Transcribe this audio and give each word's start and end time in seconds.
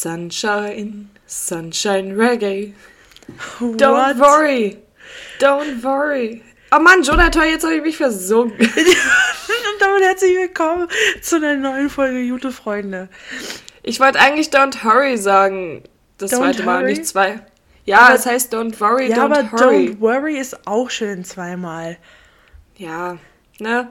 Sunshine, 0.00 1.08
Sunshine 1.26 2.12
Reggae. 2.18 2.74
Don't 3.58 4.18
worry, 4.18 4.76
don't 5.40 5.82
worry. 5.82 6.42
Oh 6.70 6.78
Mann, 6.80 7.02
Jonathan, 7.02 7.48
jetzt 7.48 7.64
habe 7.64 7.76
ich 7.76 7.82
mich 7.82 7.96
versungen. 7.96 8.52
Und 8.52 8.60
damit 9.80 10.02
herzlich 10.02 10.36
willkommen 10.36 10.86
zu 11.22 11.36
einer 11.36 11.54
neuen 11.54 11.88
Folge 11.88 12.28
Gute 12.28 12.52
Freunde. 12.52 13.08
Ich 13.82 13.98
wollte 13.98 14.18
eigentlich 14.20 14.48
Don't 14.50 14.84
Hurry 14.84 15.16
sagen. 15.16 15.82
Das 16.18 16.30
Don't 16.30 16.40
zweite 16.40 16.62
Mal, 16.64 16.80
hurry? 16.82 16.90
nicht 16.90 17.06
zwei. 17.06 17.40
Ja, 17.86 18.00
Aber- 18.00 18.16
es 18.16 18.26
heißt 18.26 18.52
Don't 18.54 18.78
Worry, 18.78 19.08
Ja, 19.08 19.16
Don't 19.24 19.34
aber 19.34 19.50
Hurry. 19.50 19.88
Don't 19.96 20.00
Worry 20.00 20.36
ist 20.38 20.66
auch 20.66 20.90
schön 20.90 21.24
zweimal. 21.24 21.96
Ja, 22.76 23.16
ne? 23.60 23.90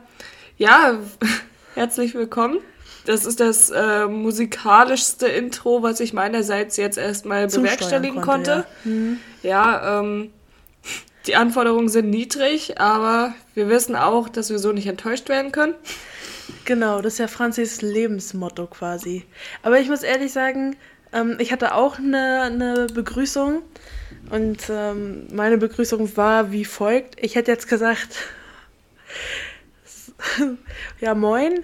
Ja, 0.57 0.99
herzlich 1.73 2.13
willkommen. 2.13 2.59
Das 3.05 3.25
ist 3.25 3.39
das 3.39 3.69
äh, 3.69 4.07
musikalischste 4.07 5.27
Intro, 5.27 5.83
was 5.83 5.99
ich 5.99 6.13
meinerseits 6.13 6.77
jetzt 6.77 6.97
erstmal 6.97 7.47
bewerkstelligen 7.47 8.21
konnte, 8.21 8.65
konnte. 8.83 9.17
Ja, 9.43 9.99
ähm, 9.99 10.31
die 11.27 11.35
Anforderungen 11.35 11.89
sind 11.89 12.09
niedrig, 12.09 12.79
aber 12.79 13.33
wir 13.53 13.69
wissen 13.69 13.95
auch, 13.95 14.29
dass 14.29 14.49
wir 14.49 14.59
so 14.59 14.71
nicht 14.71 14.87
enttäuscht 14.87 15.29
werden 15.29 15.51
können. 15.51 15.75
Genau, 16.65 17.01
das 17.01 17.13
ist 17.13 17.19
ja 17.19 17.27
Franzis 17.27 17.81
Lebensmotto 17.81 18.67
quasi. 18.67 19.23
Aber 19.63 19.79
ich 19.79 19.89
muss 19.89 20.03
ehrlich 20.03 20.31
sagen, 20.31 20.75
ähm, 21.13 21.37
ich 21.39 21.51
hatte 21.51 21.73
auch 21.73 21.97
eine, 21.97 22.41
eine 22.41 22.87
Begrüßung 22.93 23.61
und 24.29 24.69
ähm, 24.69 25.27
meine 25.31 25.57
Begrüßung 25.57 26.15
war 26.17 26.51
wie 26.51 26.65
folgt. 26.65 27.15
Ich 27.23 27.35
hätte 27.35 27.51
jetzt 27.51 27.67
gesagt, 27.67 28.17
ja 30.99 31.15
moin, 31.15 31.63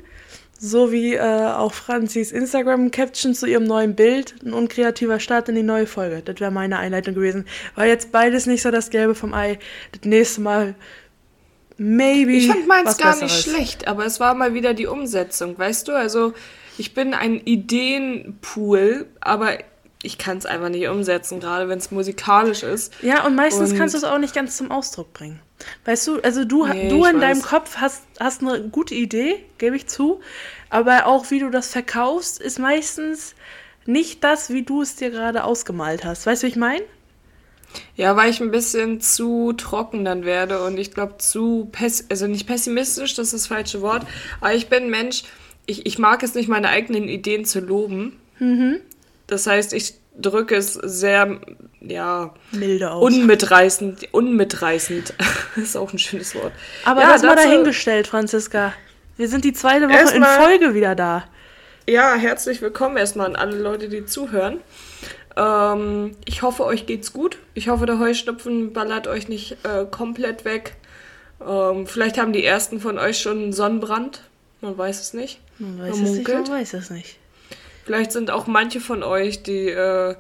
so 0.63 0.91
wie 0.91 1.15
äh, 1.15 1.20
auch 1.20 1.73
Franzis 1.73 2.31
Instagram-Caption 2.31 3.33
zu 3.33 3.47
ihrem 3.47 3.63
neuen 3.63 3.95
Bild, 3.95 4.35
ein 4.45 4.53
unkreativer 4.53 5.20
Start 5.20 5.49
in 5.49 5.55
die 5.55 5.63
neue 5.63 5.87
Folge. 5.87 6.21
Das 6.23 6.39
wäre 6.39 6.51
meine 6.51 6.77
Einleitung 6.77 7.15
gewesen. 7.15 7.48
War 7.73 7.87
jetzt 7.87 8.12
beides 8.12 8.45
nicht 8.45 8.62
so 8.62 8.70
das 8.70 8.91
Gelbe 8.91 9.15
vom 9.15 9.34
Ei. 9.34 9.57
Das 9.91 10.04
nächste 10.04 10.41
Mal 10.41 10.76
maybe 11.77 12.34
Ich 12.34 12.48
fand 12.48 12.67
meins 12.67 12.99
gar 12.99 13.20
nicht 13.20 13.41
schlecht, 13.41 13.87
aber 13.87 14.05
es 14.05 14.20
war 14.20 14.35
mal 14.35 14.54
wieder 14.54 14.76
die 14.76 14.85
Umsetzung, 14.85 15.57
weißt 15.57 15.87
du? 15.87 15.93
Also 15.93 16.35
ich 16.77 16.93
bin 16.93 17.15
ein 17.15 17.41
Ideenpool, 17.43 19.07
aber 19.20 19.57
ich 20.04 20.18
kann 20.18 20.38
es 20.38 20.46
einfach 20.46 20.70
nicht 20.70 20.88
umsetzen, 20.88 21.40
gerade 21.40 21.70
wenn 21.70 21.77
es 21.77 21.91
musikalisch 21.91 22.63
ist. 22.63 22.94
Ja, 23.04 23.26
und 23.26 23.35
meistens 23.35 23.71
Und- 23.71 23.77
kannst 23.77 23.94
du 23.94 23.98
es 23.99 24.04
auch 24.04 24.18
nicht 24.18 24.34
ganz 24.34 24.57
zum 24.57 24.71
Ausdruck 24.71 25.13
bringen. 25.13 25.40
Weißt 25.85 26.07
du, 26.07 26.20
also 26.21 26.44
du, 26.44 26.66
Nee, 26.66 26.90
du 26.90 27.05
in 27.05 27.20
deinem 27.21 27.38
weiß. 27.38 27.44
Kopf 27.48 27.76
hast, 27.77 28.02
hast 28.20 28.41
eine 28.41 28.62
gute 28.70 28.96
Idee, 28.96 29.35
gebe 29.60 29.76
ich 29.76 29.85
zu, 29.88 30.20
aber 30.72 31.05
auch 31.05 31.29
wie 31.29 31.40
du 31.40 31.49
das 31.52 31.68
verkaufst, 31.68 32.41
ist 32.41 32.57
meistens 32.57 33.35
nicht 33.85 34.24
das, 34.24 34.49
wie 34.52 34.63
du 34.63 34.82
es 34.82 34.96
dir 34.96 35.12
gerade 35.12 35.44
ausgemalt 35.44 36.04
hast. 36.04 36.26
Weißt 36.26 36.41
du, 36.41 36.48
wie 36.48 36.52
ich 36.52 36.55
meine? 36.57 36.82
Ja, 37.96 38.16
weil 38.16 38.29
ich 38.32 38.41
ein 38.41 38.52
bisschen 38.52 38.99
zu 39.02 39.54
trocken 39.54 40.04
dann 40.04 40.26
werde 40.26 40.63
und 40.66 40.77
ich 40.77 40.94
glaube 40.94 41.20
zu, 41.20 41.70
pess 41.72 42.05
also 42.10 42.27
nicht 42.27 42.46
pessimistisch, 42.48 43.13
das 43.13 43.27
ist 43.27 43.34
das 43.34 43.48
falsche 43.48 43.82
Wort, 43.82 44.05
aber 44.41 44.54
ich 44.54 44.68
bin 44.68 44.85
ein 44.85 44.90
Mensch, 44.90 45.24
ich, 45.68 45.85
ich 45.85 45.98
mag 45.99 46.22
es 46.24 46.34
nicht, 46.34 46.49
meine 46.49 46.70
eigenen 46.70 47.07
Ideen 47.07 47.46
zu 47.46 47.60
loben. 47.60 48.18
Das 49.32 49.48
heißt, 49.48 49.71
ich 49.71 49.93
drücke 50.20 50.57
es 50.57 50.74
sehr, 50.74 51.40
ja, 51.79 52.34
Milde 52.51 52.91
aus. 52.91 53.01
unmitreißend, 53.01 54.10
unmitreißend, 54.12 55.13
ist 55.55 55.77
auch 55.77 55.93
ein 55.93 55.99
schönes 55.99 56.35
Wort. 56.35 56.51
aber 56.84 56.99
ja, 56.99 57.13
das 57.13 57.23
mal 57.23 57.38
dahingestellt, 57.38 58.07
Franziska. 58.07 58.73
Wir 59.15 59.29
sind 59.29 59.46
die 59.46 59.54
zweite 59.54 59.88
Woche 59.88 60.13
in 60.18 60.26
Folge 60.26 60.73
wieder 60.73 60.96
da. 60.96 61.23
Ja, 61.88 62.15
herzlich 62.15 62.62
willkommen 62.62 62.98
erstmal 62.98 63.27
an 63.27 63.38
alle 63.38 63.55
Leute, 63.55 63.88
die 63.88 64.06
zuhören. 64.06 64.59
Ähm, 65.38 66.18
ich 66.25 66.41
hoffe, 66.41 66.66
euch 66.66 66.85
geht's 66.85 67.13
gut. 67.13 67.38
Ich 67.53 67.69
hoffe, 67.69 67.85
der 67.85 68.00
Heuschnupfen 68.00 68.73
ballert 68.73 69.07
euch 69.07 69.29
nicht 69.29 69.59
äh, 69.63 69.85
komplett 69.90 70.44
weg. 70.44 70.75
Ähm, 71.39 71.88
vielleicht 71.88 72.17
haben 72.17 72.34
die 72.34 72.44
ersten 72.44 72.81
von 72.81 73.00
euch 73.00 73.22
schon 73.22 73.38
einen 73.38 73.53
Sonnenbrand. 73.53 74.23
Man 74.59 74.78
weiß 74.78 75.00
es 75.00 75.13
nicht. 75.13 75.39
Man 75.57 75.79
weiß 75.79 75.95
Man 75.95 76.05
es 76.05 76.11
nicht, 76.11 76.28
man 76.28 76.50
weiß 76.50 76.73
es 76.73 76.89
nicht. 76.89 77.20
Vielleicht 77.91 78.13
sind 78.13 78.31
auch 78.31 78.47
manche 78.47 78.79
von 78.79 79.03
euch, 79.03 79.44
die 79.44 79.68
äh, 79.68 80.16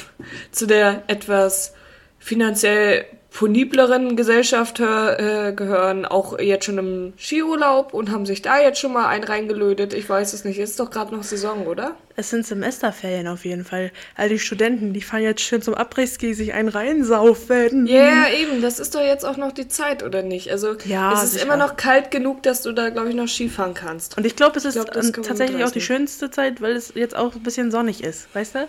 zu 0.50 0.66
der 0.66 1.04
etwas 1.06 1.72
finanziell 2.18 3.04
ponibleren 3.32 4.14
Gesellschaft 4.14 4.78
äh, 4.80 5.52
gehören, 5.54 6.04
auch 6.04 6.38
jetzt 6.38 6.66
schon 6.66 6.78
im 6.78 7.12
Skiurlaub 7.18 7.94
und 7.94 8.10
haben 8.10 8.26
sich 8.26 8.42
da 8.42 8.60
jetzt 8.60 8.78
schon 8.78 8.92
mal 8.92 9.08
ein 9.08 9.24
reingelötet. 9.24 9.94
Ich 9.94 10.08
weiß 10.08 10.32
es 10.34 10.44
nicht. 10.44 10.58
Ist 10.58 10.78
doch 10.78 10.90
gerade 10.90 11.14
noch 11.14 11.22
Saison, 11.22 11.66
oder? 11.66 11.96
Es 12.14 12.28
sind 12.30 12.46
Semesterferien 12.46 13.26
auf 13.26 13.44
jeden 13.44 13.64
Fall. 13.64 13.90
All 14.16 14.28
die 14.28 14.38
Studenten, 14.38 14.92
die 14.92 15.00
fahren 15.00 15.22
jetzt 15.22 15.40
schön 15.40 15.62
zum 15.62 15.74
Après-Ski 15.74 16.34
sich 16.34 16.52
einen 16.52 16.68
reinsaufen. 16.68 17.86
Ja, 17.86 17.94
yeah, 17.94 18.32
eben, 18.38 18.60
das 18.60 18.78
ist 18.78 18.94
doch 18.94 19.00
jetzt 19.00 19.24
auch 19.24 19.38
noch 19.38 19.52
die 19.52 19.66
Zeit, 19.66 20.02
oder 20.02 20.22
nicht? 20.22 20.50
Also 20.50 20.76
Ja, 20.84 21.14
es 21.14 21.22
ist 21.22 21.32
sicher. 21.32 21.46
immer 21.46 21.56
noch 21.56 21.76
kalt 21.76 22.10
genug, 22.10 22.42
dass 22.42 22.60
du 22.60 22.72
da, 22.72 22.90
glaube 22.90 23.08
ich, 23.08 23.14
noch 23.14 23.28
Skifahren 23.28 23.72
kannst. 23.72 24.18
Und 24.18 24.26
ich 24.26 24.36
glaube, 24.36 24.58
es 24.58 24.66
ist 24.66 24.74
glaub, 24.74 24.92
tatsächlich 24.92 25.64
auch 25.64 25.70
die 25.70 25.80
schönste 25.80 26.30
Zeit, 26.30 26.60
weil 26.60 26.76
es 26.76 26.92
jetzt 26.94 27.16
auch 27.16 27.34
ein 27.34 27.42
bisschen 27.42 27.70
sonnig 27.70 28.04
ist, 28.04 28.32
weißt 28.34 28.56
du? 28.56 28.68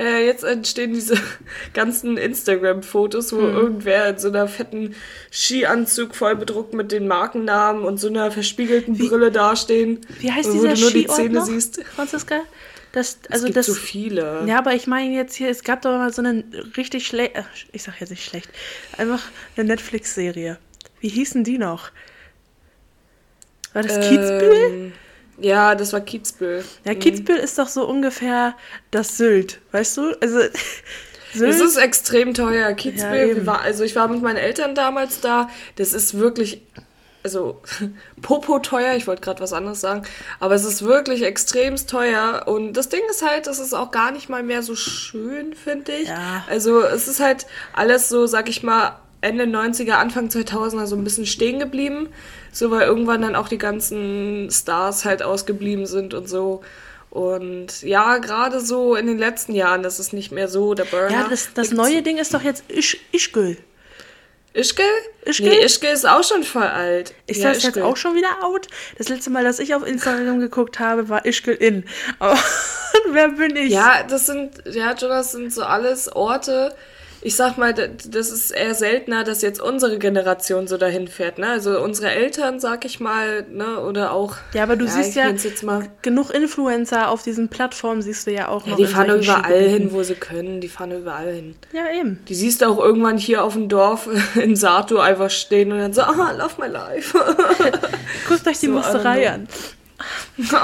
Äh, 0.00 0.24
jetzt 0.24 0.44
entstehen 0.44 0.94
diese 0.94 1.14
ganzen 1.74 2.16
Instagram-Fotos, 2.16 3.32
wo 3.34 3.40
Hm. 3.42 3.54
irgendwer 3.54 4.08
in 4.08 4.18
so 4.18 4.28
einer 4.28 4.48
fetten 4.48 4.94
Skianzug 5.30 6.14
voll 6.14 6.36
bedruckt 6.36 6.72
mit 6.72 6.90
den 6.90 7.06
Markennamen 7.06 7.84
und 7.84 7.98
so 7.98 8.08
einer 8.08 8.30
verspiegelten 8.30 8.96
Brille 8.96 9.30
dastehen. 9.30 10.00
Wie 10.20 10.32
heißt 10.32 10.48
wo 10.48 10.52
dieser 10.54 10.74
du 10.74 10.80
nur 10.80 10.90
die 10.90 11.06
Zähne 11.06 11.44
siehst. 11.44 11.82
Franziska? 11.94 12.40
Das, 12.92 13.18
Also 13.28 13.42
es 13.42 13.44
gibt 13.44 13.56
das, 13.58 13.66
so 13.66 13.74
viele. 13.74 14.42
ja, 14.46 14.58
aber 14.58 14.74
ich 14.74 14.86
meine 14.86 15.14
jetzt 15.14 15.34
hier, 15.36 15.48
es 15.50 15.62
gab 15.62 15.82
doch 15.82 15.90
mal 15.90 16.12
so 16.12 16.22
eine 16.22 16.44
richtig 16.76 17.06
schlecht, 17.06 17.34
ich 17.72 17.82
sag 17.84 18.00
jetzt 18.00 18.10
nicht 18.10 18.24
schlecht, 18.24 18.48
einfach 18.96 19.22
eine 19.56 19.66
Netflix-Serie. 19.68 20.58
Wie 21.00 21.08
hießen 21.08 21.44
die 21.44 21.58
noch? 21.58 21.90
War 23.74 23.82
das? 23.82 23.96
Ähm, 24.10 24.92
ja, 25.40 25.74
das 25.74 25.92
war 25.92 26.00
Kitzbühel. 26.00 26.64
Ja, 26.84 26.94
Kitzbühel 26.94 27.38
ist 27.38 27.58
doch 27.58 27.68
so 27.68 27.86
ungefähr 27.88 28.54
das 28.90 29.16
Sylt, 29.16 29.60
weißt 29.72 29.96
du? 29.96 30.14
Also 30.20 30.40
Sylt, 31.32 31.54
Es 31.54 31.60
ist 31.60 31.76
extrem 31.76 32.34
teuer. 32.34 32.70
Ja, 32.70 32.72
Kitzbühel, 32.72 33.36
wir 33.36 33.46
war, 33.46 33.60
also 33.60 33.84
ich 33.84 33.94
war 33.96 34.08
mit 34.08 34.22
meinen 34.22 34.36
Eltern 34.36 34.74
damals 34.74 35.20
da. 35.20 35.48
Das 35.76 35.92
ist 35.92 36.18
wirklich, 36.18 36.62
also 37.22 37.60
popo 38.22 38.58
teuer. 38.58 38.94
Ich 38.96 39.06
wollte 39.06 39.22
gerade 39.22 39.40
was 39.40 39.52
anderes 39.52 39.80
sagen, 39.80 40.02
aber 40.40 40.54
es 40.54 40.64
ist 40.64 40.82
wirklich 40.82 41.22
extremst 41.22 41.88
teuer. 41.88 42.44
Und 42.46 42.72
das 42.72 42.88
Ding 42.88 43.02
ist 43.10 43.22
halt, 43.22 43.46
es 43.46 43.58
ist 43.58 43.74
auch 43.74 43.90
gar 43.90 44.10
nicht 44.10 44.28
mal 44.28 44.42
mehr 44.42 44.62
so 44.62 44.74
schön, 44.74 45.54
finde 45.54 45.92
ich. 45.92 46.08
Ja. 46.08 46.44
Also 46.48 46.82
es 46.82 47.06
ist 47.06 47.20
halt 47.20 47.46
alles 47.72 48.08
so, 48.08 48.26
sag 48.26 48.48
ich 48.48 48.62
mal, 48.62 48.98
Ende 49.20 49.44
90er, 49.44 49.92
Anfang 49.92 50.28
2000er 50.28 50.86
so 50.86 50.96
ein 50.96 51.04
bisschen 51.04 51.26
stehen 51.26 51.58
geblieben. 51.58 52.08
So, 52.52 52.70
weil 52.70 52.82
irgendwann 52.82 53.22
dann 53.22 53.36
auch 53.36 53.48
die 53.48 53.58
ganzen 53.58 54.48
Stars 54.50 55.04
halt 55.04 55.22
ausgeblieben 55.22 55.86
sind 55.86 56.14
und 56.14 56.28
so. 56.28 56.62
Und 57.10 57.82
ja, 57.82 58.18
gerade 58.18 58.60
so 58.60 58.94
in 58.94 59.06
den 59.06 59.18
letzten 59.18 59.52
Jahren, 59.54 59.82
das 59.82 59.98
ist 59.98 60.12
nicht 60.12 60.30
mehr 60.30 60.48
so 60.48 60.74
der 60.74 60.84
Burner. 60.84 61.10
ja, 61.10 61.26
das, 61.28 61.52
das 61.54 61.72
neue 61.72 62.02
Ding 62.02 62.18
ist 62.18 62.32
doch 62.34 62.42
jetzt 62.42 62.64
Isch, 62.70 62.98
Ischgl. 63.12 63.56
Ischgl? 64.52 64.82
Ischgl? 65.24 65.48
Nee, 65.48 65.64
Ischgl 65.64 65.86
ist 65.92 66.08
auch 66.08 66.24
schon 66.24 66.42
voll 66.42 66.62
alt. 66.62 67.14
Ist 67.26 67.40
Ja, 67.40 67.48
das 67.52 67.62
jetzt 67.62 67.76
Ischgl. 67.76 67.82
auch 67.82 67.96
schon 67.96 68.14
wieder 68.16 68.42
out? 68.44 68.66
Das 68.98 69.08
letzte 69.08 69.30
Mal, 69.30 69.44
dass 69.44 69.60
ich 69.60 69.74
auf 69.74 69.86
Instagram 69.86 70.40
geguckt 70.40 70.80
habe, 70.80 71.08
war 71.08 71.24
Ischgl 71.24 71.52
in. 71.52 71.84
Aber 72.18 72.38
wer 73.10 73.28
bin 73.28 73.54
ich? 73.56 73.70
Ja, 73.72 74.02
das 74.08 74.26
sind, 74.26 74.62
ja, 74.66 74.92
Jonas, 74.94 75.32
sind 75.32 75.52
so 75.52 75.62
alles 75.62 76.10
Orte. 76.12 76.74
Ich 77.22 77.36
sag 77.36 77.58
mal, 77.58 77.74
das 77.74 78.30
ist 78.30 78.50
eher 78.50 78.74
seltener, 78.74 79.24
dass 79.24 79.42
jetzt 79.42 79.60
unsere 79.60 79.98
Generation 79.98 80.66
so 80.66 80.78
dahin 80.78 81.06
fährt, 81.06 81.38
ne? 81.38 81.48
Also 81.48 81.78
unsere 81.80 82.10
Eltern, 82.10 82.60
sag 82.60 82.86
ich 82.86 82.98
mal, 82.98 83.44
ne? 83.50 83.78
Oder 83.80 84.12
auch. 84.12 84.36
Ja, 84.54 84.62
aber 84.62 84.76
du 84.76 84.86
ja, 84.86 84.90
siehst 84.90 85.14
ja 85.16 85.26
nenn's 85.26 85.44
jetzt 85.44 85.62
mal. 85.62 85.86
genug 86.00 86.30
Influencer 86.30 87.10
auf 87.10 87.22
diesen 87.22 87.48
Plattformen, 87.50 88.00
siehst 88.00 88.26
du 88.26 88.32
ja 88.32 88.48
auch 88.48 88.64
Ja, 88.64 88.70
noch. 88.70 88.76
die 88.78 88.86
fahren 88.86 89.20
überall 89.22 89.62
hin, 89.68 89.92
wo 89.92 90.02
sie 90.02 90.14
können. 90.14 90.62
Die 90.62 90.68
fahren 90.68 90.92
überall 90.92 91.30
hin. 91.32 91.56
Ja, 91.72 91.90
eben. 91.92 92.20
Die 92.26 92.34
siehst 92.34 92.62
du 92.62 92.66
auch 92.66 92.78
irgendwann 92.78 93.18
hier 93.18 93.44
auf 93.44 93.52
dem 93.52 93.68
Dorf 93.68 94.08
in 94.36 94.56
Sato 94.56 94.98
einfach 94.98 95.30
stehen 95.30 95.72
und 95.72 95.78
dann 95.78 95.92
so, 95.92 96.00
ah, 96.02 96.32
love 96.32 96.54
my 96.58 96.68
life. 96.68 97.18
Guckt 98.28 98.46
euch 98.46 98.58
die 98.60 98.66
So 98.66 98.72
Musterei 98.72 99.30
an. 99.30 99.46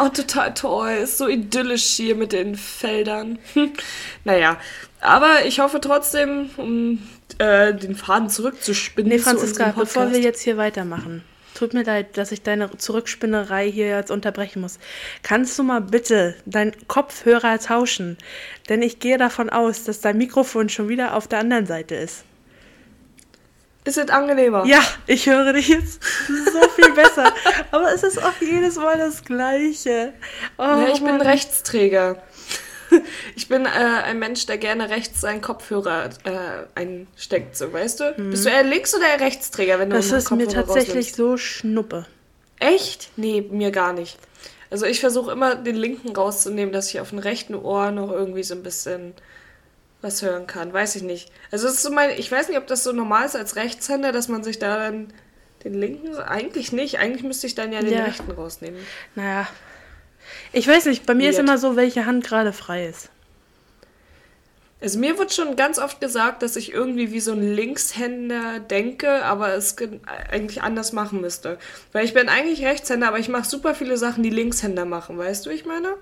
Oh, 0.03 0.09
total 0.09 0.55
toll. 0.55 0.93
Ist 1.03 1.19
so 1.19 1.29
idyllisch 1.29 1.85
hier 1.85 2.15
mit 2.15 2.33
den 2.33 2.55
Feldern. 2.57 3.39
naja, 4.25 4.57
aber 5.07 5.47
ich 5.47 5.61
hoffe 5.61 5.81
trotzdem, 5.81 6.51
um 6.57 7.03
äh, 7.39 7.73
den 7.75 7.95
Faden 7.95 8.29
zurückzuspinnen. 8.29 9.11
Nee, 9.11 9.19
zu 9.19 9.25
Franziska, 9.25 9.67
unserem 9.67 9.81
bevor 9.81 10.13
wir 10.13 10.21
jetzt 10.21 10.43
hier 10.43 10.57
weitermachen. 10.57 11.23
Tut 11.55 11.73
mir 11.73 11.85
leid, 11.85 12.19
dass 12.19 12.33
ich 12.33 12.43
deine 12.43 12.77
Zurückspinnerei 12.77 13.71
hier 13.71 13.89
jetzt 13.89 14.11
unterbrechen 14.11 14.61
muss. 14.61 14.79
Kannst 15.23 15.59
du 15.59 15.63
mal 15.63 15.81
bitte 15.81 16.35
deinen 16.45 16.73
Kopfhörer 16.87 17.59
tauschen? 17.59 18.19
Denn 18.69 18.83
ich 18.83 18.99
gehe 18.99 19.17
davon 19.17 19.49
aus, 19.49 19.85
dass 19.85 20.01
dein 20.01 20.19
Mikrofon 20.19 20.69
schon 20.69 20.89
wieder 20.89 21.15
auf 21.15 21.29
der 21.29 21.39
anderen 21.39 21.65
Seite 21.65 21.95
ist. 21.95 22.25
Ist 23.85 23.97
es 23.97 24.11
angenehmer? 24.11 24.67
Ja, 24.67 24.83
ich 25.07 25.27
höre 25.27 25.53
dich 25.53 25.69
jetzt 25.69 26.03
so 26.27 26.69
viel 26.71 26.93
besser. 26.93 27.33
Aber 27.71 27.95
es 27.95 28.03
ist 28.03 28.23
auch 28.23 28.35
jedes 28.41 28.77
Mal 28.77 28.99
das 28.99 29.25
Gleiche. 29.25 30.13
Oh, 30.59 30.63
Ja, 30.63 30.89
ich 30.89 30.99
bin 30.99 31.19
Mann. 31.19 31.23
Rechtsträger. 31.23 32.21
ich 33.37 33.49
bin 33.49 33.65
äh, 33.67 33.69
ein 33.69 34.19
Mensch, 34.19 34.47
der 34.47 34.59
gerne 34.59 34.89
rechts 34.91 35.21
seinen 35.21 35.41
Kopfhörer 35.41 36.11
äh, 36.25 36.67
einsteckt, 36.75 37.57
so 37.57 37.73
weißt 37.73 38.01
du? 38.01 38.13
Bist 38.31 38.45
du 38.47 38.51
eher 38.51 38.63
Links- 38.63 38.95
oder 38.95 39.07
eher 39.09 39.21
Rechtsträger, 39.21 39.79
wenn 39.79 39.91
du 39.91 39.97
Das 39.97 40.11
ist 40.13 40.31
mir 40.31 40.49
tatsächlich 40.49 41.11
rausnimmst? 41.13 41.17
so 41.17 41.37
schnuppe. 41.37 42.07
Echt? 42.59 43.11
Nee, 43.17 43.43
mir 43.51 43.71
gar 43.71 43.93
nicht. 43.93 44.19
Also 44.71 44.87
ich 44.87 45.01
versuche 45.01 45.31
immer 45.33 45.55
den 45.55 45.77
linken 45.77 46.15
rauszunehmen, 46.15 46.73
dass 46.73 46.89
ich 46.89 47.01
auf 47.01 47.11
dem 47.11 47.19
rechten 47.19 47.55
Ohr 47.55 47.91
noch 47.93 48.11
irgendwie 48.11 48.43
so 48.43 48.55
ein 48.55 48.63
bisschen 48.63 49.15
was 50.03 50.23
hören 50.23 50.47
kann. 50.47 50.73
Weiß 50.73 50.97
ich 50.97 51.03
nicht. 51.03 51.31
Also 51.51 51.69
ist 51.69 51.83
so 51.83 51.91
mein, 51.91 52.11
ich 52.19 52.31
weiß 52.31 52.49
nicht, 52.49 52.59
ob 52.59 52.67
das 52.67 52.83
so 52.83 52.93
normal 52.93 53.27
ist 53.27 53.37
als 53.37 53.57
Rechtshänder, 53.57 54.13
dass 54.13 54.29
man 54.29 54.43
sich 54.43 54.59
da 54.59 54.77
dann 54.77 55.13
den 55.65 55.75
linken, 55.75 56.17
eigentlich 56.17 56.73
nicht. 56.73 56.99
Eigentlich 56.99 57.23
müsste 57.23 57.47
ich 57.47 57.55
dann 57.55 57.73
ja 57.73 57.81
den 57.81 57.93
Ja. 57.93 58.05
rechten 58.05 58.31
rausnehmen. 58.31 58.81
Naja. 59.15 59.47
Ich 60.53 60.67
weiß 60.69 60.87
nicht, 60.87 61.07
bei 61.07 61.15
mir 61.15 61.31
ist 61.31 61.37
immer 61.43 61.59
so, 61.59 61.77
welche 61.77 62.07
Hand 62.07 62.25
gerade 62.25 62.53
frei 62.53 62.87
ist. 62.87 63.11
Also 64.81 64.99
mir 64.99 65.19
wird 65.19 65.33
schon 65.33 65.57
ganz 65.57 65.79
oft 65.79 66.01
gesagt, 66.01 66.43
dass 66.43 66.55
ich 66.55 66.73
irgendwie 66.73 67.11
wie 67.11 67.21
so 67.21 67.33
ein 67.33 67.55
Linkshänder 67.55 68.61
denke, 68.61 69.25
aber 69.25 69.55
es 69.55 69.77
ge- 69.77 70.01
eigentlich 70.31 70.63
anders 70.63 70.93
machen 70.93 71.21
müsste. 71.23 71.59
Weil 71.93 72.05
ich 72.05 72.13
bin 72.13 72.29
eigentlich 72.29 72.63
Rechtshänder, 72.65 73.09
aber 73.09 73.19
ich 73.19 73.29
mache 73.31 73.49
super 73.49 73.75
viele 73.75 73.97
Sachen, 73.97 74.23
die 74.23 74.31
Linkshänder 74.31 74.85
machen. 74.85 75.17
Weißt 75.17 75.47
du, 75.47 75.51
wie 75.51 75.55
ich 75.55 75.65
meine? 75.65 75.95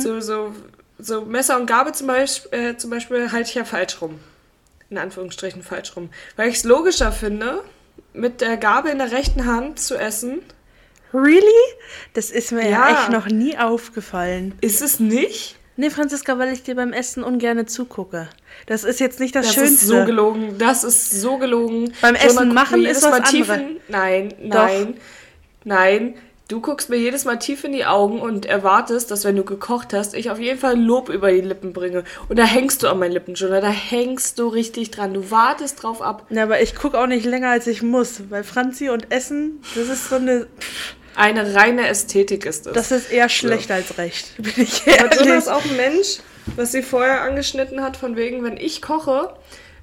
So, 0.00 0.20
so, 0.20 0.54
so 0.98 1.22
Messer 1.22 1.56
und 1.58 1.66
Gabel 1.66 1.94
zum 1.94 2.08
Beispiel, 2.08 2.58
äh, 2.58 2.76
zum 2.76 2.90
Beispiel 2.90 3.30
halte 3.30 3.48
ich 3.48 3.54
ja 3.54 3.64
falsch 3.64 4.00
rum. 4.02 4.18
In 4.90 4.98
Anführungsstrichen 4.98 5.62
falsch 5.62 5.94
rum. 5.96 6.10
Weil 6.36 6.48
ich 6.48 6.56
es 6.56 6.64
logischer 6.64 7.12
finde, 7.12 7.62
mit 8.12 8.40
der 8.40 8.56
Gabel 8.56 8.90
in 8.92 8.98
der 8.98 9.12
rechten 9.12 9.46
Hand 9.46 9.78
zu 9.78 9.96
essen. 9.96 10.40
Really? 11.14 11.42
Das 12.14 12.30
ist 12.30 12.52
mir 12.52 12.62
ja, 12.64 12.88
Ja. 12.88 12.90
echt 13.00 13.10
noch 13.10 13.26
nie 13.26 13.56
aufgefallen. 13.58 14.54
Ist 14.60 14.82
es 14.82 14.98
nicht? 15.00 15.56
Nee, 15.76 15.90
Franziska, 15.90 16.38
weil 16.38 16.52
ich 16.52 16.62
dir 16.62 16.74
beim 16.74 16.92
Essen 16.92 17.22
ungerne 17.24 17.64
zugucke. 17.66 18.28
Das 18.66 18.84
ist 18.84 19.00
jetzt 19.00 19.20
nicht 19.20 19.34
das, 19.34 19.46
Das 19.46 19.54
Schönste. 19.54 19.74
ist 19.74 19.86
so 19.86 20.04
gelogen. 20.04 20.56
Das 20.58 20.84
ist 20.84 21.10
so 21.20 21.38
gelogen. 21.38 21.92
Beim 22.02 22.14
Essen 22.14 22.36
guckt 22.38 22.52
machen 22.52 22.84
ist 22.84 23.02
was 23.02 23.12
anderes. 23.12 23.48
in, 23.56 23.76
Nein, 23.88 24.34
nein, 24.42 24.94
nein. 25.64 26.14
Du 26.48 26.60
guckst 26.60 26.90
mir 26.90 26.96
jedes 26.96 27.24
Mal 27.24 27.38
tief 27.38 27.64
in 27.64 27.72
die 27.72 27.86
Augen 27.86 28.20
und 28.20 28.44
erwartest, 28.44 29.10
dass 29.10 29.24
wenn 29.24 29.36
du 29.36 29.44
gekocht 29.44 29.94
hast, 29.94 30.12
ich 30.12 30.30
auf 30.30 30.38
jeden 30.38 30.58
Fall 30.58 30.78
Lob 30.78 31.08
über 31.08 31.32
die 31.32 31.40
Lippen 31.40 31.72
bringe. 31.72 32.04
Und 32.28 32.38
da 32.38 32.44
hängst 32.44 32.82
du 32.82 32.88
an 32.88 32.98
meinen 32.98 33.12
Lippen, 33.12 33.34
Jonah. 33.34 33.62
Da 33.62 33.70
hängst 33.70 34.38
du 34.38 34.48
richtig 34.48 34.90
dran. 34.90 35.14
Du 35.14 35.30
wartest 35.30 35.82
drauf 35.82 36.02
ab. 36.02 36.26
Ja, 36.28 36.42
aber 36.42 36.60
ich 36.60 36.74
gucke 36.74 36.98
auch 37.00 37.06
nicht 37.06 37.24
länger, 37.24 37.48
als 37.48 37.66
ich 37.66 37.82
muss. 37.82 38.20
Weil 38.28 38.44
Franzi 38.44 38.90
und 38.90 39.10
Essen, 39.10 39.62
das 39.74 39.88
ist 39.88 40.10
so 40.10 40.16
eine. 40.16 40.46
Eine 41.14 41.54
reine 41.54 41.88
Ästhetik 41.88 42.46
ist 42.46 42.66
es. 42.66 42.72
Das 42.72 42.90
ist 42.90 43.12
eher 43.12 43.28
schlecht 43.28 43.70
als 43.70 43.98
recht. 43.98 44.36
Bin 44.38 44.52
ich 44.56 44.86
ehrlich. 44.86 45.20
ist 45.26 45.48
auch 45.48 45.64
ein 45.64 45.76
Mensch, 45.76 46.18
was 46.56 46.72
sie 46.72 46.82
vorher 46.82 47.22
angeschnitten 47.22 47.82
hat, 47.82 47.96
von 47.96 48.16
wegen, 48.16 48.44
wenn 48.44 48.56
ich 48.56 48.82
koche, 48.82 49.34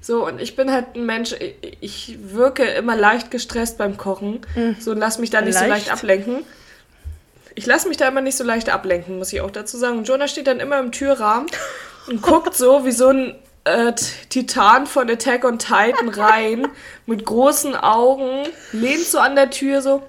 so, 0.02 0.26
und 0.26 0.40
ich 0.40 0.56
bin 0.56 0.72
halt 0.72 0.94
ein 0.94 1.04
Mensch, 1.04 1.34
ich, 1.38 1.76
ich 1.80 2.18
wirke 2.22 2.64
immer 2.64 2.96
leicht 2.96 3.30
gestresst 3.30 3.76
beim 3.76 3.98
Kochen, 3.98 4.40
so, 4.78 4.92
und 4.92 4.98
lass 4.98 5.18
mich 5.18 5.30
da 5.30 5.42
nicht 5.42 5.58
so 5.58 5.66
leicht 5.66 5.88
Leicht? 5.88 5.92
ablenken. 5.92 6.44
Ich 7.54 7.66
lasse 7.66 7.88
mich 7.88 7.98
da 7.98 8.08
immer 8.08 8.22
nicht 8.22 8.36
so 8.36 8.44
leicht 8.44 8.70
ablenken, 8.70 9.18
muss 9.18 9.32
ich 9.32 9.42
auch 9.42 9.50
dazu 9.50 9.76
sagen. 9.76 9.98
Und 9.98 10.08
Jonah 10.08 10.28
steht 10.28 10.46
dann 10.46 10.60
immer 10.60 10.78
im 10.78 10.92
Türrahmen 10.92 11.48
und 12.08 12.22
guckt 12.22 12.54
so 12.54 12.86
wie 12.86 12.92
so 12.92 13.08
ein 13.08 13.34
äh, 13.64 13.92
Titan 14.30 14.86
von 14.86 15.10
Attack 15.10 15.44
on 15.44 15.58
Titan 15.58 16.08
rein, 16.08 16.68
mit 17.04 17.26
großen 17.26 17.76
Augen, 17.76 18.48
lehnt 18.72 19.04
so 19.04 19.18
an 19.18 19.34
der 19.36 19.50
Tür 19.50 19.82
so. 19.82 20.02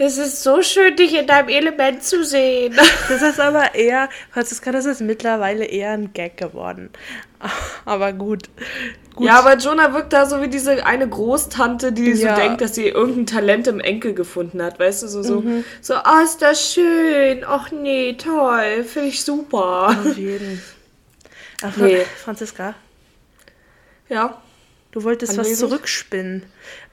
Es 0.00 0.16
ist 0.16 0.44
so 0.44 0.62
schön, 0.62 0.94
dich 0.94 1.12
in 1.14 1.26
deinem 1.26 1.48
Element 1.48 2.02
zu 2.04 2.24
sehen. 2.24 2.74
Das 3.08 3.20
ist 3.22 3.40
aber 3.40 3.74
eher, 3.74 4.08
Franziska, 4.32 4.70
das 4.70 4.84
ist 4.86 5.00
mittlerweile 5.00 5.64
eher 5.64 5.90
ein 5.90 6.12
Gag 6.12 6.36
geworden. 6.36 6.90
Aber 7.84 8.12
gut. 8.12 8.48
gut. 9.14 9.26
Ja, 9.28 9.38
aber 9.38 9.56
Jonah 9.56 9.94
wirkt 9.94 10.12
da 10.12 10.26
so 10.26 10.42
wie 10.42 10.48
diese 10.48 10.84
eine 10.84 11.08
Großtante, 11.08 11.92
die 11.92 12.10
Ja. 12.12 12.34
so 12.34 12.40
denkt, 12.42 12.60
dass 12.60 12.74
sie 12.74 12.88
irgendein 12.88 13.26
Talent 13.26 13.66
im 13.68 13.78
Enkel 13.80 14.12
gefunden 14.12 14.60
hat. 14.62 14.80
Weißt 14.80 15.04
du, 15.04 15.08
so, 15.08 15.22
so, 15.22 15.40
Mhm. 15.40 15.64
so, 15.80 15.94
ah, 15.94 16.22
ist 16.24 16.42
das 16.42 16.72
schön. 16.72 17.44
Ach 17.46 17.70
nee, 17.70 18.14
toll. 18.14 18.82
Finde 18.84 19.08
ich 19.10 19.22
super. 19.24 19.88
Auf 20.04 20.16
jeden. 20.16 20.60
Ach, 21.62 21.76
Nee. 21.76 22.04
Franziska, 22.24 22.74
Ja. 24.08 24.40
Du 24.92 25.04
wolltest 25.04 25.32
was 25.36 25.46
Anwesend? 25.46 25.70
zurückspinnen. 25.70 26.42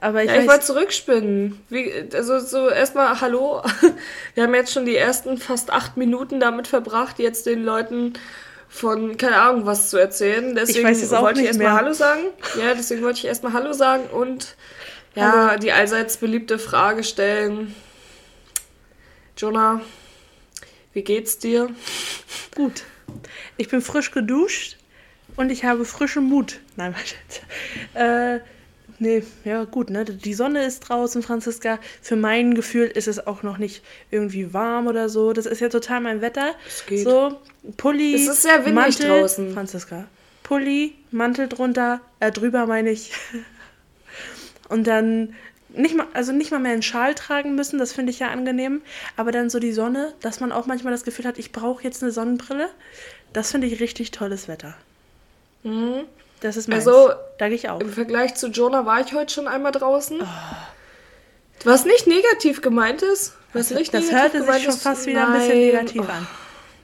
Aber 0.01 0.23
ich 0.23 0.29
ja 0.29 0.41
ich 0.41 0.47
wollte 0.47 0.65
zurückspinnen. 0.65 1.59
Wie, 1.69 1.91
also 2.13 2.39
so 2.39 2.69
erstmal 2.69 3.21
Hallo. 3.21 3.61
Wir 4.33 4.43
haben 4.43 4.55
jetzt 4.55 4.73
schon 4.73 4.85
die 4.85 4.95
ersten 4.95 5.37
fast 5.37 5.71
acht 5.71 5.97
Minuten 5.97 6.39
damit 6.39 6.67
verbracht, 6.67 7.19
jetzt 7.19 7.45
den 7.45 7.63
Leuten 7.63 8.13
von, 8.67 9.17
keine 9.17 9.39
Ahnung, 9.41 9.65
was 9.65 9.89
zu 9.89 9.97
erzählen. 9.97 10.55
Deswegen 10.55 10.87
auch 10.87 11.21
wollte 11.21 11.41
ich 11.41 11.47
erstmal. 11.47 11.71
Hallo 11.71 11.93
sagen. 11.93 12.23
Ja, 12.59 12.73
deswegen 12.73 13.03
wollte 13.03 13.19
ich 13.19 13.25
erstmal 13.25 13.53
Hallo 13.53 13.73
sagen 13.73 14.05
und 14.07 14.55
ja, 15.15 15.55
die 15.57 15.71
allseits 15.71 16.17
beliebte 16.17 16.59
Frage 16.59 17.03
stellen. 17.03 17.73
Jonah, 19.37 19.81
wie 20.93 21.03
geht's 21.03 21.37
dir? 21.39 21.69
gut. 22.55 22.83
Ich 23.57 23.69
bin 23.69 23.81
frisch 23.81 24.11
geduscht 24.11 24.77
und 25.35 25.51
ich 25.51 25.65
habe 25.65 25.85
frischen 25.85 26.25
Mut. 26.25 26.59
Nein, 26.75 26.95
warte. 27.93 28.39
Äh, 28.39 28.39
nee, 28.99 29.23
ja, 29.43 29.63
gut, 29.65 29.89
ne? 29.89 30.05
Die 30.05 30.33
Sonne 30.33 30.63
ist 30.63 30.81
draußen, 30.81 31.21
Franziska. 31.23 31.79
Für 32.01 32.15
mein 32.15 32.55
Gefühl 32.55 32.87
ist 32.87 33.07
es 33.07 33.25
auch 33.25 33.43
noch 33.43 33.57
nicht 33.57 33.83
irgendwie 34.11 34.53
warm 34.53 34.87
oder 34.87 35.09
so. 35.09 35.33
Das 35.33 35.45
ist 35.45 35.61
ja 35.61 35.69
total 35.69 36.01
mein 36.01 36.21
Wetter. 36.21 36.53
Es 36.67 36.85
geht. 36.85 37.03
So, 37.03 37.39
Pulli. 37.77 38.15
Es 38.15 38.27
ist 38.27 38.43
sehr 38.43 38.65
windig 38.65 38.73
Mantel, 38.75 39.07
draußen. 39.07 39.53
Franziska. 39.53 40.05
Pulli, 40.43 40.93
Mantel 41.11 41.47
drunter, 41.47 42.01
äh, 42.19 42.31
drüber 42.31 42.67
meine 42.67 42.91
ich. 42.91 43.11
Und 44.69 44.87
dann 44.87 45.35
nicht 45.69 45.95
mal, 45.95 46.07
also 46.13 46.31
nicht 46.31 46.51
mal 46.51 46.59
mehr 46.59 46.71
einen 46.71 46.81
Schal 46.81 47.15
tragen 47.15 47.55
müssen, 47.55 47.79
das 47.79 47.93
finde 47.93 48.11
ich 48.11 48.19
ja 48.19 48.29
angenehm. 48.29 48.81
Aber 49.15 49.31
dann 49.31 49.49
so 49.49 49.59
die 49.59 49.73
Sonne, 49.73 50.13
dass 50.21 50.39
man 50.39 50.51
auch 50.51 50.65
manchmal 50.65 50.93
das 50.93 51.03
Gefühl 51.03 51.25
hat, 51.25 51.37
ich 51.37 51.51
brauche 51.51 51.83
jetzt 51.83 52.01
eine 52.01 52.11
Sonnenbrille. 52.11 52.69
Das 53.33 53.51
finde 53.51 53.67
ich 53.67 53.79
richtig 53.79 54.11
tolles 54.11 54.47
Wetter. 54.47 54.75
Das 56.41 56.57
ist 56.57 56.67
meins. 56.67 56.87
Also, 56.87 57.13
da 57.37 57.47
gehe 57.47 57.55
ich 57.55 57.69
auf. 57.69 57.81
Im 57.81 57.91
Vergleich 57.91 58.35
zu 58.35 58.47
Jonah 58.47 58.85
war 58.85 59.01
ich 59.01 59.13
heute 59.13 59.33
schon 59.33 59.47
einmal 59.47 59.71
draußen. 59.71 60.21
Oh. 60.21 60.25
Was 61.63 61.85
nicht 61.85 62.07
negativ 62.07 62.61
gemeint 62.61 63.01
ist. 63.01 63.33
Was 63.53 63.71
nicht 63.71 63.93
Das 63.93 64.05
negativ 64.05 64.21
hörte 64.21 64.37
sich 64.37 64.45
gemeint 64.45 64.63
schon 64.63 64.73
ist, 64.73 64.83
fast 64.83 65.05
wieder 65.05 65.27
ein 65.27 65.33
bisschen 65.33 65.59
nein. 65.59 65.67
negativ 65.67 66.01
Oh, 66.01 66.11
an. 66.11 66.27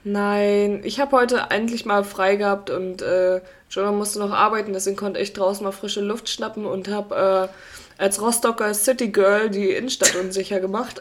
Nein, 0.03 0.81
ich 0.83 0.99
habe 0.99 1.15
heute 1.15 1.47
endlich 1.49 1.85
mal 1.85 2.03
frei 2.03 2.35
gehabt 2.35 2.71
und 2.71 3.03
äh, 3.03 3.41
Jonah 3.69 3.91
musste 3.91 4.17
noch 4.19 4.31
arbeiten, 4.31 4.73
deswegen 4.73 4.95
konnte 4.95 5.19
ich 5.19 5.33
draußen 5.33 5.63
mal 5.63 5.71
frische 5.71 6.01
Luft 6.01 6.27
schnappen 6.27 6.65
und 6.65 6.87
habe 6.87 7.49
äh, 7.51 7.53
als 7.97 8.21
Rostocker 8.21 8.73
City 8.73 9.09
Girl 9.09 9.49
die 9.49 9.71
Innenstadt 9.71 10.15
unsicher 10.15 10.59
gemacht. 10.59 10.99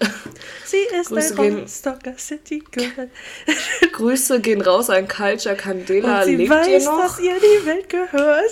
Sie 0.65 0.77
ist 1.01 1.09
Grüße 1.09 1.35
ein 1.35 1.43
gehen- 1.43 1.59
Rostocker 1.61 2.15
City 2.19 2.63
Girl. 2.71 3.11
Grüße 3.93 4.41
gehen 4.41 4.61
raus 4.61 4.91
an 4.91 5.09
Culture 5.09 5.55
Candela. 5.57 6.21
Und 6.21 6.25
sie 6.27 6.37
Lebt 6.37 6.51
weiß, 6.51 6.69
ihr 6.69 6.85
noch? 6.85 7.03
dass 7.03 7.21
ihr 7.21 7.35
die 7.39 7.67
Welt 7.67 7.89
gehört. 7.89 8.51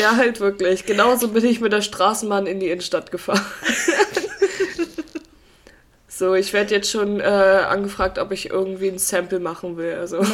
Ja, 0.00 0.16
halt 0.16 0.40
wirklich. 0.40 0.86
Genauso 0.86 1.28
bin 1.28 1.44
ich 1.44 1.60
mit 1.60 1.72
der 1.72 1.82
Straßenbahn 1.82 2.46
in 2.46 2.60
die 2.60 2.70
Innenstadt 2.70 3.10
gefahren. 3.10 3.44
so, 6.08 6.34
ich 6.34 6.52
werde 6.52 6.74
jetzt 6.74 6.90
schon 6.90 7.20
äh, 7.20 7.24
angefragt, 7.24 8.18
ob 8.18 8.32
ich 8.32 8.50
irgendwie 8.50 8.88
ein 8.88 8.98
Sample 8.98 9.40
machen 9.40 9.76
will. 9.76 9.94
Also. 9.94 10.24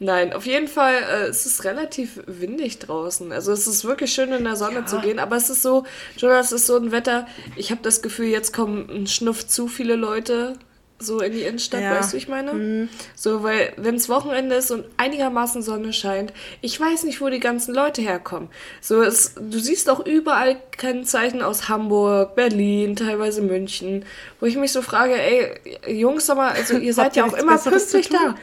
Nein, 0.00 0.32
auf 0.32 0.44
jeden 0.46 0.68
Fall, 0.68 0.94
äh, 0.94 1.26
es 1.28 1.46
ist 1.46 1.64
relativ 1.64 2.20
windig 2.26 2.78
draußen. 2.80 3.30
Also 3.32 3.52
es 3.52 3.66
ist 3.66 3.84
wirklich 3.84 4.12
schön 4.12 4.32
in 4.32 4.44
der 4.44 4.56
Sonne 4.56 4.80
Ja. 4.80 4.86
zu 4.86 4.98
gehen, 5.00 5.18
aber 5.18 5.36
es 5.36 5.50
ist 5.50 5.62
so, 5.62 5.84
Jonas, 6.16 6.46
es 6.46 6.62
ist 6.62 6.66
so 6.66 6.76
ein 6.76 6.90
Wetter, 6.92 7.26
ich 7.54 7.70
habe 7.70 7.80
das 7.82 8.02
Gefühl, 8.02 8.26
jetzt 8.26 8.52
kommen 8.52 8.88
ein 8.90 9.06
Schnuff 9.06 9.46
zu 9.46 9.68
viele 9.68 9.94
Leute 9.96 10.54
so 11.00 11.20
in 11.20 11.32
die 11.32 11.42
Innenstadt, 11.42 11.82
Ja. 11.82 11.90
weißt 11.96 12.12
du, 12.12 12.14
wie 12.14 12.18
ich 12.18 12.28
meine? 12.28 12.88
So, 13.14 13.42
weil 13.42 13.72
wenn 13.76 13.96
es 13.96 14.08
Wochenende 14.08 14.54
ist 14.54 14.70
und 14.70 14.84
einigermaßen 14.96 15.60
Sonne 15.62 15.92
scheint, 15.92 16.32
ich 16.62 16.78
weiß 16.80 17.02
nicht, 17.02 17.20
wo 17.20 17.28
die 17.28 17.40
ganzen 17.40 17.74
Leute 17.74 18.00
herkommen. 18.00 18.48
So, 18.80 19.02
es, 19.02 19.34
du 19.38 19.58
siehst 19.58 19.90
auch 19.90 20.06
überall 20.06 20.56
Kennzeichen 20.76 21.42
aus 21.42 21.68
Hamburg, 21.68 22.36
Berlin, 22.36 22.96
teilweise 22.96 23.42
München, 23.42 24.04
wo 24.40 24.46
ich 24.46 24.56
mich 24.56 24.72
so 24.72 24.82
frage, 24.82 25.14
ey, 25.20 25.50
Jungs, 25.92 26.26
sag 26.26 26.36
mal, 26.36 26.52
also 26.52 26.78
ihr 26.78 26.94
seid 26.94 27.16
ja 27.16 27.26
auch 27.26 27.34
immer 27.34 27.58
pünktlich 27.58 28.08
da. 28.08 28.36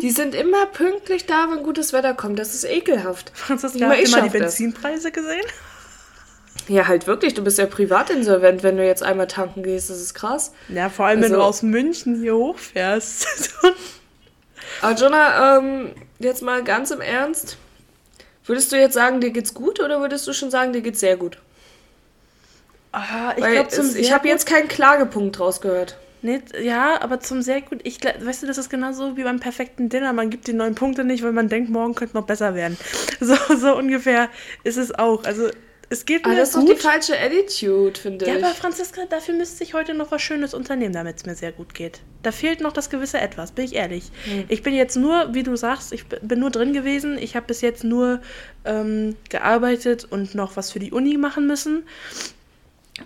Die 0.00 0.10
sind 0.12 0.34
immer 0.34 0.66
pünktlich 0.66 1.26
da, 1.26 1.48
wenn 1.50 1.62
gutes 1.62 1.92
Wetter 1.92 2.14
kommt. 2.14 2.38
Das 2.38 2.54
ist 2.54 2.64
ekelhaft. 2.64 3.32
Franziska, 3.34 3.92
ihr 3.94 4.02
ich 4.02 4.10
mal 4.10 4.22
die 4.22 4.28
schaff 4.30 4.32
das. 4.32 4.56
Benzinpreise 4.58 5.10
gesehen? 5.12 5.44
Ja, 6.68 6.86
halt 6.86 7.06
wirklich. 7.06 7.34
Du 7.34 7.42
bist 7.42 7.58
ja 7.58 7.66
privatinsolvent, 7.66 8.62
wenn 8.62 8.76
du 8.76 8.86
jetzt 8.86 9.02
einmal 9.02 9.26
tanken 9.26 9.62
gehst. 9.62 9.90
Das 9.90 10.00
ist 10.00 10.14
krass. 10.14 10.52
Ja, 10.68 10.88
vor 10.88 11.06
allem, 11.06 11.18
wenn 11.20 11.24
Also- 11.32 11.36
du 11.36 11.42
aus 11.42 11.62
München 11.62 12.20
hier 12.20 12.36
hochfährst. 12.36 13.26
Aber 14.80 14.94
Jonah, 14.94 15.58
ähm, 15.58 15.92
jetzt 16.18 16.42
mal 16.42 16.62
ganz 16.64 16.90
im 16.90 17.00
Ernst. 17.00 17.56
Würdest 18.44 18.72
du 18.72 18.76
jetzt 18.76 18.94
sagen, 18.94 19.20
dir 19.20 19.30
geht's 19.30 19.54
gut 19.54 19.80
oder 19.80 20.00
würdest 20.00 20.26
du 20.26 20.32
schon 20.32 20.50
sagen, 20.50 20.72
dir 20.72 20.80
geht's 20.82 21.00
sehr 21.00 21.16
gut? 21.16 21.38
ah, 22.92 23.32
ich 23.36 23.44
glaube, 23.44 23.98
ich 23.98 24.12
habe 24.12 24.28
jetzt 24.28 24.46
keinen 24.46 24.68
Klagepunkt 24.68 25.40
rausgehört. 25.40 25.96
Nee, 26.22 26.40
ja, 26.62 27.00
aber 27.02 27.20
zum 27.20 27.42
sehr 27.42 27.60
gut. 27.60 27.80
Ich, 27.82 27.98
weißt 28.02 28.42
du, 28.42 28.46
das 28.46 28.56
ist 28.56 28.70
genauso 28.70 29.16
wie 29.16 29.24
beim 29.24 29.40
perfekten 29.40 29.88
Dinner. 29.88 30.12
Man 30.12 30.30
gibt 30.30 30.46
die 30.46 30.52
neun 30.52 30.76
Punkte 30.76 31.04
nicht, 31.04 31.24
weil 31.24 31.32
man 31.32 31.48
denkt, 31.48 31.68
morgen 31.68 31.94
könnte 31.94 32.16
noch 32.16 32.26
besser 32.26 32.54
werden. 32.54 32.76
So, 33.20 33.36
so 33.56 33.76
ungefähr 33.76 34.30
ist 34.64 34.76
es 34.76 34.92
auch. 34.92 35.22
Also 35.24 35.48
es 35.92 36.06
geht 36.06 36.24
mir 36.24 36.32
aber 36.32 36.40
das 36.40 36.54
gut. 36.54 36.62
ist 36.62 36.70
doch 36.70 36.76
die 36.76 36.80
falsche 36.80 37.20
Attitude, 37.20 38.00
finde 38.00 38.24
ich. 38.24 38.32
Ja, 38.32 38.38
aber 38.38 38.54
Franziska, 38.54 39.02
dafür 39.08 39.34
müsste 39.34 39.62
ich 39.62 39.74
heute 39.74 39.92
noch 39.92 40.10
was 40.10 40.22
Schönes 40.22 40.54
unternehmen, 40.54 40.94
damit 40.94 41.18
es 41.18 41.26
mir 41.26 41.34
sehr 41.34 41.52
gut 41.52 41.74
geht. 41.74 42.00
Da 42.22 42.32
fehlt 42.32 42.62
noch 42.62 42.72
das 42.72 42.88
gewisse 42.88 43.20
Etwas, 43.20 43.52
bin 43.52 43.66
ich 43.66 43.74
ehrlich. 43.74 44.04
Hm. 44.24 44.44
Ich 44.48 44.62
bin 44.62 44.74
jetzt 44.74 44.96
nur, 44.96 45.34
wie 45.34 45.42
du 45.42 45.54
sagst, 45.54 45.92
ich 45.92 46.06
bin 46.06 46.40
nur 46.40 46.50
drin 46.50 46.72
gewesen. 46.72 47.18
Ich 47.18 47.36
habe 47.36 47.46
bis 47.46 47.60
jetzt 47.60 47.84
nur 47.84 48.22
ähm, 48.64 49.16
gearbeitet 49.28 50.06
und 50.08 50.34
noch 50.34 50.56
was 50.56 50.72
für 50.72 50.78
die 50.78 50.92
Uni 50.92 51.18
machen 51.18 51.46
müssen. 51.46 51.84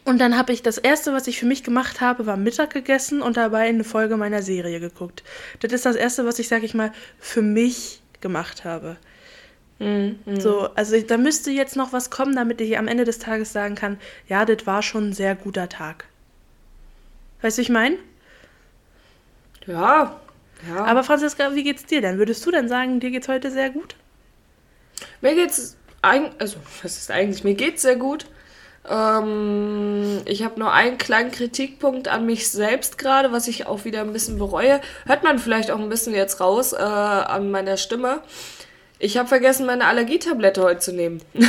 Und 0.05 0.19
dann 0.19 0.37
habe 0.37 0.53
ich 0.53 0.63
das 0.63 0.79
erste, 0.79 1.13
was 1.13 1.27
ich 1.27 1.39
für 1.39 1.47
mich 1.47 1.63
gemacht 1.63 2.01
habe, 2.01 2.27
war 2.27 2.37
Mittag 2.37 2.73
gegessen 2.73 3.23
und 3.23 3.37
dabei 3.37 3.69
eine 3.69 3.85
Folge 3.85 4.17
meiner 4.17 4.43
Serie 4.43 4.81
geguckt. 4.81 5.23
Das 5.61 5.73
ist 5.73 5.87
das 5.87 5.97
erste, 5.97 6.25
was 6.25 6.39
ich, 6.39 6.49
sag 6.49 6.63
ich 6.63 6.75
mal, 6.75 6.93
für 7.19 7.43
mich 7.43 8.01
gemacht 8.21 8.65
habe. 8.65 8.97
Mhm. 9.79 10.19
So, 10.39 10.71
also 10.75 11.01
da 11.01 11.17
müsste 11.19 11.51
jetzt 11.51 11.77
noch 11.77 11.93
was 11.93 12.11
kommen, 12.11 12.35
damit 12.35 12.61
ich 12.61 12.79
am 12.79 12.89
Ende 12.89 13.05
des 13.05 13.19
Tages 13.19 13.53
sagen 13.53 13.75
kann, 13.75 13.99
ja, 14.29 14.45
das 14.45 14.67
war 14.67 14.83
schon 14.83 15.11
ein 15.11 15.13
sehr 15.13 15.35
guter 15.35 15.69
Tag. 15.69 16.07
Weißt 17.43 17.59
du, 17.59 17.63
ich 17.63 17.69
meine? 17.69 17.99
Ja, 19.67 20.21
ja. 20.69 20.85
Aber 20.85 21.05
Franziska, 21.05 21.55
wie 21.55 21.65
geht's 21.65 21.85
dir 21.85 22.01
denn? 22.01 22.19
Würdest 22.19 22.45
du 22.47 22.51
denn 22.51 22.69
sagen, 22.69 23.01
dir 23.01 23.11
geht's 23.11 23.29
heute 23.29 23.51
sehr 23.51 23.71
gut? 23.71 23.97
Mir 25.21 25.35
geht's 25.35 25.77
eigentlich, 26.03 26.41
also 26.41 26.57
was 26.83 26.97
ist 26.97 27.11
eigentlich? 27.11 27.45
Mir 27.45 27.55
geht's 27.55 27.83
sehr 27.83 27.97
gut. 27.97 28.27
Ähm, 28.89 30.21
ich 30.25 30.45
habe 30.45 30.59
nur 30.59 30.73
einen 30.73 30.99
kleinen 30.99 31.31
Kritikpunkt 31.31 32.09
an 32.09 32.27
mich 32.27 32.51
selbst 32.51 32.99
gerade, 32.99 33.33
was 33.33 33.49
ich 33.49 33.67
auch 33.67 33.85
wieder 33.85 34.01
ein 34.01 34.13
bisschen 34.13 34.39
bereue. 34.39 34.81
Hört 35.07 35.23
man 35.23 35.39
vielleicht 35.39 35.71
auch 35.71 35.79
ein 35.79 35.89
bisschen 35.89 36.15
jetzt 36.15 36.41
raus 36.41 36.73
äh, 36.73 36.77
an 36.77 37.51
meiner 37.51 37.77
Stimme. 37.77 38.21
Ich 38.99 39.19
habe 39.19 39.29
vergessen, 39.29 39.67
meine 39.67 39.87
Allergietablette 39.87 40.63
heute 40.63 40.81
zu 40.81 40.93
nehmen. 40.93 41.21
Oh. 41.35 41.47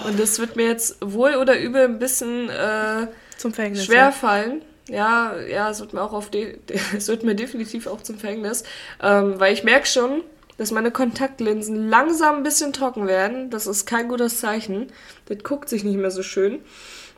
Und 0.08 0.20
das 0.20 0.38
wird 0.38 0.56
mir 0.56 0.66
jetzt 0.66 0.96
wohl 1.00 1.34
oder 1.36 1.58
übel 1.58 1.84
ein 1.84 1.98
bisschen 1.98 2.48
äh, 2.50 3.08
zum 3.36 3.52
Verhängnis, 3.52 3.86
schwer 3.86 3.96
ja. 3.96 4.12
fallen. 4.12 4.62
Ja, 4.88 5.34
ja, 5.36 5.68
es 5.70 5.80
wird 5.80 5.92
mir 5.92 6.02
auch 6.02 6.12
auf 6.12 6.30
es 6.96 7.08
wird 7.08 7.22
mir 7.22 7.34
definitiv 7.34 7.86
auch 7.86 8.02
zum 8.02 8.18
Verhängnis, 8.18 8.64
ähm, 9.02 9.38
weil 9.38 9.52
ich 9.52 9.64
merke 9.64 9.86
schon, 9.86 10.22
dass 10.58 10.72
meine 10.72 10.90
Kontaktlinsen 10.90 11.88
langsam 11.88 12.36
ein 12.36 12.42
bisschen 12.42 12.72
trocken 12.72 13.06
werden. 13.06 13.48
Das 13.48 13.66
ist 13.66 13.86
kein 13.86 14.08
gutes 14.08 14.40
Zeichen. 14.40 14.88
Das 15.26 15.38
guckt 15.42 15.68
sich 15.68 15.84
nicht 15.84 15.96
mehr 15.96 16.10
so 16.10 16.22
schön. 16.22 16.60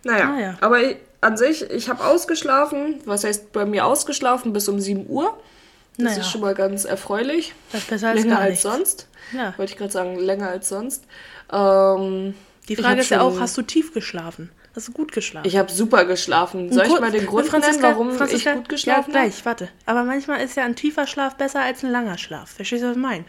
Naja, 0.05 0.35
ah, 0.35 0.41
ja. 0.41 0.55
aber 0.61 0.83
ich, 0.83 0.97
an 1.21 1.37
sich, 1.37 1.69
ich 1.71 1.89
habe 1.89 2.05
ausgeschlafen. 2.05 3.01
Was 3.07 3.25
heißt 3.25 3.53
bei 3.53 3.65
mir 3.65 3.87
ausgeschlafen? 3.87 4.53
Bis 4.53 4.69
um 4.69 4.79
7 4.79 5.07
Uhr. 5.09 5.37
Das 5.97 6.05
naja. 6.05 6.21
ist 6.21 6.31
schon 6.31 6.43
mal 6.43 6.55
ganz 6.55 6.85
erfreulich. 6.85 7.55
Das 7.73 7.83
ist 7.83 7.91
besser 7.91 8.11
als 8.11 8.23
länger 8.23 8.39
als 8.39 8.63
sonst. 8.63 9.09
Ja. 9.33 9.55
Wollte 9.57 9.73
ich 9.73 9.79
gerade 9.79 9.93
sagen, 9.93 10.19
länger 10.19 10.49
als 10.49 10.69
sonst. 10.69 11.05
Ähm, 11.53 12.35
Die 12.69 12.77
Frage 12.77 13.01
ist 13.01 13.11
ja 13.11 13.23
auch, 13.23 13.41
hast 13.41 13.57
du 13.57 13.63
tief 13.63 13.93
geschlafen? 13.93 14.51
Hast 14.75 14.89
du 14.89 14.93
gut 14.93 15.13
geschlafen? 15.13 15.49
Ich 15.49 15.57
habe 15.57 15.71
super 15.71 16.05
geschlafen. 16.05 16.73
Soll 16.73 16.87
ich 16.87 17.01
mal 17.01 17.11
den 17.11 17.27
Grund 17.27 17.53
nennen, 17.53 17.83
warum 17.83 18.13
Franziska, 18.13 18.51
ich 18.51 18.57
gut 18.57 18.69
geschlafen 18.69 19.03
habe? 19.03 19.13
Ja, 19.13 19.21
gleich, 19.23 19.45
warte. 19.45 19.69
Aber 19.87 20.05
manchmal 20.05 20.41
ist 20.43 20.57
ja 20.57 20.65
ein 20.65 20.77
tiefer 20.77 21.07
Schlaf 21.07 21.37
besser 21.37 21.61
als 21.61 21.83
ein 21.83 21.91
langer 21.91 22.19
Schlaf. 22.19 22.51
Verstehst 22.51 22.83
du, 22.85 22.89
was 22.89 22.97
ich 22.97 23.03
meine? 23.03 23.25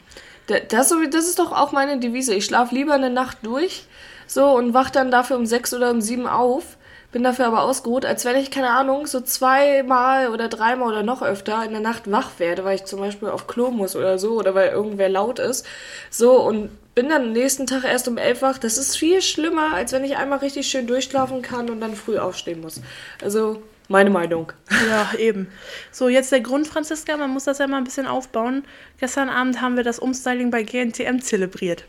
Das, 0.48 0.94
das 1.10 1.28
ist 1.28 1.40
doch 1.40 1.52
auch 1.52 1.72
meine 1.72 2.00
Devise. 2.00 2.36
Ich 2.36 2.46
schlafe 2.46 2.76
lieber 2.76 2.94
eine 2.94 3.10
Nacht 3.10 3.40
durch 3.44 3.86
so 4.32 4.52
und 4.52 4.74
wach 4.74 4.90
dann 4.90 5.12
dafür 5.12 5.38
um 5.38 5.46
sechs 5.46 5.74
oder 5.74 5.92
um 5.92 6.02
sieben 6.02 6.28
auf, 6.28 6.78
bin 7.12 7.24
dafür 7.24 7.48
aber 7.48 7.64
ausgeruht, 7.64 8.06
als 8.06 8.24
wenn 8.24 8.38
ich, 8.38 8.52
keine 8.52 8.70
Ahnung, 8.70 9.06
so 9.06 9.20
zweimal 9.20 10.30
oder 10.30 10.48
dreimal 10.48 10.90
oder 10.90 11.04
noch 11.04 11.22
öfter 11.22 11.64
in 11.66 11.72
der 11.72 11.82
Nacht 11.82 12.10
wach 12.10 12.32
werde, 12.38 12.64
weil 12.64 12.76
ich 12.76 12.86
zum 12.86 13.00
Beispiel 13.00 13.30
auf 13.30 13.48
Klo 13.48 13.72
muss 13.72 13.96
oder 13.96 14.18
so 14.18 14.34
oder 14.34 14.56
weil 14.56 14.70
irgendwer 14.70 15.10
laut 15.10 15.40
ist. 15.40 15.66
So 16.10 16.42
und 16.42 16.70
bin 16.96 17.10
dann 17.10 17.24
am 17.24 17.32
nächsten 17.32 17.68
Tag 17.68 17.84
erst 17.84 18.08
um 18.08 18.18
elf 18.18 18.42
wach. 18.42 18.58
Das 18.58 18.78
ist 18.78 18.98
viel 18.98 19.22
schlimmer, 19.22 19.74
als 19.74 19.92
wenn 19.94 20.04
ich 20.04 20.18
einmal 20.18 20.40
richtig 20.40 20.68
schön 20.68 20.88
durchschlafen 20.88 21.42
kann 21.42 21.70
und 21.70 21.82
dann 21.82 21.96
früh 21.96 22.18
aufstehen 22.18 22.62
muss. 22.62 22.82
Also 23.22 23.64
meine 23.88 24.10
Meinung. 24.10 24.54
Ja, 24.90 25.12
eben. 25.18 25.52
So, 25.92 26.08
jetzt 26.08 26.32
der 26.32 26.42
Grund, 26.42 26.68
Franziska, 26.68 27.18
man 27.18 27.30
muss 27.30 27.44
das 27.44 27.58
ja 27.60 27.68
mal 27.68 27.78
ein 27.78 27.84
bisschen 27.84 28.08
aufbauen. 28.08 28.64
Gestern 29.00 29.30
Abend 29.30 29.62
haben 29.62 29.76
wir 29.76 29.84
das 29.84 30.00
Umstyling 30.00 30.50
bei 30.50 30.64
GNTM 30.64 31.20
zelebriert. 31.20 31.86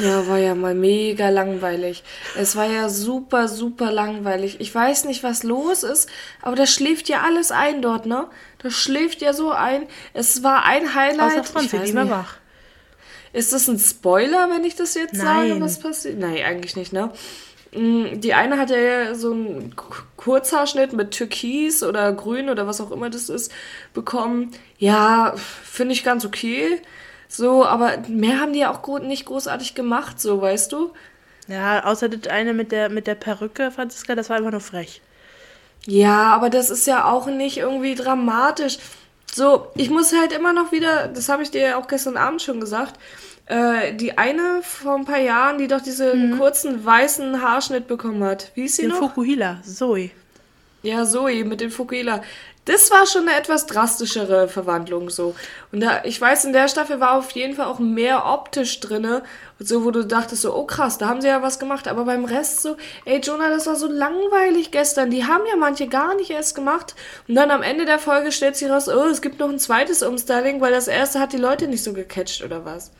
Ja, 0.00 0.26
war 0.28 0.38
ja 0.38 0.54
mal 0.54 0.74
mega 0.74 1.30
langweilig. 1.30 2.04
Es 2.38 2.54
war 2.54 2.66
ja 2.66 2.88
super, 2.88 3.48
super 3.48 3.90
langweilig. 3.90 4.60
Ich 4.60 4.72
weiß 4.72 5.04
nicht, 5.04 5.24
was 5.24 5.42
los 5.42 5.82
ist, 5.82 6.08
aber 6.42 6.54
da 6.54 6.66
schläft 6.66 7.08
ja 7.08 7.22
alles 7.22 7.50
ein 7.50 7.82
dort, 7.82 8.06
ne? 8.06 8.28
Das 8.58 8.72
schläft 8.74 9.20
ja 9.20 9.32
so 9.32 9.50
ein. 9.50 9.82
Es 10.14 10.44
war 10.44 10.64
ein 10.64 10.94
Highlight. 10.94 11.40
Außer 11.40 11.44
Franzi, 11.44 11.78
die 11.80 11.94
war 11.94 12.08
wach. 12.08 12.39
Ist 13.32 13.52
das 13.52 13.68
ein 13.68 13.78
Spoiler, 13.78 14.48
wenn 14.50 14.64
ich 14.64 14.74
das 14.74 14.94
jetzt 14.94 15.14
Nein. 15.14 15.48
sage, 15.48 15.60
was 15.60 15.78
passiert? 15.78 16.18
Nein, 16.18 16.42
eigentlich 16.44 16.76
nicht, 16.76 16.92
ne? 16.92 17.10
Mm, 17.72 18.20
die 18.20 18.34
eine 18.34 18.58
hat 18.58 18.70
ja 18.70 19.14
so 19.14 19.32
einen 19.32 19.74
Kurzhaarschnitt 20.16 20.92
mit 20.92 21.12
Türkis 21.12 21.82
oder 21.82 22.12
Grün 22.12 22.50
oder 22.50 22.66
was 22.66 22.80
auch 22.80 22.90
immer 22.90 23.10
das 23.10 23.28
ist 23.28 23.52
bekommen. 23.94 24.50
Ja, 24.78 25.34
finde 25.36 25.92
ich 25.92 26.02
ganz 26.02 26.24
okay. 26.24 26.80
So, 27.28 27.64
aber 27.64 27.98
mehr 28.08 28.40
haben 28.40 28.52
die 28.52 28.60
ja 28.60 28.72
auch 28.72 28.98
nicht 28.98 29.26
großartig 29.26 29.76
gemacht, 29.76 30.20
so, 30.20 30.42
weißt 30.42 30.72
du? 30.72 30.92
Ja, 31.46 31.84
außer 31.84 32.08
das 32.08 32.30
eine 32.30 32.52
mit 32.52 32.72
der, 32.72 32.90
mit 32.90 33.06
der 33.06 33.14
Perücke, 33.14 33.70
Franziska, 33.70 34.16
das 34.16 34.30
war 34.30 34.36
einfach 34.36 34.50
nur 34.50 34.60
frech. 34.60 35.00
Ja, 35.86 36.34
aber 36.34 36.50
das 36.50 36.70
ist 36.70 36.86
ja 36.86 37.04
auch 37.04 37.26
nicht 37.26 37.58
irgendwie 37.58 37.94
dramatisch. 37.94 38.78
So, 39.32 39.68
ich 39.76 39.90
muss 39.90 40.12
halt 40.12 40.32
immer 40.32 40.52
noch 40.52 40.72
wieder, 40.72 41.08
das 41.08 41.28
habe 41.28 41.42
ich 41.42 41.50
dir 41.50 41.60
ja 41.60 41.76
auch 41.78 41.86
gestern 41.86 42.16
Abend 42.16 42.42
schon 42.42 42.60
gesagt, 42.60 42.98
äh, 43.46 43.94
die 43.94 44.18
eine 44.18 44.60
vor 44.62 44.96
ein 44.96 45.04
paar 45.04 45.20
Jahren, 45.20 45.58
die 45.58 45.68
doch 45.68 45.80
diesen 45.80 46.30
mhm. 46.32 46.38
kurzen 46.38 46.84
weißen 46.84 47.42
Haarschnitt 47.42 47.86
bekommen 47.86 48.22
hat. 48.24 48.52
Wie 48.54 48.64
ist 48.64 48.76
sie 48.76 48.82
Den 48.82 48.92
noch? 48.92 48.98
Fukuhila, 48.98 49.60
Zoe. 49.62 50.10
Ja, 50.82 51.04
Zoe 51.04 51.44
mit 51.44 51.60
dem 51.60 51.70
Fukuhila. 51.70 52.22
Das 52.64 52.90
war 52.90 53.06
schon 53.06 53.28
eine 53.28 53.38
etwas 53.38 53.66
drastischere 53.66 54.46
Verwandlung 54.46 55.10
so. 55.10 55.34
Und 55.72 55.80
da, 55.80 56.04
ich 56.04 56.20
weiß, 56.20 56.44
in 56.44 56.52
der 56.52 56.68
Staffel 56.68 57.00
war 57.00 57.18
auf 57.18 57.30
jeden 57.32 57.54
Fall 57.54 57.66
auch 57.66 57.78
mehr 57.78 58.26
optisch 58.26 58.80
drinne, 58.80 59.22
so 59.58 59.84
wo 59.84 59.90
du 59.90 60.06
dachtest 60.06 60.42
so, 60.42 60.54
oh 60.54 60.64
krass, 60.64 60.96
da 60.96 61.08
haben 61.08 61.20
sie 61.20 61.28
ja 61.28 61.42
was 61.42 61.58
gemacht. 61.58 61.88
Aber 61.88 62.04
beim 62.04 62.24
Rest 62.24 62.62
so, 62.62 62.76
ey 63.04 63.20
Jonah, 63.20 63.48
das 63.48 63.66
war 63.66 63.76
so 63.76 63.88
langweilig 63.88 64.70
gestern. 64.70 65.10
Die 65.10 65.24
haben 65.24 65.44
ja 65.50 65.56
manche 65.56 65.88
gar 65.88 66.14
nicht 66.14 66.30
erst 66.30 66.54
gemacht. 66.54 66.94
Und 67.28 67.34
dann 67.34 67.50
am 67.50 67.62
Ende 67.62 67.86
der 67.86 67.98
Folge 67.98 68.30
stellt 68.30 68.56
sich 68.56 68.70
raus, 68.70 68.88
oh, 68.88 69.08
es 69.08 69.20
gibt 69.20 69.38
noch 69.38 69.48
ein 69.48 69.58
zweites 69.58 70.02
Umstyling, 70.02 70.60
weil 70.60 70.72
das 70.72 70.88
erste 70.88 71.18
hat 71.18 71.32
die 71.32 71.38
Leute 71.38 71.66
nicht 71.66 71.82
so 71.82 71.92
gecatcht 71.92 72.42
oder 72.42 72.64
was. 72.64 72.90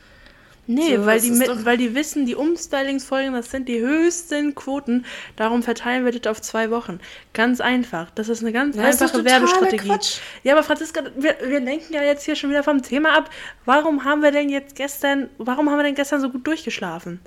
Nee, 0.73 0.97
so, 0.97 1.05
weil, 1.05 1.19
die 1.19 1.31
mit, 1.31 1.65
weil 1.65 1.77
die 1.77 1.95
wissen, 1.95 2.25
die 2.25 2.35
Umstylingsfolgen, 2.35 3.33
das 3.33 3.51
sind 3.51 3.67
die 3.67 3.81
höchsten 3.81 4.55
Quoten. 4.55 5.05
Darum 5.35 5.63
verteilen 5.63 6.05
wir 6.05 6.11
das 6.17 6.31
auf 6.31 6.41
zwei 6.41 6.71
Wochen. 6.71 6.99
Ganz 7.33 7.59
einfach. 7.59 8.09
Das 8.11 8.29
ist 8.29 8.41
eine 8.41 8.53
ganz 8.53 8.75
ja, 8.75 8.83
einfache 8.83 9.25
Werbestrategie. 9.25 9.89
Quatsch. 9.89 10.19
Ja, 10.43 10.53
aber 10.53 10.63
Franziska, 10.63 11.01
wir, 11.17 11.35
wir 11.43 11.59
lenken 11.59 11.93
ja 11.93 12.03
jetzt 12.03 12.23
hier 12.23 12.35
schon 12.35 12.49
wieder 12.49 12.63
vom 12.63 12.81
Thema 12.81 13.17
ab. 13.17 13.29
Warum 13.65 14.05
haben 14.05 14.21
wir 14.21 14.31
denn 14.31 14.49
jetzt 14.49 14.75
gestern, 14.75 15.29
warum 15.37 15.69
haben 15.69 15.77
wir 15.77 15.83
denn 15.83 15.95
gestern 15.95 16.21
so 16.21 16.29
gut 16.29 16.47
durchgeschlafen? 16.47 17.19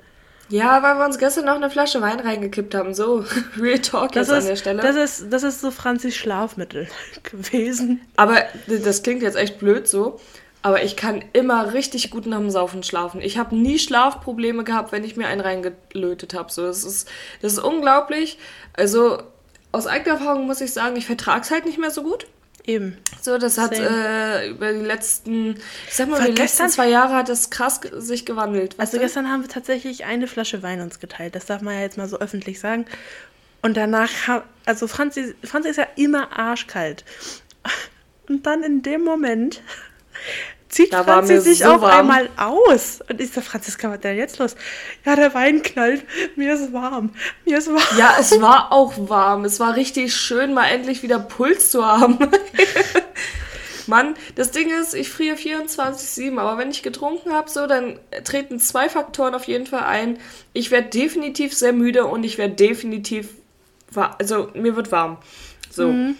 Ja, 0.49 0.83
weil 0.83 0.95
wir 0.95 1.05
uns 1.05 1.17
gestern 1.17 1.45
noch 1.45 1.55
eine 1.55 1.69
Flasche 1.69 2.01
Wein 2.01 2.19
reingekippt 2.19 2.75
haben. 2.75 2.93
So, 2.93 3.25
Real 3.59 3.79
Talk 3.79 4.11
das 4.11 4.27
jetzt 4.27 4.37
ist, 4.37 4.43
an 4.43 4.47
der 4.47 4.55
Stelle. 4.55 4.81
Das 4.81 4.95
ist, 4.95 5.33
das 5.33 5.43
ist 5.43 5.61
so 5.61 5.71
Franzis 5.71 6.15
Schlafmittel 6.15 6.87
gewesen. 7.23 8.01
Aber 8.15 8.37
das 8.67 9.03
klingt 9.03 9.21
jetzt 9.21 9.37
echt 9.37 9.59
blöd 9.59 9.87
so. 9.87 10.19
Aber 10.65 10.83
ich 10.83 10.95
kann 10.95 11.23
immer 11.31 11.73
richtig 11.73 12.09
gut 12.09 12.25
nach 12.25 12.39
dem 12.39 12.49
Saufen 12.49 12.81
schlafen. 12.81 13.21
Ich 13.21 13.37
habe 13.37 13.55
nie 13.55 13.77
Schlafprobleme 13.77 14.63
gehabt, 14.63 14.91
wenn 14.91 15.03
ich 15.03 15.15
mir 15.15 15.27
einen 15.27 15.41
reingelötet 15.41 16.33
habe. 16.33 16.51
So, 16.51 16.63
das 16.63 16.83
ist, 16.83 17.07
das 17.43 17.53
ist 17.53 17.59
unglaublich. 17.59 18.39
Also 18.73 19.21
aus 19.71 19.85
eigener 19.85 20.15
Erfahrung 20.15 20.47
muss 20.47 20.61
ich 20.61 20.73
sagen, 20.73 20.95
ich 20.95 21.05
vertrage 21.05 21.41
es 21.41 21.51
halt 21.51 21.67
nicht 21.67 21.77
mehr 21.77 21.91
so 21.91 22.01
gut. 22.01 22.25
Eben. 22.65 22.97
So, 23.21 23.37
das 23.37 23.59
hat 23.59 23.73
äh, 23.73 24.49
über 24.49 24.73
die 24.73 24.79
letzten, 24.79 25.57
ich 25.87 25.93
sag 25.93 26.09
mal, 26.09 26.19
über 26.19 26.31
die 26.33 26.41
letzten 26.41 26.67
zwei 26.69 26.89
Jahre 26.89 27.13
hat 27.13 27.29
das 27.29 27.51
krass 27.51 27.81
sich 27.97 28.25
gewandelt. 28.25 28.73
Also 28.79 28.97
gestern 28.97 29.29
haben 29.29 29.43
wir 29.43 29.49
tatsächlich 29.49 30.05
eine 30.05 30.25
Flasche 30.25 30.63
Wein 30.63 30.81
uns 30.81 30.99
geteilt. 30.99 31.35
Das 31.35 31.45
darf 31.45 31.61
man 31.61 31.75
ja 31.75 31.81
jetzt 31.81 31.99
mal 31.99 32.09
so 32.09 32.17
öffentlich 32.17 32.59
sagen. 32.59 32.87
Und 33.61 33.77
danach, 33.77 34.09
also 34.65 34.87
Franzi, 34.87 35.35
Franzi 35.43 35.69
ist 35.69 35.77
ja 35.77 35.87
immer 35.95 36.35
arschkalt. 36.35 37.05
Und 38.27 38.47
dann 38.47 38.63
in 38.63 38.81
dem 38.81 39.03
Moment 39.03 39.61
zieht 40.75 40.91
da 40.91 41.05
Franzi 41.05 41.39
sich 41.39 41.59
so 41.59 41.65
auf 41.65 41.81
warm. 41.81 42.11
einmal 42.11 42.29
aus. 42.35 42.99
Und 43.09 43.21
ich 43.21 43.31
so, 43.31 43.39
Franziska, 43.39 43.87
was 43.87 43.95
ist 43.95 44.03
denn 44.03 44.17
jetzt 44.17 44.39
los? 44.39 44.55
Ja, 45.05 45.15
der 45.15 45.33
Wein 45.33 45.61
knallt. 45.63 46.03
Mir 46.35 46.53
ist 46.53 46.73
warm. 46.73 47.11
Mir 47.45 47.59
ist 47.59 47.69
warm. 47.69 47.97
Ja, 47.97 48.15
es 48.19 48.39
war 48.41 48.71
auch 48.71 48.93
warm. 48.97 49.45
Es 49.45 49.59
war 49.61 49.75
richtig 49.75 50.13
schön, 50.13 50.53
mal 50.53 50.67
endlich 50.67 51.01
wieder 51.01 51.17
Puls 51.17 51.71
zu 51.71 51.85
haben. 51.85 52.17
Mann, 53.87 54.15
das 54.35 54.51
Ding 54.51 54.69
ist, 54.69 54.95
ich 54.95 55.09
friere 55.09 55.37
24-7, 55.37 56.37
aber 56.39 56.57
wenn 56.57 56.71
ich 56.71 56.83
getrunken 56.83 57.31
habe, 57.31 57.49
so, 57.49 57.67
dann 57.67 57.99
treten 58.23 58.59
zwei 58.59 58.89
Faktoren 58.89 59.33
auf 59.35 59.45
jeden 59.45 59.67
Fall 59.67 59.83
ein. 59.83 60.17
Ich 60.53 60.71
werde 60.71 60.89
definitiv 60.89 61.53
sehr 61.53 61.71
müde 61.71 62.05
und 62.05 62.23
ich 62.23 62.37
werde 62.37 62.55
definitiv, 62.55 63.29
also 63.93 64.49
mir 64.55 64.75
wird 64.75 64.91
warm. 64.91 65.17
So. 65.69 65.87
Mhm. 65.87 66.15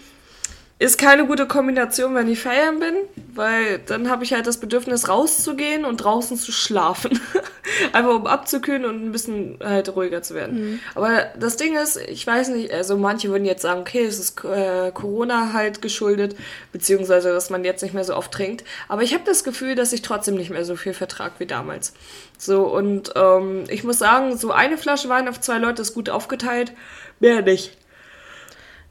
Ist 0.77 0.97
keine 0.97 1.25
gute 1.25 1.47
Kombination, 1.47 2.15
wenn 2.15 2.27
ich 2.27 2.41
feiern 2.41 2.81
bin, 2.81 2.95
weil 3.33 3.79
dann 3.79 4.09
habe 4.09 4.25
ich 4.25 4.33
halt 4.33 4.45
das 4.45 4.59
Bedürfnis 4.59 5.07
rauszugehen 5.07 5.85
und 5.85 5.97
draußen 6.03 6.35
zu 6.35 6.51
schlafen. 6.51 7.17
Einfach 7.93 8.13
um 8.13 8.27
abzukühlen 8.27 8.83
und 8.83 9.05
ein 9.05 9.13
bisschen 9.13 9.57
halt 9.63 9.95
ruhiger 9.95 10.21
zu 10.21 10.35
werden. 10.35 10.71
Mhm. 10.71 10.79
Aber 10.93 11.27
das 11.39 11.55
Ding 11.55 11.77
ist, 11.77 11.95
ich 11.95 12.27
weiß 12.27 12.49
nicht, 12.49 12.73
also 12.73 12.97
manche 12.97 13.29
würden 13.29 13.45
jetzt 13.45 13.61
sagen, 13.61 13.79
okay, 13.79 14.03
es 14.03 14.19
ist 14.19 14.43
äh, 14.43 14.91
Corona 14.91 15.53
halt 15.53 15.81
geschuldet, 15.81 16.35
beziehungsweise 16.73 17.31
dass 17.31 17.49
man 17.49 17.63
jetzt 17.63 17.81
nicht 17.81 17.93
mehr 17.93 18.03
so 18.03 18.13
oft 18.13 18.33
trinkt. 18.33 18.65
Aber 18.89 19.01
ich 19.01 19.13
habe 19.13 19.23
das 19.25 19.45
Gefühl, 19.45 19.75
dass 19.75 19.93
ich 19.93 20.01
trotzdem 20.01 20.35
nicht 20.35 20.49
mehr 20.49 20.65
so 20.65 20.75
viel 20.75 20.93
vertrag 20.93 21.33
wie 21.39 21.45
damals. 21.45 21.93
So, 22.37 22.63
und 22.63 23.13
ähm, 23.15 23.63
ich 23.69 23.85
muss 23.85 23.99
sagen, 23.99 24.35
so 24.35 24.51
eine 24.51 24.77
Flasche 24.77 25.07
Wein 25.07 25.29
auf 25.29 25.39
zwei 25.39 25.57
Leute 25.57 25.83
ist 25.83 25.93
gut 25.93 26.09
aufgeteilt, 26.09 26.73
mehr 27.21 27.41
nicht. 27.41 27.77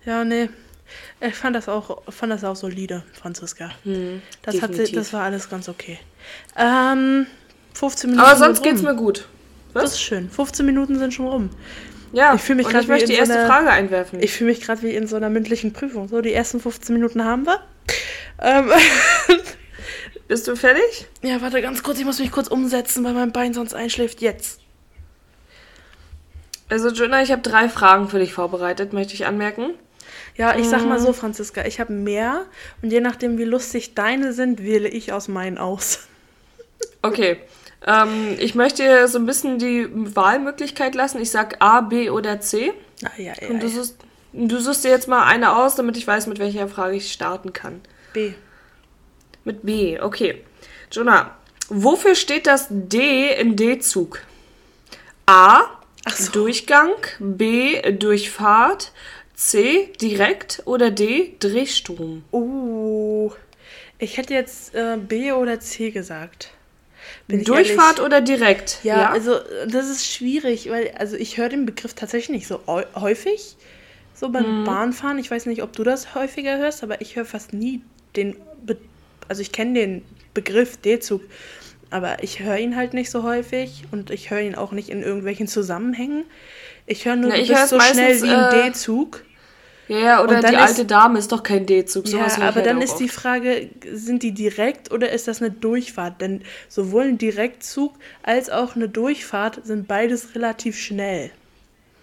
Ja, 0.06 0.24
nee, 0.24 0.48
ich 1.20 1.34
fand 1.34 1.56
das 1.56 1.68
auch, 1.68 2.02
fand 2.10 2.32
das 2.32 2.44
auch 2.44 2.56
solide, 2.56 3.04
Franziska. 3.12 3.70
Hm, 3.84 4.20
das, 4.42 4.60
hat, 4.60 4.72
das 4.94 5.12
war 5.12 5.22
alles 5.22 5.48
ganz 5.48 5.68
okay. 5.68 5.98
Ähm, 6.56 7.26
15 7.74 8.10
Minuten. 8.10 8.26
Aber 8.26 8.38
sonst 8.38 8.62
geht's 8.62 8.82
mir 8.82 8.94
gut. 8.94 9.26
Was? 9.72 9.82
Das 9.82 9.92
ist 9.94 10.00
schön. 10.00 10.30
15 10.30 10.64
Minuten 10.64 10.98
sind 10.98 11.12
schon 11.12 11.26
rum. 11.26 11.50
Ja, 12.12 12.34
ich 12.34 12.40
fühle 12.40 12.58
mich 12.58 12.68
gerade. 12.68 12.84
Ich 12.84 12.88
möchte 12.88 13.08
die 13.08 13.14
erste 13.14 13.34
einer, 13.34 13.46
Frage 13.46 13.70
einwerfen. 13.70 14.22
Ich 14.22 14.32
fühle 14.32 14.50
mich 14.50 14.60
gerade 14.60 14.82
wie 14.82 14.94
in 14.94 15.08
so 15.08 15.16
einer 15.16 15.30
mündlichen 15.30 15.72
Prüfung. 15.72 16.08
So, 16.08 16.20
die 16.20 16.32
ersten 16.32 16.60
15 16.60 16.94
Minuten 16.94 17.24
haben 17.24 17.44
wir. 17.44 17.60
Ähm. 18.40 18.70
Bist 20.28 20.48
du 20.48 20.56
fertig? 20.56 21.06
Ja, 21.22 21.42
warte 21.42 21.60
ganz 21.60 21.82
kurz. 21.82 21.98
Ich 21.98 22.04
muss 22.04 22.18
mich 22.18 22.30
kurz 22.30 22.48
umsetzen, 22.48 23.04
weil 23.04 23.12
mein 23.12 23.32
Bein 23.32 23.52
sonst 23.52 23.74
einschläft. 23.74 24.22
Jetzt. 24.22 24.60
Also, 26.70 26.88
Jonah, 26.90 27.22
ich 27.22 27.30
habe 27.30 27.42
drei 27.42 27.68
Fragen 27.68 28.08
für 28.08 28.18
dich 28.18 28.32
vorbereitet, 28.32 28.92
möchte 28.92 29.12
ich 29.12 29.26
anmerken. 29.26 29.74
Ja, 30.36 30.56
ich 30.56 30.68
sag 30.68 30.84
mal 30.84 30.98
so, 30.98 31.08
mhm. 31.08 31.14
Franziska, 31.14 31.64
ich 31.64 31.78
habe 31.78 31.92
mehr 31.92 32.46
und 32.82 32.90
je 32.90 33.00
nachdem, 33.00 33.38
wie 33.38 33.44
lustig 33.44 33.94
deine 33.94 34.32
sind, 34.32 34.62
wähle 34.62 34.88
ich 34.88 35.12
aus 35.12 35.28
meinen 35.28 35.58
aus. 35.58 36.00
Okay. 37.02 37.36
Ähm, 37.86 38.36
ich 38.38 38.54
möchte 38.54 38.82
dir 38.82 39.08
so 39.08 39.18
ein 39.18 39.26
bisschen 39.26 39.58
die 39.58 39.88
Wahlmöglichkeit 39.92 40.94
lassen. 40.94 41.20
Ich 41.20 41.30
sag 41.30 41.56
A, 41.60 41.82
B 41.82 42.08
oder 42.08 42.40
C. 42.40 42.72
Ah, 43.04 43.10
ja, 43.18 43.34
ja, 43.38 43.48
und 43.48 43.62
du. 43.62 43.68
Suchst, 43.68 43.96
du 44.32 44.58
suchst 44.58 44.84
dir 44.84 44.90
jetzt 44.90 45.06
mal 45.06 45.24
eine 45.24 45.54
aus, 45.54 45.74
damit 45.74 45.98
ich 45.98 46.06
weiß, 46.06 46.26
mit 46.26 46.38
welcher 46.38 46.66
Frage 46.66 46.96
ich 46.96 47.12
starten 47.12 47.52
kann. 47.52 47.82
B. 48.14 48.32
Mit 49.44 49.64
B, 49.64 50.00
okay. 50.00 50.42
Jonah, 50.90 51.36
wofür 51.68 52.14
steht 52.14 52.46
das 52.46 52.68
D 52.70 53.34
in 53.38 53.56
D-Zug? 53.56 54.20
A. 55.26 55.64
So. 56.10 56.32
Durchgang, 56.32 56.92
B. 57.18 57.80
Durchfahrt, 57.92 58.92
C, 59.34 59.92
direkt 60.00 60.62
oder 60.64 60.90
D, 60.90 61.34
Drehstrom? 61.40 62.24
Oh, 62.30 63.32
ich 63.98 64.16
hätte 64.16 64.34
jetzt 64.34 64.74
äh, 64.74 64.96
B 64.96 65.32
oder 65.32 65.60
C 65.60 65.90
gesagt. 65.90 66.50
Durchfahrt 67.28 68.00
oder 68.00 68.20
direkt? 68.20 68.80
Ja, 68.82 69.00
ja, 69.00 69.10
also 69.10 69.38
das 69.66 69.88
ist 69.88 70.06
schwierig, 70.06 70.70
weil 70.70 70.92
also 70.98 71.16
ich 71.16 71.36
höre 71.36 71.48
den 71.48 71.66
Begriff 71.66 71.94
tatsächlich 71.94 72.30
nicht 72.30 72.46
so 72.46 72.60
häufig. 72.66 73.56
So 74.14 74.28
beim 74.28 74.60
mhm. 74.60 74.64
Bahnfahren. 74.64 75.18
Ich 75.18 75.30
weiß 75.30 75.46
nicht, 75.46 75.62
ob 75.62 75.72
du 75.72 75.82
das 75.82 76.14
häufiger 76.14 76.58
hörst, 76.58 76.82
aber 76.82 77.00
ich 77.00 77.16
höre 77.16 77.24
fast 77.24 77.52
nie 77.52 77.82
den. 78.16 78.36
Be 78.64 78.76
also 79.26 79.40
ich 79.40 79.52
kenne 79.52 79.72
den 79.72 80.04
Begriff 80.34 80.76
D-Zug, 80.76 81.22
aber 81.90 82.22
ich 82.22 82.40
höre 82.40 82.58
ihn 82.58 82.76
halt 82.76 82.94
nicht 82.94 83.10
so 83.10 83.22
häufig 83.22 83.84
und 83.92 84.10
ich 84.10 84.30
höre 84.30 84.40
ihn 84.40 84.54
auch 84.54 84.72
nicht 84.72 84.88
in 84.88 85.02
irgendwelchen 85.02 85.46
Zusammenhängen. 85.46 86.24
Ich 86.86 87.04
höre 87.04 87.16
nur, 87.16 87.30
Na, 87.30 87.36
du 87.36 87.46
bist 87.46 87.68
so 87.68 87.80
schnell 87.80 88.22
wie 88.22 88.30
ein 88.30 88.52
äh, 88.52 88.70
D-Zug. 88.70 89.24
Ja, 89.88 89.98
ja, 89.98 90.22
oder 90.22 90.40
die 90.40 90.56
alte 90.56 90.82
ist, 90.82 90.90
Dame 90.90 91.18
ist 91.18 91.30
doch 91.30 91.42
kein 91.42 91.66
D-Zug. 91.66 92.08
Ja, 92.08 92.26
aber 92.40 92.62
dann 92.62 92.80
ist 92.80 92.92
oft. 92.92 93.00
die 93.00 93.08
Frage, 93.08 93.68
sind 93.92 94.22
die 94.22 94.32
direkt 94.32 94.90
oder 94.92 95.10
ist 95.10 95.28
das 95.28 95.42
eine 95.42 95.50
Durchfahrt? 95.50 96.20
Denn 96.20 96.42
sowohl 96.68 97.04
ein 97.04 97.18
Direktzug 97.18 97.94
als 98.22 98.48
auch 98.48 98.76
eine 98.76 98.88
Durchfahrt 98.88 99.60
sind 99.64 99.86
beides 99.86 100.34
relativ 100.34 100.78
schnell. 100.78 101.30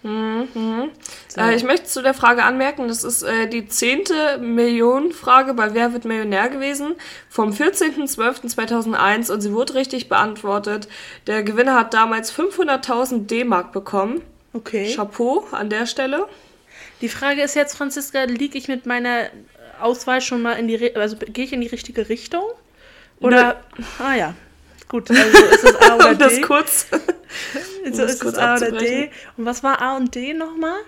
Mhm. 0.02 0.90
So. 1.28 1.40
Äh, 1.40 1.54
ich 1.54 1.62
möchte 1.62 1.86
zu 1.86 2.02
der 2.02 2.14
Frage 2.14 2.42
anmerken, 2.42 2.88
das 2.88 3.04
ist 3.04 3.22
äh, 3.22 3.46
die 3.46 3.68
zehnte 3.68 4.38
Millionenfrage 4.38 5.54
bei 5.54 5.74
Wer 5.74 5.92
wird 5.92 6.04
Millionär 6.04 6.48
gewesen 6.48 6.96
vom 7.28 7.50
14.12.2001 7.50 9.32
und 9.32 9.40
sie 9.40 9.52
wurde 9.52 9.74
richtig 9.74 10.08
beantwortet. 10.08 10.88
Der 11.26 11.42
Gewinner 11.42 11.74
hat 11.74 11.94
damals 11.94 12.36
500.000 12.36 13.26
D-Mark 13.26 13.72
bekommen. 13.72 14.22
Okay. 14.52 14.92
Chapeau 14.94 15.46
an 15.52 15.70
der 15.70 15.86
Stelle. 15.86 16.26
Die 17.00 17.08
Frage 17.08 17.42
ist 17.42 17.54
jetzt, 17.54 17.76
Franziska, 17.76 18.24
liege 18.24 18.58
ich 18.58 18.68
mit 18.68 18.86
meiner 18.86 19.26
Auswahl 19.80 20.20
schon 20.20 20.42
mal 20.42 20.54
in 20.54 20.68
die, 20.68 20.94
also 20.96 21.16
gehe 21.16 21.44
ich 21.44 21.52
in 21.52 21.60
die 21.60 21.68
richtige 21.68 22.08
Richtung? 22.08 22.44
Oder, 23.20 23.62
Nö. 23.76 23.84
ah 24.00 24.14
ja, 24.14 24.34
gut, 24.92 25.10
also 25.10 25.20
ist 25.20 25.64
es 25.64 25.74
A 25.76 25.94
oder 25.96 26.14
D? 26.14 26.18
das 26.18 26.42
kurz. 26.42 26.86
also 27.84 28.02
ist 28.04 28.22
es 28.22 28.38
A 28.38 28.56
oder 28.56 28.72
D? 28.72 29.10
Und 29.36 29.46
was 29.46 29.64
war 29.64 29.82
A 29.82 29.96
und 29.96 30.14
D 30.14 30.34
nochmal? 30.34 30.78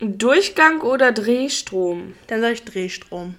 Durchgang 0.00 0.80
oder 0.82 1.12
Drehstrom? 1.12 2.14
Dann 2.26 2.40
sage 2.40 2.54
ich 2.54 2.64
Drehstrom. 2.64 3.36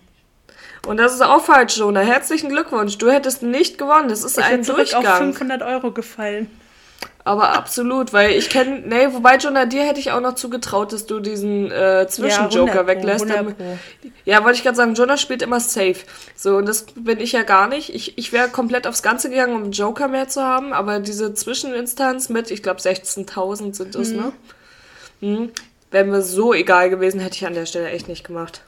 Und 0.87 0.97
das 0.97 1.13
ist 1.13 1.21
auch 1.21 1.43
falsch, 1.43 1.77
Jonah. 1.77 2.01
Herzlichen 2.01 2.49
Glückwunsch. 2.49 2.97
Du 2.97 3.11
hättest 3.11 3.43
nicht 3.43 3.77
gewonnen. 3.77 4.09
Das 4.09 4.23
ist 4.23 4.37
ich 4.37 4.43
ein 4.43 4.63
Durchgang. 4.63 5.03
Ich 5.03 5.07
auf 5.07 5.17
500 5.17 5.61
Euro 5.61 5.91
gefallen. 5.91 6.49
Aber 7.23 7.55
absolut, 7.55 8.13
weil 8.13 8.31
ich 8.31 8.49
kenne, 8.49 8.81
nee, 8.85 9.07
wobei 9.11 9.37
Jonah, 9.37 9.65
dir 9.65 9.83
hätte 9.83 9.99
ich 9.99 10.11
auch 10.11 10.21
noch 10.21 10.33
zugetraut, 10.33 10.91
dass 10.91 11.05
du 11.05 11.19
diesen 11.19 11.71
äh, 11.71 12.07
Zwischenjoker 12.09 12.75
ja, 12.75 12.87
weglässt. 12.87 13.27
Ja, 14.25 14.43
wollte 14.43 14.57
ich 14.57 14.63
gerade 14.63 14.75
sagen, 14.75 14.95
Jonah 14.95 15.17
spielt 15.17 15.41
immer 15.41 15.59
safe. 15.59 15.97
So, 16.35 16.57
und 16.57 16.67
das 16.67 16.85
bin 16.95 17.19
ich 17.19 17.33
ja 17.33 17.43
gar 17.43 17.67
nicht. 17.67 17.93
Ich, 17.93 18.17
ich 18.17 18.33
wäre 18.33 18.49
komplett 18.49 18.87
aufs 18.87 19.03
Ganze 19.03 19.29
gegangen, 19.29 19.55
um 19.55 19.63
einen 19.63 19.71
Joker 19.71 20.07
mehr 20.07 20.27
zu 20.27 20.41
haben, 20.41 20.73
aber 20.73 20.99
diese 20.99 21.33
Zwischeninstanz 21.33 22.29
mit, 22.29 22.49
ich 22.49 22.63
glaube, 22.63 22.79
16.000 22.79 23.73
sind 23.75 23.95
es, 23.95 24.09
mhm. 24.09 24.17
ne? 24.17 24.33
Mhm. 25.21 25.51
Wäre 25.91 26.05
mir 26.05 26.21
so 26.21 26.53
egal 26.53 26.89
gewesen, 26.89 27.19
hätte 27.19 27.35
ich 27.35 27.45
an 27.45 27.53
der 27.53 27.65
Stelle 27.65 27.89
echt 27.89 28.07
nicht 28.07 28.23
gemacht. 28.23 28.63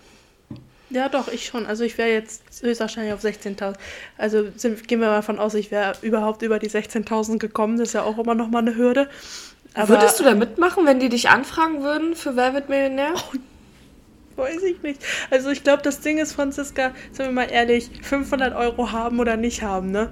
Ja, 0.94 1.10
doch, 1.10 1.28
ich 1.28 1.48
schon. 1.48 1.66
Also 1.66 1.84
ich 1.84 1.98
wäre 1.98 2.10
jetzt 2.10 2.44
höchstwahrscheinlich 2.62 3.14
auf 3.14 3.24
16.000. 3.24 3.74
Also 4.18 4.46
sind, 4.56 4.88
gehen 4.88 5.02
wir 5.02 5.08
mal 5.08 5.24
von 5.24 5.40
aus, 5.40 5.56
ich 5.56 5.72
wäre 5.72 5.94
überhaupt 6.04 6.44
über 6.44 6.60
die 6.60 6.70
16.000 6.70 7.40
gekommen. 7.40 7.80
Das 7.80 7.90
ist 7.90 7.94
ja 7.94 8.04
auch 8.04 8.20
immer 8.20 8.36
noch 8.36 8.50
mal 8.50 8.60
eine 8.60 8.76
Hürde. 8.76 9.10
Aber 9.74 9.90
Würdest 9.90 10.20
du 10.20 10.24
da 10.24 10.36
mitmachen, 10.36 10.86
wenn 10.86 11.00
die 11.00 11.10
dich 11.10 11.30
anfragen 11.30 11.82
würden 11.82 12.16
für 12.16 12.36
Wer 12.36 12.54
wird 12.54 12.70
Millionär? 12.70 13.14
Oh, 13.16 14.42
weiß 14.44 14.62
ich 14.62 14.84
nicht. 14.84 15.02
Also 15.32 15.50
ich 15.50 15.64
glaube, 15.64 15.82
das 15.82 16.02
Ding 16.02 16.20
ist, 16.20 16.34
Franziska, 16.34 16.92
sind 17.12 17.26
wir 17.26 17.32
mal 17.32 17.52
ehrlich, 17.52 17.90
500 18.04 18.56
Euro 18.56 18.92
haben 18.92 19.20
oder 19.20 19.36
nicht 19.36 19.64
haben, 19.64 19.90
ne? 19.90 20.12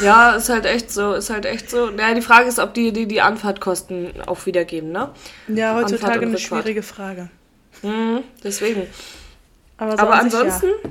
Ja, 0.00 0.36
ist 0.36 0.48
halt 0.48 0.64
echt 0.64 0.92
so, 0.92 1.14
ist 1.14 1.30
halt 1.30 1.44
echt 1.44 1.70
so. 1.70 1.90
Ja, 1.90 2.14
die 2.14 2.22
Frage 2.22 2.48
ist, 2.48 2.60
ob 2.60 2.72
die 2.72 2.92
die, 2.92 3.06
die 3.06 3.20
Anfahrtkosten 3.20 4.12
auch 4.26 4.46
wiedergeben, 4.46 4.92
ne? 4.92 5.10
Ja, 5.48 5.74
heutzutage 5.74 6.24
eine 6.24 6.38
schwierige 6.38 6.84
Frage. 6.84 7.30
Mhm, 7.82 8.22
deswegen. 8.44 8.86
Aber, 9.84 9.96
so 9.96 10.02
Aber 10.02 10.14
an 10.14 10.20
ansonsten. 10.20 10.66
Ja. 10.66 10.90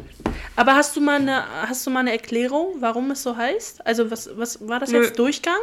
Aber 0.55 0.75
hast 0.75 0.95
du 0.95 1.01
mal 1.01 1.19
eine, 1.19 1.43
hast 1.67 1.85
du 1.85 1.89
mal 1.89 2.01
eine 2.01 2.11
Erklärung, 2.11 2.75
warum 2.79 3.11
es 3.11 3.23
so 3.23 3.35
heißt? 3.35 3.85
Also 3.85 4.11
was, 4.11 4.29
was 4.37 4.67
war 4.67 4.79
das 4.79 4.91
Nö. 4.91 5.01
jetzt 5.01 5.17
Durchgang? 5.17 5.59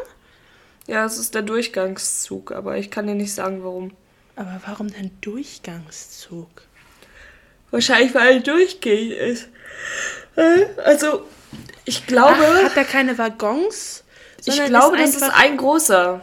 Ja, 0.86 1.04
es 1.04 1.18
ist 1.18 1.34
der 1.34 1.42
Durchgangszug, 1.42 2.50
aber 2.50 2.76
ich 2.76 2.90
kann 2.90 3.06
dir 3.06 3.14
nicht 3.14 3.32
sagen, 3.32 3.62
warum. 3.62 3.92
Aber 4.34 4.60
warum 4.66 4.92
denn 4.92 5.12
Durchgangszug? 5.20 6.48
Wahrscheinlich, 7.70 8.14
weil 8.14 8.36
er 8.36 8.40
durchgehend 8.40 9.12
ist. 9.12 9.48
Äh, 10.34 10.66
also, 10.84 11.26
ich 11.84 12.06
glaube. 12.06 12.36
Ach, 12.40 12.64
hat 12.64 12.76
er 12.76 12.84
keine 12.84 13.16
Waggons? 13.16 14.02
Ich 14.44 14.64
glaube, 14.64 14.96
das 14.96 15.14
ist 15.14 15.22
ein 15.22 15.56
großer. 15.56 16.22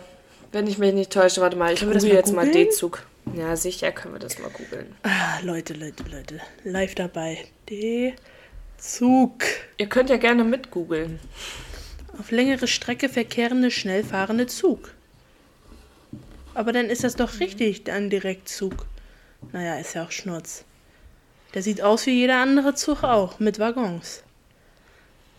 Wenn 0.51 0.67
ich 0.67 0.77
mich 0.77 0.93
nicht 0.93 1.11
täusche. 1.11 1.39
Warte 1.39 1.55
mal, 1.55 1.73
ich 1.73 1.79
google 1.79 2.03
jetzt 2.03 2.33
mal 2.33 2.49
D-Zug. 2.49 3.03
Ja, 3.35 3.55
sicher 3.55 3.91
können 3.91 4.15
wir 4.15 4.19
das 4.19 4.39
mal 4.39 4.49
googeln. 4.49 4.95
Ah, 5.03 5.39
Leute, 5.43 5.73
Leute, 5.73 6.03
Leute. 6.09 6.39
Live 6.63 6.95
dabei. 6.95 7.45
D-Zug. 7.69 9.43
Ihr 9.77 9.87
könnt 9.87 10.09
ja 10.09 10.17
gerne 10.17 10.43
mit 10.43 10.71
googeln. 10.71 11.19
Auf 12.19 12.31
längere 12.31 12.67
Strecke 12.67 13.09
verkehrende, 13.09 13.69
schnell 13.71 14.03
fahrende 14.03 14.47
Zug. 14.47 14.93
Aber 16.53 16.71
dann 16.71 16.87
ist 16.87 17.03
das 17.03 17.15
doch 17.15 17.39
richtig, 17.39 17.89
ein 17.91 18.09
Direktzug. 18.09 18.87
Naja, 19.51 19.77
ist 19.77 19.93
ja 19.93 20.03
auch 20.03 20.11
Schnurz. 20.11 20.63
Der 21.53 21.61
sieht 21.61 21.81
aus 21.81 22.05
wie 22.07 22.11
jeder 22.11 22.37
andere 22.37 22.73
Zug 22.73 23.03
auch, 23.03 23.39
mit 23.39 23.59
Waggons. 23.59 24.23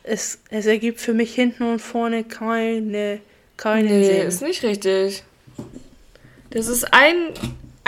Es, 0.05 0.39
es 0.51 0.67
ergibt 0.67 1.01
für 1.01 1.13
mich 1.13 1.35
hinten 1.35 1.65
und 1.65 1.81
vorne 1.81 2.25
keine, 2.25 3.21
keine 3.57 3.89
nee, 3.89 4.05
Sinn. 4.05 4.27
ist 4.29 4.43
nicht 4.43 4.63
richtig. 4.63 5.25
Das 6.51 6.69
ist 6.69 6.95
ein 6.95 7.35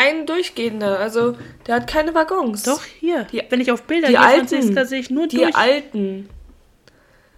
ein 0.01 0.27
durchgehender. 0.27 0.99
Also 0.99 1.37
der 1.67 1.77
hat 1.77 1.87
keine 1.87 2.15
Waggons. 2.15 2.63
Doch, 2.65 2.83
hier. 2.85 3.25
Die, 3.25 3.43
Wenn 3.49 3.61
ich 3.61 3.71
auf 3.71 3.83
Bilder 3.83 4.09
die 4.09 4.15
gehe, 4.15 4.21
alten, 4.23 4.87
sehe 4.87 4.99
ich 5.01 5.11
nur 5.11 5.27
die 5.29 5.39
durch. 5.39 5.55
alten. 5.55 6.29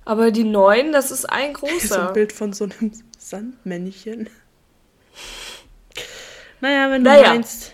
Aber 0.04 0.30
die 0.30 0.44
neuen, 0.44 0.92
das 0.92 1.10
ist 1.10 1.26
ein 1.26 1.52
großer. 1.54 1.86
so 1.88 2.00
ein 2.00 2.12
Bild 2.12 2.32
von 2.32 2.52
so 2.52 2.64
einem 2.64 2.92
Sandmännchen. 3.18 4.28
Naja, 6.60 6.90
wenn 6.90 7.04
du 7.04 7.10
naja. 7.10 7.28
meinst. 7.34 7.72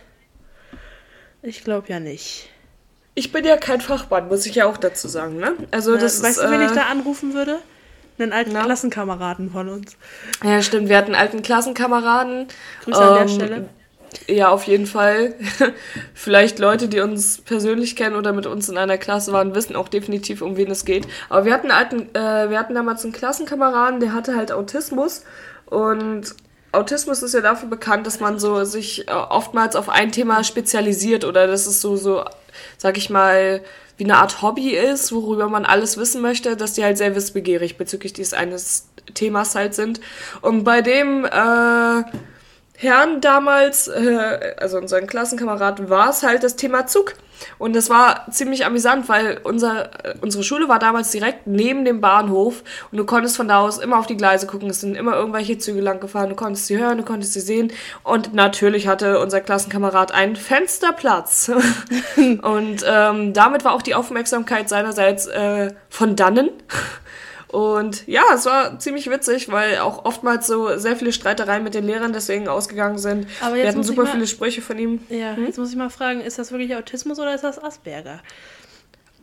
Ich 1.43 1.63
glaube 1.65 1.89
ja 1.89 2.01
nicht. 2.01 2.49
ich 3.15 3.33
bin 3.33 3.45
ja 3.45 3.57
kein 3.57 3.81
Fachmann, 3.81 4.29
muss 4.29 4.45
ich 4.47 4.57
ja 4.57 4.67
auch 4.67 4.77
dazu 4.77 5.09
sagen, 5.09 5.37
ne? 5.37 5.55
Also 5.71 5.93
Na, 5.93 5.99
das 5.99 6.23
weißt 6.23 6.39
ist, 6.39 6.45
du, 6.45 6.51
wen 6.51 6.61
äh, 6.61 6.67
ich 6.67 6.73
da 6.73 6.83
anrufen 6.87 7.35
würde? 7.35 7.59
Einen 8.19 8.33
alten 8.33 8.53
Na? 8.53 8.65
Klassenkameraden 8.65 9.51
von 9.53 9.69
uns. 9.69 9.97
Ja, 10.43 10.61
stimmt. 10.63 10.89
Wir 10.89 10.97
hatten 10.99 11.15
alten 11.15 11.41
Klassenkameraden. 11.43 12.49
Grüße 12.85 12.99
an 13.01 13.15
der 13.15 13.23
Ähm, 13.23 13.29
Stelle. 13.29 13.69
Ja, 14.27 14.49
auf 14.49 14.65
jeden 14.65 14.87
Fall. 14.87 15.35
Vielleicht 16.15 16.59
Leute, 16.59 16.89
die 16.89 17.01
uns 17.01 17.41
persönlich 17.41 17.97
kennen 17.97 18.17
oder 18.17 18.33
mit 18.33 18.47
uns 18.47 18.69
in 18.69 18.79
einer 18.79 18.99
Klasse 18.99 19.33
waren, 19.33 19.55
wissen 19.55 19.77
auch 19.77 19.89
definitiv, 19.89 20.43
um 20.43 20.57
wen 20.57 20.71
es 20.71 20.85
geht. 20.85 21.07
Aber 21.29 21.45
wir 21.45 21.53
hatten, 21.53 21.71
alten, 21.71 22.15
äh, 22.15 22.51
wir 22.51 22.59
hatten 22.59 22.75
damals 22.75 23.05
einen 23.05 23.13
Klassenkameraden, 23.13 24.01
der 24.01 24.13
hatte 24.13 24.37
halt 24.37 24.53
Autismus. 24.53 25.25
Und 25.67 26.35
Autismus 26.73 27.23
ist 27.23 27.35
ja 27.35 27.41
dafür 27.41 27.69
bekannt, 27.69 28.07
dass 28.07 28.21
man 28.21 28.39
so 28.39 28.65
sich 28.65 29.09
äh, 29.09 29.13
oftmals 29.13 29.77
auf 29.77 29.89
ein 29.89 30.13
Thema 30.13 30.45
spezialisiert 30.45 31.25
oder 31.25 31.47
dass 31.47 31.67
es 31.67 31.81
so, 31.81 31.97
so, 31.97 32.25
sag 32.77 32.97
ich 32.99 33.11
mal, 33.11 33.63
wie 33.97 34.05
eine 34.05 34.19
Art 34.19 34.43
Hobby 34.43 34.71
ist, 34.71 35.13
worüber 35.13 35.49
man 35.49 35.65
alles 35.65 35.97
wissen 35.97 36.23
möchte, 36.23 36.57
dass 36.57 36.75
die 36.75 36.85
halt 36.85 36.99
sehr 36.99 37.15
wissbegierig 37.15 37.79
bezüglich 37.79 38.13
dieses 38.13 38.33
eines 38.33 38.89
Themas 39.15 39.55
halt 39.55 39.75
sind. 39.75 40.01
Und 40.41 40.65
bei 40.65 40.83
dem 40.83 41.25
äh, 41.25 42.03
Herrn 42.81 43.21
damals, 43.21 43.89
äh, 43.89 44.55
also 44.57 44.79
unseren 44.79 45.09
Klassenkameraden, 45.09 45.91
war 45.91 46.11
es 46.11 46.23
halt 46.23 46.45
das 46.45 46.55
Thema 46.55 46.87
Zug. 46.87 47.15
Und 47.59 47.75
das 47.75 47.91
war 47.91 48.31
ziemlich 48.31 48.65
amüsant, 48.67 49.09
weil 49.09 49.41
unser, 49.43 49.87
äh, 50.05 50.15
unsere 50.21 50.45
Schule 50.45 50.69
war 50.69 50.79
damals 50.79 51.11
direkt 51.11 51.49
neben 51.49 51.85
dem 51.85 52.01
Bahnhof 52.01 52.63
und 52.93 52.99
du 52.99 53.05
konntest 53.05 53.37
von 53.37 53.49
da 53.49 53.59
aus 53.59 53.79
immer 53.79 53.99
auf 53.99 54.07
die 54.07 54.17
Gleise 54.17 54.47
gucken. 54.47 54.71
Es 54.71 54.81
sind 54.81 54.95
immer 54.95 55.17
irgendwelche 55.17 55.59
Züge 55.59 55.81
lang 55.81 55.99
gefahren, 55.99 56.29
du 56.29 56.37
konntest 56.37 56.67
sie 56.67 56.79
hören, 56.79 56.99
du 56.99 57.05
konntest 57.05 57.33
sie 57.33 57.41
sehen. 57.41 57.73
Und 58.05 58.33
natürlich 58.33 58.87
hatte 58.87 59.19
unser 59.19 59.41
Klassenkamerad 59.41 60.13
einen 60.13 60.37
Fensterplatz. 60.37 61.51
und 62.43 62.85
ähm, 62.87 63.33
damit 63.33 63.65
war 63.65 63.73
auch 63.73 63.83
die 63.83 63.97
Aufmerksamkeit 63.97 64.69
seinerseits 64.69 65.27
äh, 65.27 65.73
von 65.89 66.15
dannen. 66.15 66.51
Und 67.51 68.07
ja, 68.07 68.23
es 68.35 68.45
war 68.45 68.79
ziemlich 68.79 69.09
witzig, 69.11 69.51
weil 69.51 69.79
auch 69.79 70.05
oftmals 70.05 70.47
so 70.47 70.77
sehr 70.77 70.97
viele 70.97 71.13
Streitereien 71.13 71.65
mit 71.65 71.73
den 71.75 71.85
Lehrern 71.87 72.13
deswegen 72.13 72.47
ausgegangen 72.47 72.99
sind. 72.99 73.27
Aber 73.41 73.55
Wir 73.55 73.61
jetzt 73.61 73.69
hatten 73.69 73.79
muss 73.79 73.87
ich 73.89 73.97
super 73.97 74.05
mal- 74.05 74.13
viele 74.13 74.27
Sprüche 74.27 74.61
von 74.61 74.79
ihm. 74.79 75.01
Ja, 75.09 75.33
jetzt 75.35 75.59
muss 75.59 75.71
ich 75.71 75.77
mal 75.77 75.89
fragen, 75.89 76.21
ist 76.21 76.39
das 76.39 76.53
wirklich 76.53 76.77
Autismus 76.77 77.19
oder 77.19 77.35
ist 77.35 77.45
das 77.45 77.63
Asperger? 77.63 78.21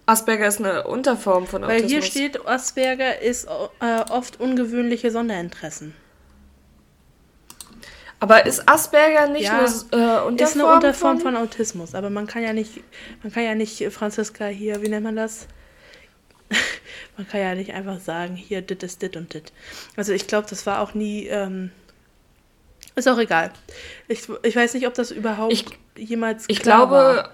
Asperger 0.07 0.47
ist 0.47 0.59
eine 0.59 0.87
Unterform 0.87 1.45
von 1.47 1.61
Weil 1.63 1.83
Autismus. 1.83 1.91
hier 1.91 2.01
steht, 2.01 2.47
Asperger 2.47 3.21
ist 3.21 3.45
äh, 3.45 4.01
oft 4.11 4.39
ungewöhnliche 4.39 5.11
Sonderinteressen. 5.11 5.93
Aber 8.19 8.45
ist 8.45 8.67
Asperger 8.67 9.27
nicht 9.27 9.43
Ja, 9.45 9.59
eine 9.59 9.65
äh, 9.65 10.25
Unterform? 10.25 10.37
ist 10.37 10.53
eine 10.55 10.65
Unterform 10.73 11.19
von 11.19 11.35
Autismus, 11.35 11.93
aber 11.93 12.09
man 12.09 12.27
kann 12.27 12.41
ja 12.43 12.53
nicht, 12.53 12.81
man 13.23 13.31
kann 13.31 13.43
ja 13.43 13.55
nicht, 13.55 13.83
Franziska, 13.91 14.45
hier, 14.45 14.81
wie 14.81 14.89
nennt 14.89 15.03
man 15.03 15.15
das? 15.15 15.47
man 17.17 17.27
kann 17.27 17.39
ja 17.41 17.55
nicht 17.55 17.73
einfach 17.73 17.99
sagen, 17.99 18.35
hier, 18.35 18.61
dit 18.61 18.83
ist 18.83 19.01
dit 19.01 19.15
und 19.17 19.33
dit. 19.33 19.51
Also 19.95 20.11
ich 20.13 20.27
glaube, 20.27 20.47
das 20.49 20.65
war 20.65 20.81
auch 20.81 20.93
nie, 20.93 21.27
ähm, 21.27 21.71
ist 22.95 23.07
auch 23.07 23.17
egal. 23.17 23.51
Ich, 24.07 24.27
ich 24.43 24.55
weiß 24.55 24.73
nicht, 24.73 24.87
ob 24.87 24.93
das 24.93 25.11
überhaupt 25.11 25.53
Ich- 25.53 25.65
jemals 25.97 26.45
Ich 26.47 26.61
glaube, 26.61 26.91
war. 26.95 27.29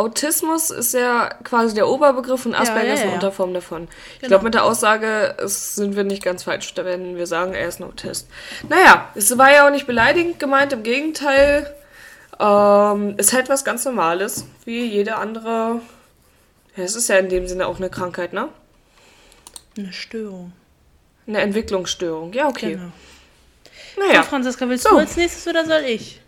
Autismus 0.00 0.70
ist 0.70 0.94
ja 0.94 1.28
quasi 1.42 1.74
der 1.74 1.88
Oberbegriff 1.88 2.46
und 2.46 2.54
Asperger 2.54 2.86
ja, 2.86 2.94
ist 2.94 3.00
eine 3.00 3.08
ja. 3.10 3.14
Unterform 3.16 3.52
davon. 3.52 3.88
Ich 4.14 4.20
Genau. 4.20 4.28
glaube, 4.28 4.44
mit 4.44 4.54
der 4.54 4.62
Aussage 4.64 5.34
sind 5.44 5.96
wir 5.96 6.04
nicht 6.04 6.22
ganz 6.22 6.44
falsch, 6.44 6.72
wenn 6.76 7.16
wir 7.16 7.26
sagen, 7.26 7.52
er 7.52 7.66
ist 7.66 7.80
ein 7.80 7.84
Autist. 7.84 8.28
Naja, 8.68 9.08
es 9.16 9.36
war 9.36 9.52
ja 9.52 9.66
auch 9.66 9.72
nicht 9.72 9.88
beleidigend 9.88 10.38
gemeint, 10.38 10.72
im 10.72 10.84
Gegenteil. 10.84 11.74
Ähm, 12.38 13.14
ist 13.16 13.32
halt 13.32 13.48
was 13.48 13.64
ganz 13.64 13.84
Normales, 13.84 14.44
wie 14.64 14.84
jede 14.84 15.16
andere. 15.16 15.80
Es 16.84 16.94
ist 16.96 17.08
ja 17.08 17.16
in 17.18 17.28
dem 17.28 17.46
Sinne 17.46 17.66
auch 17.66 17.76
eine 17.78 17.90
Krankheit, 17.90 18.32
ne? 18.32 18.48
Eine 19.76 19.92
Störung. 19.92 20.52
Eine 21.26 21.40
Entwicklungsstörung. 21.40 22.32
Ja, 22.32 22.48
okay. 22.48 22.72
Genau. 22.74 22.92
Naja, 23.98 24.22
So, 24.22 24.28
Franziska, 24.30 24.68
willst 24.68 24.84
So. 24.84 24.90
du 24.90 24.96
als 24.98 25.16
nächstes 25.16 25.46
oder 25.46 25.64
soll 25.64 25.82
ich? 25.84 26.20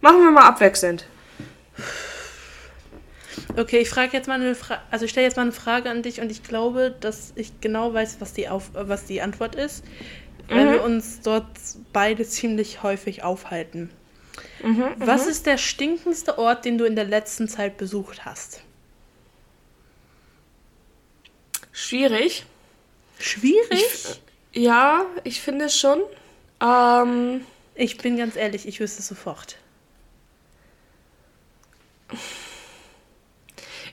machen 0.00 0.20
wir 0.22 0.30
mal 0.30 0.46
abwechselnd. 0.48 1.04
Okay, 3.56 3.78
ich 3.78 3.90
frage 3.90 4.16
jetzt 4.16 4.28
mal 4.28 4.34
eine 4.40 4.54
Frage, 4.54 4.80
also 4.90 5.04
ich 5.04 5.10
stelle 5.10 5.26
jetzt 5.26 5.36
mal 5.36 5.42
eine 5.42 5.52
Frage 5.52 5.90
an 5.90 6.02
dich 6.02 6.20
und 6.20 6.30
ich 6.30 6.42
glaube, 6.42 6.94
dass 7.00 7.32
ich 7.36 7.60
genau 7.60 7.92
weiß, 7.92 8.16
was 8.20 8.32
die, 8.32 8.48
Auf 8.48 8.70
was 8.74 9.04
die 9.04 9.20
Antwort 9.20 9.54
ist, 9.56 9.84
weil 10.48 10.66
Mhm. 10.66 10.70
wir 10.72 10.82
uns 10.82 11.20
dort 11.20 11.46
beide 11.92 12.24
ziemlich 12.26 12.82
häufig 12.82 13.22
aufhalten. 13.22 13.90
Mhm, 14.62 14.84
was 14.98 15.26
ist 15.26 15.46
der 15.46 15.58
stinkendste 15.58 16.38
Ort, 16.38 16.64
den 16.64 16.78
du 16.78 16.84
in 16.84 16.96
der 16.96 17.04
letzten 17.04 17.48
Zeit 17.48 17.76
besucht 17.76 18.24
hast? 18.24 18.62
Schwierig. 21.80 22.44
Schwierig? 23.18 23.84
Ja, 24.52 25.04
ich 25.24 25.40
finde 25.40 25.70
schon. 25.70 26.02
Ähm, 26.60 27.46
Ich 27.74 27.96
bin 27.96 28.16
ganz 28.18 28.36
ehrlich, 28.36 28.66
ich 28.68 28.80
wüsste 28.80 29.00
es 29.00 29.08
sofort. 29.08 29.56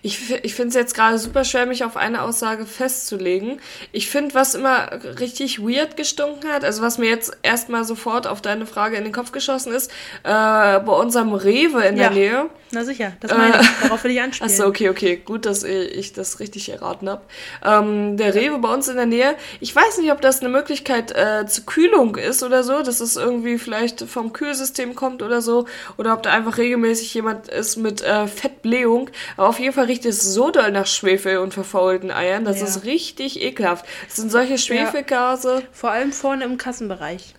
Ich, 0.08 0.32
ich 0.44 0.56
finde 0.56 0.70
es 0.70 0.76
jetzt 0.76 0.96
gerade 0.96 1.18
super 1.20 1.44
schwer, 1.44 1.66
mich 1.66 1.84
auf 1.84 1.98
eine 1.98 2.22
Aussage 2.22 2.66
festzulegen. 2.66 3.60
Ich 3.92 4.10
finde, 4.10 4.34
was 4.36 4.56
immer 4.56 4.90
richtig 5.20 5.60
weird 5.62 5.98
gestunken 5.98 6.50
hat, 6.50 6.64
also 6.64 6.82
was 6.82 6.98
mir 6.98 7.10
jetzt 7.10 7.38
erstmal 7.44 7.84
sofort 7.84 8.26
auf 8.26 8.42
deine 8.42 8.66
Frage 8.66 8.96
in 8.96 9.04
den 9.04 9.12
Kopf 9.12 9.34
geschossen 9.34 9.74
ist, 9.74 9.92
äh, 10.24 10.30
bei 10.32 10.94
unserem 10.94 11.34
Rewe 11.34 11.84
in 11.84 11.98
Ja. 11.98 12.04
der 12.10 12.12
Nähe. 12.12 12.50
Na 12.72 12.84
sicher, 12.84 13.14
das 13.22 13.32
meine 13.36 13.62
ich. 13.62 13.68
Darauf 13.84 14.04
will 14.04 14.12
ich 14.12 14.22
anspielen. 14.22 14.50
Achso, 14.52 14.66
okay, 14.66 14.90
okay. 14.90 15.22
Gut, 15.24 15.46
dass 15.46 15.64
ich 15.64 16.14
das 16.14 16.40
richtig 16.40 16.70
erraten 16.70 17.10
habe. 17.10 17.22
Ähm, 17.66 18.18
der 18.18 18.34
Rewe 18.36 18.58
bei 18.60 18.74
uns 18.74 18.88
in 18.88 18.96
der 18.98 19.06
Nähe. 19.06 19.36
Ich 19.60 19.76
weiß 19.76 19.98
nicht, 20.00 20.12
ob 20.12 20.22
das 20.22 20.40
eine 20.42 20.50
Möglichkeit 20.50 21.12
äh, 21.16 21.46
zur 21.48 21.66
Kühlung 21.66 22.16
ist 22.16 22.44
oder 22.44 22.64
so, 22.64 22.82
dass 22.82 23.00
es 23.02 23.16
irgendwie 23.18 23.58
vielleicht 23.58 24.02
vom 24.04 24.32
Kühlsystem 24.34 24.96
kommt 24.96 25.22
oder 25.22 25.42
so. 25.42 25.66
Oder 25.98 26.14
ob 26.14 26.24
da 26.24 26.32
einfach 26.32 26.58
regelmäßig 26.58 27.14
jemand 27.14 27.48
ist 27.48 27.78
mit 27.78 28.02
äh, 28.02 28.28
Fettblähung. 28.28 29.10
Aber 29.38 29.48
auf 29.50 29.60
jeden 29.60 29.74
Fall 29.74 29.86
riecht 29.98 30.06
es 30.06 30.22
so 30.22 30.52
doll 30.52 30.72
nach 30.72 30.86
Schwefel 30.86 31.38
und 31.38 31.54
verfaulten 31.54 32.12
Eiern. 32.12 32.46
Das 32.46 32.60
Ja. 32.60 32.66
ist 32.68 32.84
richtig 32.84 33.42
ekelhaft. 33.42 33.86
Es 34.08 34.18
sind 34.18 34.32
solche 34.32 34.58
Schwefelgase. 34.58 35.64
Vor 35.72 35.92
allem 35.92 36.12
vorne 36.12 36.46
im 36.46 36.58
Kassenbereich. 36.58 37.34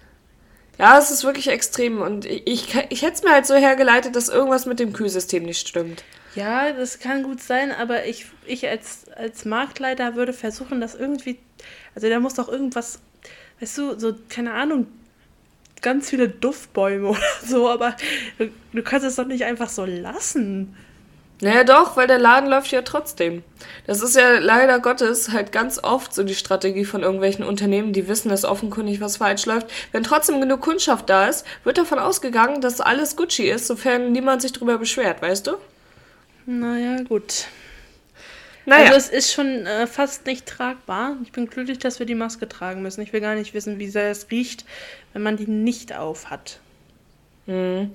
Ja, 0.79 0.99
es 0.99 1.11
ist 1.11 1.25
wirklich 1.25 1.49
extrem. 1.49 2.01
Und 2.01 2.25
ich, 2.25 2.43
ich, 2.47 2.75
ich 2.89 3.03
hätte 3.03 3.15
es 3.15 3.23
mir 3.23 3.31
halt 3.33 3.47
so 3.47 3.55
hergeleitet, 3.55 4.17
dass 4.17 4.29
irgendwas 4.29 4.67
mit 4.67 4.81
dem 4.81 4.93
Kühlsystem 4.93 5.45
nicht 5.45 5.67
stimmt. 5.69 6.03
Ja, 6.35 6.73
das 6.73 6.99
kann 6.99 7.23
gut 7.23 7.41
sein, 7.43 7.73
aber 7.73 8.07
ich, 8.07 8.27
ich 8.47 8.69
als, 8.69 9.05
als 9.17 9.45
Marktleiter 9.45 10.15
würde 10.15 10.33
versuchen, 10.33 10.81
das 10.81 10.95
irgendwie. 10.95 11.39
Also 11.95 12.09
da 12.09 12.21
muss 12.21 12.35
doch 12.35 12.49
irgendwas, 12.49 13.01
weißt 13.61 13.79
du, 13.79 13.99
so, 13.99 14.15
keine 14.29 14.53
Ahnung, 14.53 14.87
ganz 15.81 16.11
viele 16.11 16.29
Duftbäume 16.29 17.09
oder 17.11 17.21
so, 17.45 17.69
aber 17.69 17.97
du, 18.39 18.51
du 18.73 18.83
kannst 18.83 19.07
es 19.07 19.17
doch 19.17 19.27
nicht 19.27 19.45
einfach 19.45 19.69
so 19.69 19.85
lassen. 19.85 20.77
Naja, 21.41 21.63
doch, 21.63 21.97
weil 21.97 22.09
der 22.09 22.19
Laden 22.19 22.51
läuft 22.51 22.73
ja 22.73 22.83
trotzdem. 22.83 23.45
Das 23.87 24.03
ist 24.03 24.17
ja 24.17 24.39
leider 24.39 24.81
Gottes 24.81 25.31
halt 25.31 25.53
ganz 25.53 25.79
oft 25.83 26.13
so 26.13 26.25
die 26.25 26.35
Strategie 26.35 26.85
von 26.85 27.03
irgendwelchen 27.03 27.45
Unternehmen, 27.45 27.93
die 27.93 28.09
wissen, 28.09 28.29
dass 28.29 28.45
offenkundig 28.45 29.01
was 29.01 29.19
falsch 29.19 29.47
läuft. 29.47 29.69
Wenn 29.93 30.03
trotzdem 30.03 30.41
genug 30.41 30.61
Kundschaft 30.61 31.09
da 31.09 31.29
ist, 31.29 31.47
wird 31.63 31.79
davon 31.79 32.01
ausgegangen, 32.01 32.61
dass 32.61 32.81
alles 32.81 33.15
Gucci 33.15 33.49
ist, 33.49 33.69
sofern 33.69 34.11
niemand 34.11 34.43
sich 34.43 34.53
drüber 34.53 34.79
beschwert, 34.79 35.23
weißt 35.23 35.47
du? 35.47 35.53
Naja, 36.47 37.03
gut. 37.03 37.47
Naja, 38.65 38.93
Also 38.93 38.97
es 38.97 39.09
ist 39.09 39.33
schon 39.33 39.65
äh, 39.67 39.87
fast 39.87 40.27
nicht 40.27 40.45
tragbar. 40.45 41.17
Ich 41.23 41.33
bin 41.33 41.47
glücklich, 41.47 41.79
dass 41.79 42.01
wir 42.01 42.07
die 42.07 42.15
Maske 42.15 42.49
tragen 42.49 42.83
müssen. 42.83 43.01
Ich 43.01 43.13
will 43.13 43.21
gar 43.21 43.35
nicht 43.35 43.55
wissen, 43.55 43.79
wie 43.79 43.89
sehr 43.89 44.11
es 44.11 44.31
riecht, 44.31 44.65
wenn 45.13 45.23
man 45.23 45.37
die 45.37 45.47
nicht 45.47 45.95
auf 45.97 46.31
hat. 47.49 47.89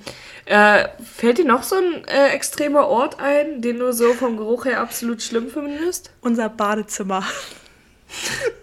äh, 0.46 0.88
fällt 1.04 1.38
dir 1.38 1.46
noch 1.46 1.64
so 1.64 1.76
ein 1.76 2.06
äh, 2.08 2.30
extremer 2.30 2.88
Ort 2.88 3.20
ein, 3.20 3.62
den 3.62 3.80
du 3.80 3.94
so 3.94 4.14
vom 4.14 4.38
Geruch 4.38 4.66
her 4.66 4.80
absolut 4.80 5.22
schlimm 5.22 5.50
findest? 5.50 6.12
Unser 6.22 6.50
Badezimmer. 6.50 7.24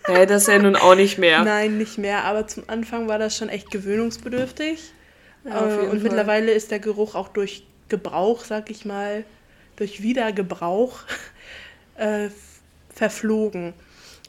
Nee, 0.09 0.26
das 0.26 0.42
ist 0.42 0.48
ja 0.48 0.59
nun 0.59 0.76
auch 0.76 0.94
nicht 0.94 1.18
mehr. 1.18 1.42
Nein, 1.44 1.76
nicht 1.79 1.98
mehr, 1.98 2.24
aber 2.24 2.46
zum 2.46 2.64
Anfang 2.68 3.09
war 3.09 3.18
das 3.18 3.37
schon 3.37 3.48
echt 3.48 3.70
gewöhnungsbedürftig. 3.70 4.92
Ja, 5.44 5.66
Äh, 5.66 5.79
und 5.81 5.88
Fall. 5.88 5.98
mittlerweile 6.00 6.53
ist 6.53 6.70
der 6.70 6.79
Geruch 6.81 7.14
auch 7.14 7.29
durch 7.29 7.64
Gebrauch, 7.88 8.44
sag 8.44 8.70
ich 8.70 8.85
mal, 8.85 9.24
durch 9.76 10.03
Wiedergebrauch 10.03 11.00
äh, 11.96 12.29
verflogen. 12.94 13.72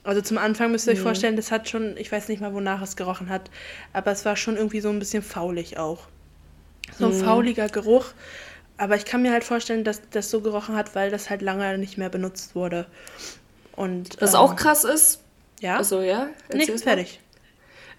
Also 0.04 0.22
zum 0.22 0.38
Anfang 0.40 0.72
müsst 0.72 0.88
ihr 0.88 0.94
euch 0.94 1.00
Mhm. 1.00 1.04
vorstellen, 1.04 1.36
das 1.36 1.52
hat 1.52 1.70
schon, 1.70 1.96
ich 1.98 2.12
weiß 2.12 2.28
nicht 2.30 2.42
mal, 2.42 2.54
wonach 2.56 2.82
es 2.82 2.96
gerochen 2.96 3.30
hat, 3.30 3.52
aber 3.94 4.12
es 4.12 4.26
war 4.26 4.36
schon 4.36 4.58
irgendwie 4.58 4.82
so 4.82 4.90
ein 4.90 4.98
bisschen 5.00 5.22
faulig 5.22 5.78
auch. 5.78 6.08
So 6.98 7.08
Mhm. 7.08 7.12
ein 7.12 7.24
fauliger 7.24 7.68
Geruch. 7.70 8.06
Aber 8.78 8.96
ich 8.96 9.06
kann 9.06 9.22
mir 9.22 9.32
halt 9.32 9.44
vorstellen, 9.44 9.84
dass 9.84 10.02
das 10.10 10.32
so 10.32 10.42
gerochen 10.42 10.76
hat, 10.76 10.96
weil 10.96 11.12
das 11.12 11.30
halt 11.30 11.42
lange 11.42 11.78
nicht 11.78 11.98
mehr 11.98 12.10
benutzt 12.10 12.56
wurde. 12.56 12.88
Und 13.76 14.20
Was 14.22 14.34
ähm, 14.34 14.40
auch 14.40 14.56
krass 14.56 14.84
ist, 14.84 15.20
ja, 15.60 15.78
also 15.78 16.02
ja, 16.02 16.30
mal. 16.50 16.84
fertig. 16.84 17.20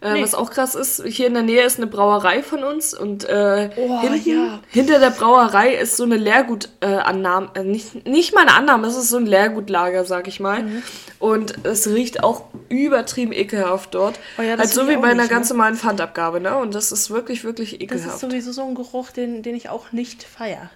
Äh, 0.03 0.15
Nee. 0.15 0.23
Was 0.23 0.35
auch 0.35 0.51
krass 0.51 0.75
ist, 0.75 1.03
hier 1.07 1.29
in 1.29 1.35
der 1.35 1.43
Nähe 1.45 1.63
ist 1.65 1.77
eine 1.79 1.87
Brauerei 1.87 2.43
von 2.43 2.65
uns 2.65 2.93
und 2.93 3.25
äh, 3.29 3.71
Oh, 3.77 4.01
hinten, 4.01 4.29
ja. 4.31 4.61
hinter 4.69 4.99
der 4.99 5.11
Brauerei 5.11 5.75
ist 5.75 5.97
so 5.97 6.03
eine 6.05 6.17
Leergutannahme, 6.17 7.51
äh, 7.55 7.61
äh, 7.61 7.65
nicht, 7.65 8.07
nicht 8.07 8.35
mal 8.35 8.43
eine 8.43 8.55
Annahme, 8.55 8.89
es 8.89 8.97
ist 8.97 9.11
so 9.11 9.17
ein 9.19 9.27
Leergutlager, 9.27 10.05
sag 10.05 10.27
ich 10.29 10.41
mal. 10.41 10.65
Mhm. 10.65 10.83
Und 11.19 11.65
es 11.65 11.87
riecht 11.89 12.23
auch 12.25 12.47
übertrieben 12.69 13.33
ekelhaft 13.33 13.95
dort. 13.95 14.19
Oh 14.39 14.43
ja, 14.43 14.57
das 14.57 14.67
halt 14.67 14.75
so 14.75 14.89
wie 14.89 14.97
bei 14.97 15.09
einer 15.09 15.23
nicht, 15.23 15.31
ganz 15.31 15.49
ne? 15.51 15.55
normalen 15.57 15.77
Pfandabgabe, 15.77 16.41
ne? 16.41 16.57
Und 16.57 16.75
das 16.75 16.91
ist 16.91 17.11
wirklich, 17.11 17.45
wirklich 17.45 17.71
Das 17.73 17.81
ekelhaft. 17.81 18.15
ist 18.15 18.21
sowieso 18.21 18.53
so 18.53 18.65
ein 18.65 18.75
Geruch, 18.75 19.11
den, 19.13 19.43
den 19.43 19.55
ich 19.55 19.69
auch 19.69 19.93
nicht 19.93 20.25
feier. 20.25 20.71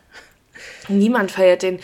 Niemand 0.88 1.30
feiert 1.30 1.62
den. 1.62 1.80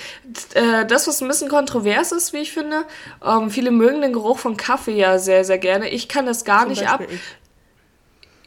Äh, 0.54 0.86
Das, 0.86 1.06
was 1.08 1.20
ein 1.20 1.28
bisschen 1.28 1.48
kontrovers 1.48 2.12
ist, 2.12 2.32
wie 2.32 2.38
ich 2.38 2.52
finde, 2.52 2.84
ähm, 3.24 3.50
viele 3.50 3.70
mögen 3.70 4.00
den 4.00 4.12
Geruch 4.12 4.38
von 4.38 4.56
Kaffee 4.56 4.96
ja 4.96 5.18
sehr, 5.18 5.44
sehr 5.44 5.58
gerne. 5.58 5.88
Ich 5.88 6.08
kann 6.08 6.26
das 6.26 6.44
gar 6.44 6.62
Zum 6.62 6.70
nicht 6.70 6.88
ab. 6.88 6.98
Beispiel 6.98 7.16
ich. 7.16 7.22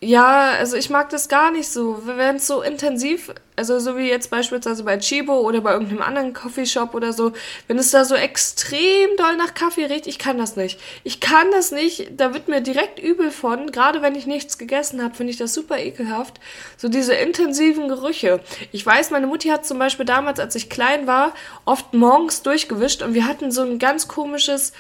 Ja, 0.02 0.52
also 0.52 0.76
ich 0.76 0.90
mag 0.90 1.10
das 1.10 1.30
gar 1.30 1.52
nicht 1.52 1.70
so. 1.70 2.02
Wenn 2.06 2.36
es 2.36 2.48
so 2.48 2.62
intensiv, 2.62 3.34
also 3.56 3.80
so 3.80 3.98
wie 3.98 4.10
jetzt 4.10 4.30
beispielsweise 4.30 4.84
bei 4.84 4.98
Chibo 4.98 5.40
oder 5.40 5.62
bei 5.62 5.72
irgendeinem 5.72 6.02
anderen 6.02 6.34
Coffeeshop 6.34 6.94
oder 6.94 7.14
so, 7.14 7.32
wenn 7.68 7.80
es 7.80 7.92
da 7.92 8.04
so 8.04 8.14
extrem 8.14 9.16
doll 9.18 9.38
nach 9.38 9.54
Kaffee 9.54 9.86
riecht, 9.86 10.06
ich 10.06 10.20
kann 10.20 10.38
das 10.38 10.58
nicht. 10.58 10.80
Ich 11.06 11.22
kann 11.22 11.50
das 11.52 11.72
nicht, 11.72 12.10
da 12.18 12.34
wird 12.34 12.50
mir 12.50 12.60
direkt 12.60 13.00
übel 13.00 13.32
von, 13.32 13.72
gerade 13.72 14.02
wenn 14.02 14.16
ich 14.16 14.28
nichts 14.28 14.58
gegessen 14.58 15.02
habe, 15.02 15.16
finde 15.16 15.32
ich 15.32 15.38
das 15.38 15.54
super 15.54 15.80
ekelhaft. 15.80 16.42
So 16.76 16.90
diese 16.90 17.14
intensiven 17.14 17.88
Gerüche. 17.88 18.42
Ich 18.74 18.86
weiß, 18.86 19.12
meine 19.12 19.28
Mutti 19.28 19.48
hat 19.48 19.66
zum 19.66 19.80
Beispiel 19.80 20.06
damals, 20.06 20.42
als 20.42 20.56
ich 20.56 20.70
klein 20.70 21.08
war, 21.08 21.34
oft 21.64 21.94
morgens 21.94 22.42
durchgewischt 22.44 23.02
und 23.02 23.14
wir 23.14 23.28
hatten 23.28 23.50
so 23.50 23.62
ein 23.62 23.80
ganz 23.80 24.10
komisches 24.10 24.74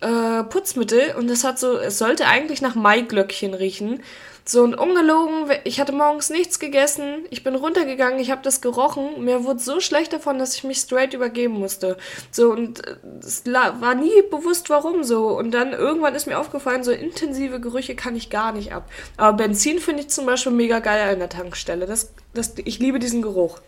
äh, 0.00 0.42
Putzmittel 0.44 1.14
und 1.16 1.28
das 1.28 1.44
hat 1.44 1.58
so, 1.58 1.76
es 1.76 1.98
sollte 1.98 2.26
eigentlich 2.26 2.62
nach 2.62 2.74
Maiglöckchen 2.74 3.52
riechen. 3.54 4.02
So 4.44 4.62
und 4.64 4.74
ungelogen, 4.74 5.48
ich 5.62 5.78
hatte 5.80 5.92
morgens 5.92 6.28
nichts 6.28 6.58
gegessen, 6.58 7.24
ich 7.30 7.44
bin 7.44 7.54
runtergegangen, 7.54 8.18
ich 8.18 8.32
habe 8.32 8.42
das 8.42 8.60
gerochen, 8.60 9.24
mir 9.24 9.44
wurde 9.44 9.60
so 9.60 9.78
schlecht 9.78 10.12
davon, 10.12 10.38
dass 10.38 10.56
ich 10.56 10.64
mich 10.64 10.78
straight 10.78 11.14
übergeben 11.14 11.54
musste. 11.54 11.96
So 12.32 12.50
und 12.50 12.84
äh, 12.86 12.96
es 13.20 13.44
war 13.46 13.94
nie 13.94 14.22
bewusst 14.30 14.68
warum 14.68 15.04
so 15.04 15.28
und 15.38 15.52
dann 15.52 15.72
irgendwann 15.72 16.16
ist 16.16 16.26
mir 16.26 16.38
aufgefallen, 16.38 16.82
so 16.82 16.90
intensive 16.90 17.60
Gerüche 17.60 17.94
kann 17.94 18.16
ich 18.16 18.30
gar 18.30 18.52
nicht 18.52 18.72
ab. 18.72 18.90
Aber 19.16 19.36
Benzin 19.36 19.78
finde 19.78 20.02
ich 20.02 20.08
zum 20.08 20.26
Beispiel 20.26 20.52
mega 20.52 20.80
geil 20.80 21.12
an 21.12 21.20
der 21.20 21.28
Tankstelle. 21.28 21.86
Das, 21.86 22.12
das, 22.34 22.54
ich 22.64 22.80
liebe 22.80 22.98
diesen 22.98 23.22
Geruch. 23.22 23.60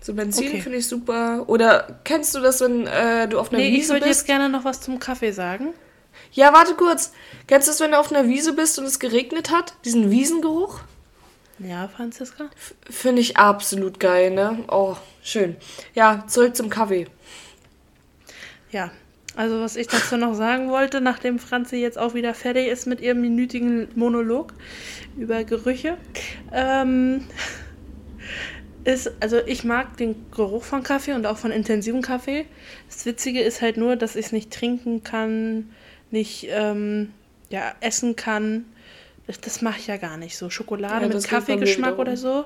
So 0.00 0.14
Benzin 0.14 0.48
Okay. 0.48 0.60
finde 0.62 0.78
ich 0.78 0.88
super. 0.88 1.44
Oder 1.46 2.00
kennst 2.04 2.34
du 2.34 2.40
das, 2.40 2.60
wenn 2.60 2.86
äh, 2.86 3.28
du 3.28 3.38
auf 3.38 3.50
einer 3.50 3.58
Nee, 3.60 3.68
ich 3.68 3.74
Wiese 3.76 3.94
würde 3.94 4.06
bist? 4.06 4.20
jetzt 4.22 4.26
gerne 4.26 4.48
noch 4.48 4.64
was 4.64 4.80
zum 4.80 4.98
Kaffee 4.98 5.30
sagen. 5.30 5.72
Ja, 6.34 6.52
warte 6.52 6.74
kurz. 6.74 7.12
Kennst 7.46 7.68
du 7.68 7.70
das, 7.70 7.80
wenn 7.80 7.92
du 7.92 7.98
auf 7.98 8.12
einer 8.12 8.28
Wiese 8.28 8.52
bist 8.54 8.78
und 8.78 8.84
es 8.84 8.98
geregnet 8.98 9.50
hat? 9.50 9.74
Diesen 9.84 10.10
Wiesengeruch? 10.10 10.80
Ja, 11.60 11.86
Franziska? 11.86 12.50
Finde 12.90 13.22
ich 13.22 13.36
absolut 13.36 14.00
geil, 14.00 14.32
ne? 14.32 14.64
Oh, 14.68 14.96
schön. 15.22 15.56
Ja, 15.94 16.24
zurück 16.26 16.56
zum 16.56 16.70
Kaffee. 16.70 17.06
Ja, 18.72 18.90
also 19.36 19.60
was 19.60 19.76
ich 19.76 19.86
dazu 19.86 20.16
noch 20.16 20.34
sagen 20.34 20.70
wollte, 20.70 21.00
nachdem 21.00 21.38
Franzi 21.38 21.76
jetzt 21.76 21.98
auch 21.98 22.14
wieder 22.14 22.34
fertig 22.34 22.66
ist 22.66 22.86
mit 22.86 23.00
ihrem 23.00 23.20
minütigen 23.20 23.86
Monolog 23.94 24.52
über 25.16 25.44
Gerüche, 25.44 25.96
ähm, 26.52 27.24
ist, 28.82 29.12
also 29.20 29.38
ich 29.46 29.62
mag 29.62 29.96
den 29.98 30.26
Geruch 30.32 30.64
von 30.64 30.82
Kaffee 30.82 31.12
und 31.12 31.26
auch 31.26 31.38
von 31.38 31.52
intensivem 31.52 32.02
Kaffee. 32.02 32.46
Das 32.88 33.06
Witzige 33.06 33.40
ist 33.40 33.62
halt 33.62 33.76
nur, 33.76 33.94
dass 33.94 34.16
ich 34.16 34.26
es 34.26 34.32
nicht 34.32 34.52
trinken 34.52 35.04
kann, 35.04 35.70
nicht 36.14 36.46
ähm, 36.48 37.12
ja, 37.50 37.74
essen 37.80 38.16
kann. 38.16 38.64
Das, 39.26 39.40
das 39.40 39.62
mache 39.62 39.78
ich 39.78 39.86
ja 39.86 39.96
gar 39.96 40.16
nicht 40.16 40.36
so. 40.36 40.50
Schokolade 40.50 41.06
Ja, 41.06 41.08
mit 41.14 41.24
Kaffeegeschmack 41.26 41.98
oder 41.98 42.16
so. 42.16 42.44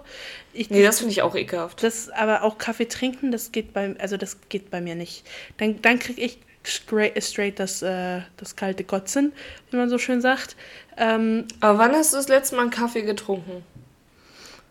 Ich, 0.52 0.70
Nee, 0.70 0.82
das 0.82 0.98
finde 0.98 1.12
ich 1.12 1.22
auch 1.22 1.34
ekelhaft. 1.34 1.82
das, 1.82 2.08
aber 2.10 2.42
auch 2.42 2.58
Kaffee 2.58 2.86
trinken, 2.86 3.30
das 3.32 3.52
geht 3.52 3.72
bei, 3.72 3.94
also 3.98 4.16
das 4.16 4.38
geht 4.48 4.70
bei 4.70 4.80
mir 4.80 4.94
nicht. 4.94 5.24
Dann, 5.58 5.80
dann 5.82 5.98
kriege 5.98 6.20
ich 6.20 6.38
straight, 6.64 7.22
straight 7.22 7.58
das, 7.58 7.82
äh, 7.82 8.20
das 8.36 8.54
kalte 8.56 8.84
Kotzen, 8.84 9.32
wie 9.70 9.76
man 9.76 9.88
so 9.88 9.98
schön 9.98 10.20
sagt. 10.20 10.56
Ähm, 10.96 11.46
Aber 11.60 11.78
wann 11.78 11.92
hast 11.94 12.12
du 12.12 12.16
das 12.16 12.28
letzte 12.28 12.56
Mal 12.56 12.62
einen 12.62 12.70
Kaffee 12.70 13.02
getrunken? 13.02 13.64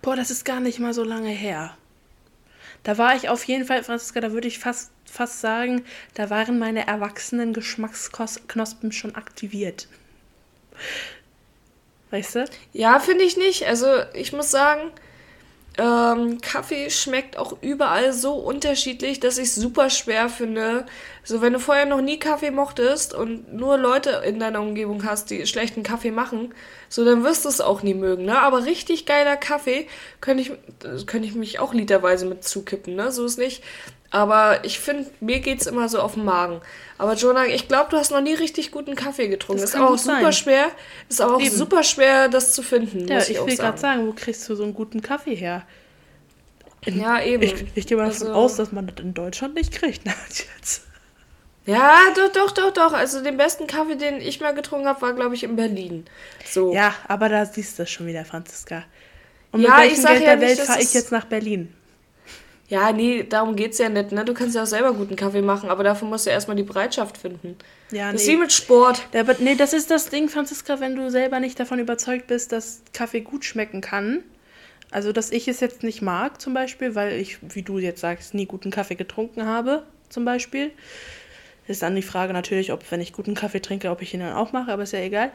boah, 0.01 0.15
das 0.15 0.31
ist 0.31 0.45
gar 0.45 0.61
nicht 0.61 0.79
mal 0.79 0.93
so 0.93 1.03
lange 1.03 1.29
her. 1.29 1.75
Da 2.83 2.97
war 2.97 3.15
ich 3.17 3.27
auf 3.27 3.43
jeden 3.43 3.65
Fall, 3.65 3.83
Franziska, 3.83 4.21
da 4.21 4.31
würde 4.31 4.47
ich 4.47 4.59
fast, 4.59 4.91
fast 5.09 5.41
sagen, 5.41 5.85
da 6.13 6.29
waren 6.29 6.59
meine 6.59 6.87
erwachsenen 6.87 7.53
Geschmacksknospen 7.53 8.91
schon 8.91 9.15
aktiviert. 9.15 9.87
Weißt 12.11 12.35
du? 12.35 12.45
Ja, 12.73 12.99
finde 12.99 13.23
ich 13.23 13.37
nicht. 13.37 13.65
Also, 13.65 13.87
ich 14.13 14.31
muss 14.31 14.51
sagen, 14.51 14.91
ähm, 15.77 16.41
Kaffee 16.41 16.89
schmeckt 16.89 17.37
auch 17.37 17.57
überall 17.61 18.11
so 18.11 18.33
unterschiedlich, 18.33 19.19
dass 19.19 19.37
ich 19.37 19.49
es 19.49 19.55
super 19.55 19.89
schwer 19.91 20.27
finde. 20.29 20.85
So, 21.23 21.41
wenn 21.41 21.53
du 21.53 21.59
vorher 21.59 21.85
noch 21.85 22.01
nie 22.01 22.17
Kaffee 22.17 22.49
mochtest 22.49 23.13
und 23.13 23.53
nur 23.53 23.77
Leute 23.77 24.23
in 24.25 24.39
deiner 24.39 24.61
Umgebung 24.61 25.05
hast, 25.05 25.29
die 25.29 25.45
schlechten 25.45 25.83
Kaffee 25.83 26.11
machen, 26.11 26.53
so, 26.89 27.05
dann 27.05 27.23
wirst 27.23 27.45
du 27.45 27.49
es 27.49 27.61
auch 27.61 27.83
nie 27.83 27.93
mögen, 27.93 28.25
ne? 28.25 28.39
Aber 28.39 28.65
richtig 28.65 29.05
geiler 29.05 29.37
Kaffee 29.37 29.87
könnte 30.19 30.43
ich, 30.43 30.51
könnte 31.05 31.27
ich 31.27 31.35
mich 31.35 31.59
auch 31.59 31.73
literweise 31.73 32.25
mit 32.25 32.43
zukippen, 32.43 32.95
ne? 32.95 33.11
So 33.11 33.25
ist 33.25 33.37
nicht. 33.37 33.63
Aber 34.09 34.63
ich 34.63 34.79
finde, 34.79 35.09
mir 35.19 35.39
geht's 35.41 35.65
immer 35.67 35.89
so 35.89 35.99
auf 35.99 36.13
den 36.13 36.23
Magen. 36.23 36.61
Aber 36.97 37.13
Jonah, 37.15 37.45
ich 37.45 37.67
glaube, 37.67 37.89
du 37.91 37.97
hast 37.97 38.09
noch 38.11 38.21
nie 38.21 38.33
richtig 38.33 38.71
guten 38.71 38.95
Kaffee 38.95 39.27
getrunken. 39.27 39.61
Das 39.61 39.71
ist 39.71 39.75
aber 39.75 39.89
auch 39.91 39.97
sein. 39.97 40.17
super 40.19 40.31
schwer. 40.31 40.65
Ist 41.09 41.19
aber 41.21 41.35
auch 41.35 41.41
Eben. 41.41 41.55
super 41.55 41.83
schwer, 41.83 42.29
das 42.29 42.53
zu 42.53 42.63
finden, 42.63 43.07
Ja, 43.07 43.19
ich 43.19 43.31
ich, 43.31 43.45
will 43.45 43.55
gerade 43.57 43.77
sagen. 43.77 44.07
wo 44.07 44.13
kriegst 44.13 44.47
du 44.47 44.55
so 44.55 44.63
einen 44.63 44.73
guten 44.73 45.01
Kaffee 45.01 45.35
her? 45.35 45.63
Ja, 46.85 47.21
eben. 47.21 47.43
Ich, 47.43 47.65
ich 47.75 47.85
gehe 47.87 47.97
mal 47.97 48.07
davon 48.07 48.27
Also- 48.27 48.39
aus, 48.39 48.55
dass 48.55 48.71
man 48.71 48.87
das 48.87 49.03
in 49.03 49.13
Deutschland 49.13 49.55
nicht 49.55 49.73
kriegt. 49.73 50.01
Na, 50.05 50.13
jetzt. 50.57 50.83
Ja, 51.65 51.99
doch, 52.15 52.31
doch, 52.31 52.51
doch, 52.51 52.71
doch. 52.71 52.93
Also 52.93 53.21
den 53.21 53.35
besten 53.35 53.67
Kaffee, 53.67 53.95
den 53.97 54.21
ich 54.21 54.39
mal 54.39 54.53
getrunken 54.53 54.87
habe, 54.87 55.01
war, 55.01 55.11
glaube 55.13 55.35
ich, 55.35 55.43
in 55.43 55.57
Berlin. 55.57 56.05
So. 56.49 56.73
Ja, 56.73 56.95
aber 57.09 57.27
da 57.27 57.45
siehst 57.45 57.77
du 57.77 57.83
es 57.83 57.89
schon 57.91 58.07
wieder, 58.07 58.23
Franziska. 58.23 58.85
Und 59.51 59.61
Ja, 59.61 59.75
mit 59.75 59.77
ich 59.77 59.89
welchem 59.89 60.01
sag 60.01 60.11
Geld 60.13 60.21
ja 60.23 60.27
der 60.27 60.35
nicht, 60.37 60.47
Welt 60.47 60.59
das 60.59 60.67
fahre 60.67 60.81
ich 60.81 60.93
jetzt 60.93 61.11
nach 61.11 61.25
Berlin? 61.25 61.73
Ja, 62.69 62.91
nee, 62.91 63.23
darum 63.23 63.55
geht's 63.55 63.77
ja 63.77 63.87
nicht, 63.87 64.11
ne? 64.11 64.25
Du 64.25 64.33
kannst 64.33 64.55
ja 64.55 64.63
auch 64.63 64.67
selber 64.67 64.93
guten 64.93 65.15
Kaffee 65.15 65.41
machen, 65.41 65.69
aber 65.69 65.83
dafür 65.85 66.07
musst 66.07 66.25
du 66.25 66.31
erstmal 66.31 66.57
die 66.57 66.63
Bereitschaft 66.63 67.17
finden. 67.17 67.55
Ja, 67.91 68.11
Das 68.11 68.21
ist 68.21 68.27
nee. 68.27 68.33
wie 68.33 68.37
mit 68.37 68.51
Sport. 68.51 69.07
Ja, 69.13 69.21
aber 69.21 69.35
nee, 69.39 69.55
das 69.55 69.71
ist 69.71 69.89
das 69.89 70.09
Ding, 70.09 70.27
Franziska, 70.27 70.81
wenn 70.81 70.95
du 70.95 71.09
selber 71.09 71.39
nicht 71.39 71.57
davon 71.59 71.79
überzeugt 71.79 72.27
bist, 72.27 72.51
dass 72.51 72.81
Kaffee 72.91 73.21
gut 73.21 73.45
schmecken 73.45 73.79
kann. 73.79 74.23
Also, 74.91 75.13
dass 75.13 75.31
ich 75.31 75.47
es 75.47 75.61
jetzt 75.61 75.83
nicht 75.83 76.01
mag, 76.01 76.41
zum 76.41 76.53
Beispiel, 76.53 76.93
weil 76.95 77.13
ich, 77.13 77.37
wie 77.41 77.61
du 77.61 77.77
jetzt 77.77 78.01
sagst, 78.01 78.33
nie 78.33 78.45
guten 78.45 78.71
Kaffee 78.71 78.95
getrunken 78.95 79.45
habe, 79.45 79.83
zum 80.09 80.25
Beispiel. 80.25 80.71
Ist 81.67 81.81
dann 81.81 81.95
die 81.95 82.01
Frage 82.01 82.33
natürlich, 82.33 82.71
ob, 82.71 82.89
wenn 82.91 83.01
ich 83.01 83.13
guten 83.13 83.35
Kaffee 83.35 83.61
trinke, 83.61 83.89
ob 83.91 84.01
ich 84.01 84.13
ihn 84.13 84.21
dann 84.21 84.33
auch 84.33 84.51
mache, 84.53 84.71
aber 84.71 84.83
ist 84.83 84.93
ja 84.93 84.99
egal. 84.99 85.31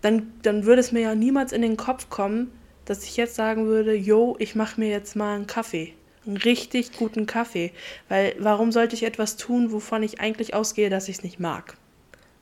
Dann, 0.00 0.32
dann 0.42 0.64
würde 0.64 0.80
es 0.80 0.92
mir 0.92 1.00
ja 1.00 1.14
niemals 1.14 1.52
in 1.52 1.62
den 1.62 1.76
Kopf 1.76 2.08
kommen, 2.10 2.52
dass 2.84 3.04
ich 3.04 3.16
jetzt 3.16 3.34
sagen 3.34 3.66
würde, 3.66 3.94
yo, 3.94 4.36
ich 4.38 4.54
mache 4.54 4.80
mir 4.80 4.88
jetzt 4.88 5.16
mal 5.16 5.34
einen 5.34 5.48
Kaffee. 5.48 5.94
Einen 6.28 6.36
richtig 6.36 6.92
guten 6.92 7.24
Kaffee. 7.24 7.72
Weil 8.10 8.36
warum 8.38 8.70
sollte 8.70 8.94
ich 8.94 9.02
etwas 9.02 9.36
tun, 9.36 9.72
wovon 9.72 10.02
ich 10.02 10.20
eigentlich 10.20 10.52
ausgehe, 10.52 10.90
dass 10.90 11.08
ich 11.08 11.16
es 11.16 11.22
nicht 11.22 11.40
mag? 11.40 11.74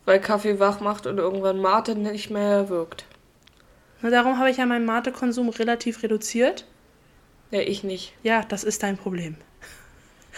Weil 0.05 0.21
Kaffee 0.21 0.59
wach 0.59 0.81
macht 0.81 1.07
und 1.07 1.19
irgendwann 1.19 1.61
Mate 1.61 1.95
nicht 1.95 2.29
mehr 2.29 2.69
wirkt. 2.69 3.07
Na, 4.03 4.11
darum 4.11 4.39
habe 4.39 4.51
ich 4.51 4.57
ja 4.57 4.67
meinen 4.67 4.85
Mate-Konsum 4.85 5.49
relativ 5.51 6.03
reduziert. 6.03 6.67
Ja, 7.53 7.61
ich 7.61 7.85
nicht. 7.85 8.13
Ja, 8.25 8.43
das 8.43 8.65
ist 8.65 8.83
dein 8.83 8.97
Problem. 8.97 9.37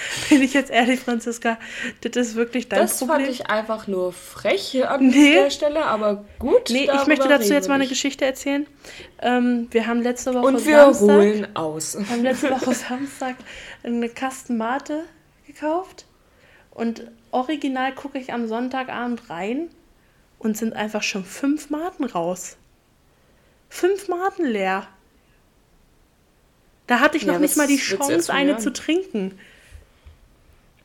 Bin 0.29 0.43
ich 0.43 0.55
jetzt 0.55 0.71
ehrlich, 0.71 1.01
Franziska, 1.01 1.59
das 2.03 2.17
ist 2.29 2.35
wirklich 2.37 2.69
dein 2.69 2.81
das 2.81 2.99
Problem. 2.99 3.17
fand 3.27 3.29
ich 3.29 3.47
einfach 3.49 3.87
nur 3.87 4.13
frech 4.13 4.87
an 4.87 5.09
Nee. 5.09 5.35
der 5.35 5.51
Stelle, 5.51 5.85
aber 5.85 6.25
gut. 6.39 6.71
nee, 6.71 6.89
ich 6.93 7.07
möchte 7.07 7.29
dazu 7.29 7.53
jetzt 7.53 7.69
mal 7.69 7.75
eine. 7.75 7.87
Geschichte 7.89 8.25
erzählen. 8.25 8.67
Ähm, 9.21 9.67
wir 9.71 9.87
haben 9.87 10.03
letzte 10.03 10.35
Woche 10.35 10.47
Und 10.47 10.67
wir 10.67 10.77
Samstag, 10.93 11.17
holen 11.17 11.57
aus. 11.57 11.99
wir 11.99 12.09
haben 12.09 12.23
letzte 12.23 12.51
Woche 12.51 12.75
Samstag 12.89 13.37
eine 13.83 14.09
Kasten 14.09 14.57
Mate 14.57 15.05
gekauft 15.47 16.05
und 16.71 17.11
original 17.31 17.93
gucke 17.95 18.19
ich 18.19 18.33
am 18.33 18.47
Sonntagabend 18.47 19.29
rein 19.31 19.69
und 20.39 20.57
sind 20.57 20.75
einfach 20.75 21.03
schon 21.03 21.25
fünf 21.25 21.71
Maten 21.71 22.05
raus. 22.05 22.57
Fünf 23.69 24.09
Maten 24.09 24.45
leer. 24.45 24.87
Da 26.87 27.01
hatte 27.01 27.17
ich 27.17 27.27
noch 27.27 27.35
Ja, 27.35 27.41
nicht 27.41 27.57
mal 27.57 27.67
die 27.67 27.77
Chance, 27.79 28.33
eine 28.33 28.57
zu 28.59 28.73
trinken. 28.73 29.39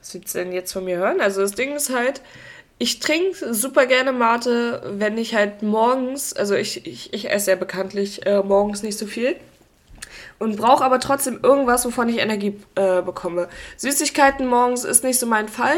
Was 0.04 0.14
willst 0.14 0.36
du 0.36 0.40
denn 0.40 0.52
jetzt 0.52 0.74
von 0.74 0.84
mir 0.84 0.98
hören? 0.98 1.22
Also 1.22 1.40
das 1.40 1.54
Ding 1.54 1.74
ist 1.74 1.90
halt, 1.96 2.20
ich 2.78 3.00
trinke 3.00 3.54
super 3.54 3.86
gerne 3.86 4.12
Mate, 4.12 4.82
wenn 4.98 5.18
ich 5.18 5.34
halt 5.34 5.64
morgens, 5.64 6.34
also 6.34 6.56
ich, 6.56 6.86
ich, 6.86 7.14
ich 7.14 7.32
esse 7.32 7.52
ja 7.52 7.56
bekanntlich 7.56 8.26
äh, 8.26 8.44
morgens 8.44 8.84
nicht 8.84 8.98
so 8.98 9.06
viel 9.06 9.38
und 10.40 10.58
brauche 10.58 10.84
aber 10.84 11.00
trotzdem 11.00 11.40
irgendwas, 11.42 11.86
wovon 11.86 12.10
ich 12.10 12.18
Energie 12.18 12.60
äh, 12.76 13.02
bekomme. 13.02 13.48
Süßigkeiten 13.78 14.46
morgens 14.46 14.84
ist 14.84 15.06
nicht 15.06 15.20
so 15.20 15.26
mein 15.26 15.48
Fall. 15.48 15.78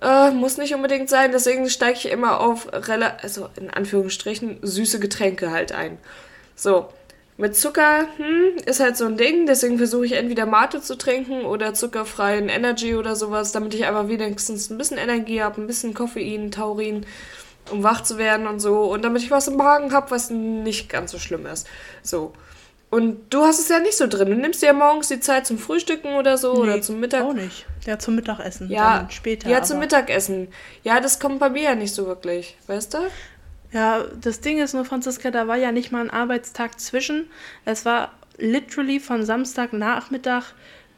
Äh, 0.00 0.30
muss 0.30 0.56
nicht 0.56 0.74
unbedingt 0.74 1.10
sein, 1.10 1.30
deswegen 1.30 1.68
steige 1.68 1.98
ich 1.98 2.10
immer 2.10 2.40
auf, 2.40 2.68
also 2.72 3.50
in 3.56 3.68
Anführungsstrichen, 3.68 4.60
süße 4.62 4.98
Getränke 4.98 5.50
halt 5.50 5.72
ein. 5.72 5.98
So, 6.54 6.88
mit 7.38 7.54
Zucker 7.54 8.06
hm, 8.16 8.56
ist 8.64 8.80
halt 8.80 8.96
so 8.96 9.04
ein 9.04 9.16
Ding, 9.16 9.46
deswegen 9.46 9.76
versuche 9.76 10.06
ich 10.06 10.12
entweder 10.12 10.46
Mate 10.46 10.80
zu 10.80 10.96
trinken 10.96 11.44
oder 11.44 11.74
zuckerfreien 11.74 12.48
Energy 12.48 12.94
oder 12.94 13.14
sowas, 13.14 13.52
damit 13.52 13.74
ich 13.74 13.84
einfach 13.84 14.08
wenigstens 14.08 14.70
ein 14.70 14.78
bisschen 14.78 14.96
Energie 14.96 15.42
habe, 15.42 15.60
ein 15.60 15.66
bisschen 15.66 15.92
Koffein, 15.92 16.50
Taurin, 16.50 17.04
um 17.70 17.82
wach 17.82 18.02
zu 18.02 18.16
werden 18.16 18.46
und 18.46 18.60
so. 18.60 18.84
Und 18.84 19.04
damit 19.04 19.22
ich 19.22 19.30
was 19.30 19.48
im 19.48 19.56
Magen 19.56 19.92
habe, 19.92 20.10
was 20.10 20.30
nicht 20.30 20.88
ganz 20.88 21.12
so 21.12 21.18
schlimm 21.18 21.44
ist. 21.46 21.66
So. 22.02 22.32
Und 22.88 23.34
du 23.34 23.42
hast 23.42 23.58
es 23.58 23.68
ja 23.68 23.80
nicht 23.80 23.96
so 23.96 24.06
drin. 24.06 24.30
Du 24.30 24.36
nimmst 24.36 24.62
dir 24.62 24.66
ja 24.66 24.72
morgens 24.72 25.08
die 25.08 25.20
Zeit 25.20 25.46
zum 25.46 25.58
Frühstücken 25.58 26.14
oder 26.14 26.38
so 26.38 26.54
Nee, 26.54 26.60
oder 26.60 26.82
zum 26.82 27.00
Mittag. 27.00 27.24
Auch 27.24 27.34
nicht. 27.34 27.66
Ja, 27.84 27.98
zum 27.98 28.14
Mittagessen. 28.14 28.70
Ja, 28.70 29.06
später. 29.10 29.50
Ja, 29.50 29.62
zum 29.62 29.80
Mittagessen. 29.80 30.48
Ja, 30.84 31.00
das 31.00 31.18
kommt 31.18 31.40
bei 31.40 31.50
mir 31.50 31.62
ja 31.62 31.74
nicht 31.74 31.92
so 31.92 32.06
wirklich, 32.06 32.56
weißt 32.68 32.94
du? 32.94 32.98
Ja, 33.72 34.04
das 34.20 34.40
Ding 34.40 34.58
ist 34.58 34.74
nur, 34.74 34.84
Franziska, 34.84 35.30
da 35.30 35.48
war 35.48 35.56
ja 35.56 35.72
nicht 35.72 35.92
mal 35.92 36.00
ein 36.02 36.10
Arbeitstag 36.10 36.80
zwischen. 36.80 37.28
Es 37.64 37.84
war 37.84 38.12
literally 38.38 39.00
von 39.00 39.24
Samstagnachmittag 39.24 40.44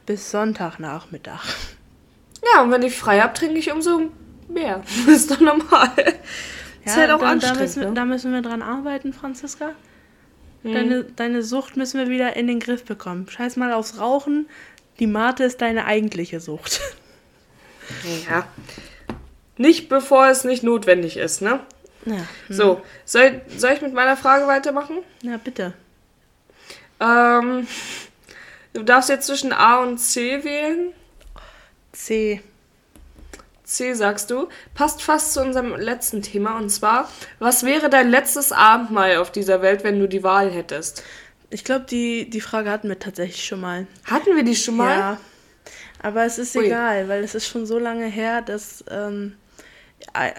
bis 0.06 0.30
Sonntagnachmittag. 0.30 1.44
Ja, 2.54 2.62
und 2.62 2.70
wenn 2.70 2.82
ich 2.82 2.96
frei 2.96 3.20
habe, 3.20 3.34
trinke 3.34 3.58
ich 3.58 3.72
umso 3.72 4.10
mehr. 4.48 4.82
ist 5.08 5.30
doch 5.30 5.40
normal. 5.40 5.90
ist 6.84 6.96
halt 6.96 7.10
auch 7.10 7.18
da, 7.18 7.26
da, 7.26 7.30
anstrengend. 7.32 7.60
müssen, 7.60 7.80
wir- 7.80 7.88
ne? 7.88 7.94
da 7.94 8.04
müssen 8.04 8.32
wir 8.32 8.42
dran 8.42 8.62
arbeiten, 8.62 9.12
Franziska. 9.12 9.70
Deine, 10.64 11.04
deine 11.04 11.42
Sucht 11.42 11.76
müssen 11.76 11.98
wir 12.00 12.08
wieder 12.08 12.36
in 12.36 12.46
den 12.48 12.58
Griff 12.58 12.84
bekommen. 12.84 13.26
Scheiß 13.30 13.56
mal 13.56 13.72
aufs 13.72 13.98
Rauchen. 14.00 14.48
Die 14.98 15.06
Mate 15.06 15.44
ist 15.44 15.60
deine 15.62 15.86
eigentliche 15.86 16.40
Sucht. 16.40 16.80
Ja. 18.28 18.46
Nicht 19.56 19.88
bevor 19.88 20.26
es 20.28 20.44
nicht 20.44 20.62
notwendig 20.62 21.16
ist, 21.16 21.40
ne? 21.42 21.60
Ja, 22.08 22.26
So, 22.48 22.82
soll, 23.04 23.40
soll 23.56 23.72
ich 23.72 23.82
mit 23.82 23.92
meiner 23.92 24.16
Frage 24.16 24.46
weitermachen? 24.46 24.98
ja 25.22 25.36
bitte. 25.36 25.72
Ähm, 27.00 27.66
du 28.72 28.82
darfst 28.82 29.08
jetzt 29.08 29.26
zwischen 29.26 29.52
A 29.52 29.82
und 29.82 29.98
C 29.98 30.42
wählen. 30.44 30.92
C. 31.92 32.42
C 33.64 33.92
sagst 33.92 34.30
du. 34.30 34.48
Passt 34.74 35.02
fast 35.02 35.34
zu 35.34 35.42
unserem 35.42 35.76
letzten 35.76 36.22
Thema. 36.22 36.56
Und 36.56 36.70
zwar, 36.70 37.08
was 37.38 37.64
wäre 37.64 37.90
dein 37.90 38.10
letztes 38.10 38.50
Abendmahl 38.50 39.16
auf 39.18 39.30
dieser 39.30 39.62
Welt, 39.62 39.84
wenn 39.84 39.98
du 40.00 40.08
die 40.08 40.22
Wahl 40.22 40.50
hättest? 40.50 41.02
Ich 41.50 41.64
glaube, 41.64 41.86
die, 41.88 42.28
die 42.28 42.40
Frage 42.40 42.70
hatten 42.70 42.88
wir 42.88 42.98
tatsächlich 42.98 43.44
schon 43.44 43.60
mal. 43.60 43.86
Hatten 44.04 44.34
wir 44.36 44.42
die 44.42 44.56
schon 44.56 44.76
mal? 44.76 44.98
Ja. 44.98 45.20
Aber 46.02 46.24
es 46.24 46.38
ist 46.38 46.56
Ui. 46.56 46.66
egal, 46.66 47.08
weil 47.08 47.24
es 47.24 47.34
ist 47.34 47.46
schon 47.46 47.66
so 47.66 47.78
lange 47.78 48.06
her, 48.06 48.42
dass, 48.42 48.84
ähm, 48.90 49.36
äh, 50.14 50.30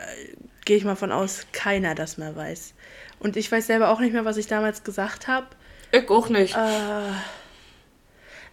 gehe 0.70 0.78
ich 0.78 0.84
mal 0.84 0.96
von 0.96 1.12
aus, 1.12 1.48
keiner 1.52 1.96
das 1.96 2.20
mehr 2.20 2.36
weiß. 2.36 2.76
Und 3.20 3.38
ich 3.38 3.52
weiß 3.52 3.66
selber 3.66 3.90
auch 3.90 4.00
nicht 4.00 4.14
mehr, 4.14 4.24
was 4.24 4.38
ich 4.38 4.46
damals 4.46 4.84
gesagt 4.84 5.28
habe. 5.28 5.48
Ich 5.92 6.08
auch 6.12 6.30
nicht. 6.30 6.56
Äh, 6.56 7.10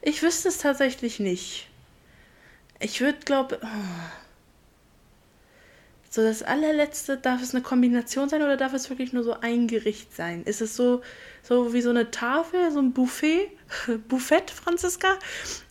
ich 0.01 0.23
wüsste 0.23 0.49
es 0.49 0.57
tatsächlich 0.57 1.21
nicht. 1.21 1.69
Ich 2.81 3.03
würde, 3.03 3.19
glaube. 3.27 3.61
So, 6.09 6.23
das 6.23 6.43
allerletzte, 6.43 7.19
darf 7.19 7.43
es 7.43 7.55
eine 7.55 7.63
Kombination 7.63 8.31
sein 8.31 8.41
oder 8.43 8.57
darf 8.57 8.73
es 8.73 8.89
wirklich 8.89 9.13
nur 9.13 9.23
so 9.23 9.39
ein 9.43 9.69
Gericht 9.69 10.17
sein? 10.17 10.43
Ist 10.45 10.63
es 10.63 10.75
so, 10.75 11.03
so 11.43 11.75
wie 11.75 11.83
so 11.83 11.91
eine 11.91 12.11
Tafel, 12.11 12.71
so 12.71 12.79
ein 12.79 12.95
Buffet? 12.95 13.51
Buffett, 14.09 14.51
Franziska? 14.51 15.19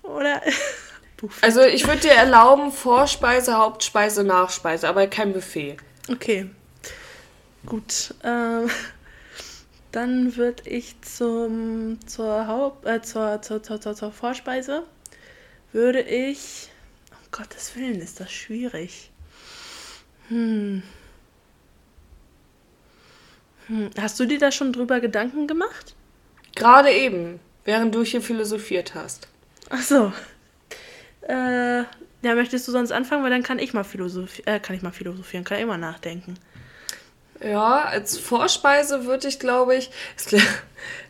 Oder. 0.04 0.44
Buffet. 1.18 1.44
Also 1.44 1.62
ich 1.62 1.88
würde 1.88 2.02
dir 2.02 2.12
erlauben, 2.12 2.72
Vorspeise, 2.72 3.58
Hauptspeise, 3.58 4.24
Nachspeise, 4.24 4.88
aber 4.88 5.08
kein 5.08 5.34
Buffet. 5.34 5.78
Okay. 6.10 6.50
Gut. 7.66 8.14
Ähm, 8.24 8.70
dann 9.92 10.36
würde 10.36 10.70
ich 10.70 11.00
zum 11.02 12.00
zur 12.06 12.48
Haupt 12.48 12.86
äh, 12.86 13.02
zur, 13.02 13.42
zur, 13.42 13.64
zur, 13.64 13.82
zur, 13.82 13.96
zur 13.96 14.12
Vorspeise 14.12 14.84
würde 15.72 16.02
ich 16.02 16.70
um 17.12 17.32
Gottes 17.32 17.76
Willen 17.76 18.00
ist 18.00 18.20
das 18.20 18.32
schwierig. 18.32 19.12
Hm. 20.30 20.84
Hm. 23.68 23.90
Hast 24.00 24.20
du 24.20 24.26
dir 24.26 24.40
da 24.40 24.52
schon 24.52 24.74
drüber 24.74 25.00
Gedanken 25.00 25.48
gemacht? 25.48 25.96
Gerade 26.56 26.92
eben, 26.92 27.40
während 27.66 27.94
du 27.94 28.04
hier 28.04 28.22
philosophiert 28.22 28.96
hast. 28.96 29.28
Ach 29.70 29.82
so. 29.82 30.14
Äh, 31.22 31.84
ja, 32.26 32.36
möchtest 32.36 32.68
du 32.68 32.72
sonst 32.72 32.92
anfangen, 32.92 33.24
weil 33.24 33.30
dann 33.32 33.44
kann 33.44 33.60
ich 33.60 33.74
mal 33.74 33.84
philosophi 33.86 34.44
äh, 34.46 34.60
kann 34.60 34.76
ich 34.76 34.82
mal 34.82 34.92
philosophieren, 34.92 35.44
kann 35.46 35.60
ich 35.60 35.66
mal 35.66 35.78
nachdenken. 35.78 36.36
Ja, 37.42 37.84
als 37.86 38.18
Vorspeise 38.18 39.06
würde 39.06 39.28
ich, 39.28 39.40
glaube 39.40 39.76
ich, 39.76 39.92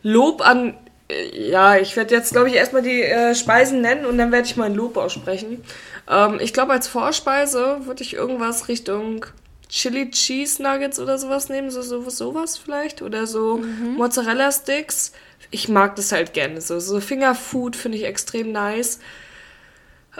Lob 0.03 0.41
an. 0.41 0.77
äh, 1.09 1.49
Ja, 1.49 1.77
ich 1.77 1.95
werde 1.95 2.15
jetzt, 2.15 2.31
glaube 2.31 2.49
ich, 2.49 2.55
erstmal 2.55 2.81
die 2.81 3.03
äh, 3.03 3.35
Speisen 3.35 3.81
nennen 3.81 4.05
und 4.05 4.17
dann 4.17 4.31
werde 4.31 4.47
ich 4.47 4.55
mal 4.57 4.65
ein 4.65 4.75
Lob 4.75 4.97
aussprechen. 4.97 5.63
Ähm, 6.09 6.39
ich 6.41 6.53
glaube, 6.53 6.73
als 6.73 6.87
Vorspeise 6.87 7.85
würde 7.85 8.03
ich 8.03 8.13
irgendwas 8.15 8.67
Richtung 8.67 9.25
Chili 9.69 10.09
Cheese 10.11 10.61
Nuggets 10.63 10.99
oder 10.99 11.17
sowas 11.17 11.49
nehmen, 11.49 11.69
so, 11.71 11.81
so 11.81 12.09
sowas 12.09 12.57
vielleicht. 12.57 13.01
Oder 13.01 13.27
so 13.27 13.61
Mozzarella 13.95 14.51
Sticks. 14.51 15.11
Ich 15.51 15.69
mag 15.69 15.95
das 15.95 16.11
halt 16.11 16.33
gerne. 16.33 16.61
So, 16.61 16.79
so 16.79 16.99
Fingerfood 17.01 17.75
finde 17.75 17.97
ich 17.99 18.05
extrem 18.05 18.51
nice. 18.51 18.99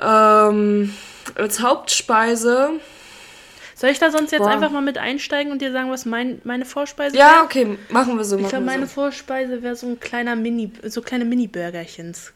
Ähm, 0.02 0.94
als 1.36 1.62
Hauptspeise. 1.62 2.72
Soll 3.76 3.90
ich 3.90 4.00
da 4.00 4.10
sonst 4.10 4.32
jetzt 4.32 4.40
Boah. 4.40 4.52
einfach 4.52 4.72
mal 4.72 4.82
mit 4.82 4.98
einsteigen 4.98 5.52
und 5.52 5.62
dir 5.62 5.72
sagen, 5.74 5.92
was 5.92 6.06
mein, 6.06 6.40
meine 6.46 6.64
Vorspeise 6.66 7.18
Ja, 7.18 7.34
wäre? 7.36 7.44
okay, 7.44 7.78
machen 7.90 8.18
wir 8.18 8.24
so. 8.24 8.38
Ich 8.38 8.48
glaube, 8.48 8.64
meine 8.66 8.86
so. 8.88 8.94
Vorspeise 8.94 9.62
wäre 9.64 9.76
so 9.76 9.88
ein 9.88 10.00
kleiner 10.00 10.36
Mini, 10.38 10.72
so 10.84 11.02
kleine 11.02 11.26
Mini-Burgerchens. 11.26 12.32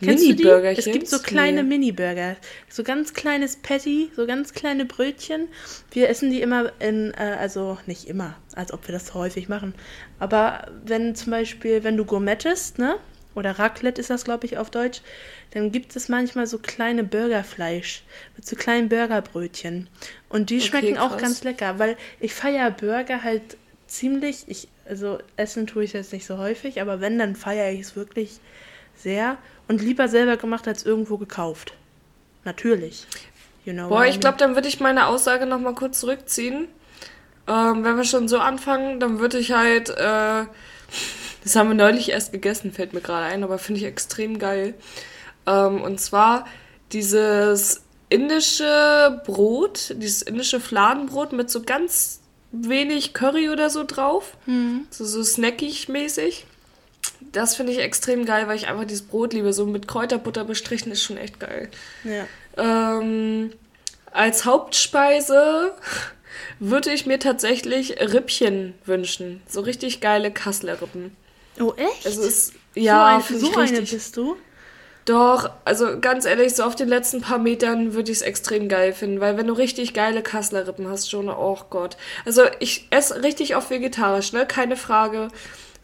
Kennst 0.00 0.24
du 0.24 0.32
die? 0.34 0.44
Mini-Burgerchens? 0.44 0.86
Es 0.86 0.92
gibt 0.92 1.08
so 1.08 1.18
kleine 1.18 1.62
Nee. 1.62 1.68
Mini-Burger. 1.68 2.36
So 2.70 2.82
ganz 2.82 3.12
kleines 3.12 3.56
Patty, 3.56 4.10
so 4.16 4.26
ganz 4.26 4.54
kleine 4.54 4.86
Brötchen. 4.86 5.48
Wir 5.92 6.08
essen 6.08 6.30
die 6.30 6.40
immer 6.40 6.72
in, 6.80 7.12
äh, 7.12 7.36
also 7.38 7.76
nicht 7.86 8.08
immer, 8.08 8.34
als 8.56 8.72
ob 8.72 8.88
wir 8.88 8.92
das 8.92 9.12
häufig 9.14 9.48
machen. 9.50 9.74
Aber 10.18 10.68
wenn 10.84 11.14
zum 11.14 11.30
Beispiel, 11.32 11.84
wenn 11.84 11.96
du 11.98 12.04
gourmettest, 12.06 12.78
ne? 12.78 12.96
Oder 13.34 13.58
Raclette 13.58 14.00
ist 14.00 14.10
das, 14.10 14.24
glaube 14.24 14.46
ich, 14.46 14.58
auf 14.58 14.70
Deutsch, 14.70 15.00
dann 15.52 15.72
gibt 15.72 15.96
es 15.96 16.08
manchmal 16.08 16.46
so 16.46 16.58
kleine 16.58 17.04
Burgerfleisch 17.04 18.02
mit 18.36 18.46
so 18.46 18.56
kleinen 18.56 18.88
Burgerbrötchen. 18.88 19.88
Und 20.28 20.50
die 20.50 20.58
Okay, 20.58 20.66
schmecken 20.66 20.98
auch 20.98 21.10
krass. 21.12 21.22
ganz 21.22 21.44
lecker, 21.44 21.78
weil 21.78 21.96
ich 22.20 22.34
feiere 22.34 22.70
Burger 22.70 23.22
halt 23.22 23.56
ziemlich. 23.86 24.44
Ich, 24.46 24.68
also 24.88 25.18
essen 25.36 25.66
tue 25.66 25.84
ich 25.84 25.92
jetzt 25.92 26.12
nicht 26.12 26.26
so 26.26 26.38
häufig, 26.38 26.80
aber 26.80 27.00
wenn, 27.00 27.18
dann 27.18 27.36
feiere 27.36 27.70
ich 27.72 27.80
es 27.80 27.96
wirklich 27.96 28.40
sehr 28.96 29.36
und 29.68 29.80
lieber 29.82 30.08
selber 30.08 30.36
gemacht 30.36 30.66
als 30.68 30.84
irgendwo 30.84 31.16
gekauft. 31.18 31.74
Natürlich. 32.44 33.06
You 33.64 33.72
know 33.72 33.88
Boah, 33.88 34.04
ich 34.06 34.18
glaube, 34.20 34.38
dann 34.38 34.54
würde 34.56 34.68
ich 34.68 34.80
meine 34.80 35.06
Aussage 35.06 35.46
noch 35.46 35.60
mal 35.60 35.74
kurz 35.74 36.00
zurückziehen. 36.00 36.66
Ähm, 37.46 37.84
wenn 37.84 37.96
wir 37.96 38.04
schon 38.04 38.28
so 38.28 38.38
anfangen, 38.38 39.00
dann 39.00 39.18
würde 39.20 39.38
ich 39.38 39.52
halt, 39.52 39.90
äh, 39.90 40.44
das 41.42 41.56
haben 41.56 41.68
wir 41.68 41.74
neulich 41.74 42.10
erst 42.10 42.32
gegessen, 42.32 42.72
fällt 42.72 42.92
mir 42.92 43.00
gerade 43.00 43.26
ein, 43.26 43.44
aber 43.44 43.58
finde 43.58 43.80
ich 43.80 43.86
extrem 43.86 44.38
geil. 44.38 44.74
Ähm, 45.46 45.82
und 45.82 46.00
zwar 46.00 46.46
dieses 46.92 47.82
indische 48.08 49.22
Brot, 49.24 49.94
dieses 49.96 50.22
indische 50.22 50.60
Fladenbrot 50.60 51.32
mit 51.32 51.50
so 51.50 51.62
ganz 51.62 52.20
wenig 52.52 53.14
Curry 53.14 53.48
oder 53.48 53.70
so 53.70 53.84
drauf. 53.84 54.36
So, 54.90 55.04
so 55.04 55.22
snackig 55.22 55.88
mäßig. 55.88 56.46
Das 57.32 57.56
finde 57.56 57.72
ich 57.72 57.78
extrem 57.78 58.26
geil, 58.26 58.46
weil 58.46 58.56
ich 58.56 58.68
einfach 58.68 58.84
dieses 58.84 59.06
Brot 59.06 59.32
liebe. 59.32 59.52
So 59.52 59.66
mit 59.66 59.88
Kräuterbutter 59.88 60.44
bestrichen 60.44 60.92
ist 60.92 61.02
schon 61.02 61.16
echt 61.16 61.40
geil. 61.40 61.70
Ja. 62.04 62.26
Ähm, 62.56 63.52
als 64.12 64.44
Hauptspeise 64.44 65.72
würde 66.58 66.92
ich 66.92 67.06
mir 67.06 67.18
tatsächlich 67.18 67.98
Rippchen 68.00 68.74
wünschen. 68.84 69.42
So 69.48 69.62
richtig 69.62 70.00
geile 70.00 70.30
Kasseler 70.30 70.82
Rippen. 70.82 71.16
Oh, 71.60 71.72
echt? 71.76 72.06
Also 72.06 72.22
ist, 72.22 72.48
so, 72.48 72.52
ja, 72.74 73.16
ein, 73.16 73.22
finde 73.22 73.46
so 73.46 73.52
eine 73.52 73.62
richtig. 73.62 73.90
bist 73.90 74.16
du? 74.16 74.36
Doch, 75.04 75.50
also 75.64 75.98
ganz 76.00 76.26
ehrlich, 76.26 76.54
so 76.54 76.62
auf 76.62 76.76
den 76.76 76.88
letzten 76.88 77.20
paar 77.20 77.38
Metern 77.38 77.92
würde 77.94 78.12
ich 78.12 78.18
es 78.18 78.22
extrem 78.22 78.68
geil 78.68 78.92
finden, 78.92 79.20
weil 79.20 79.36
wenn 79.36 79.48
du 79.48 79.52
richtig 79.52 79.94
geile 79.94 80.22
Kasseler 80.22 80.68
Rippen 80.68 80.88
hast, 80.88 81.10
schon, 81.10 81.28
oh 81.28 81.58
Gott. 81.70 81.96
Also 82.24 82.42
ich 82.60 82.86
esse 82.90 83.22
richtig 83.22 83.56
auf 83.56 83.70
vegetarisch, 83.70 84.32
ne, 84.32 84.46
keine 84.46 84.76
Frage. 84.76 85.28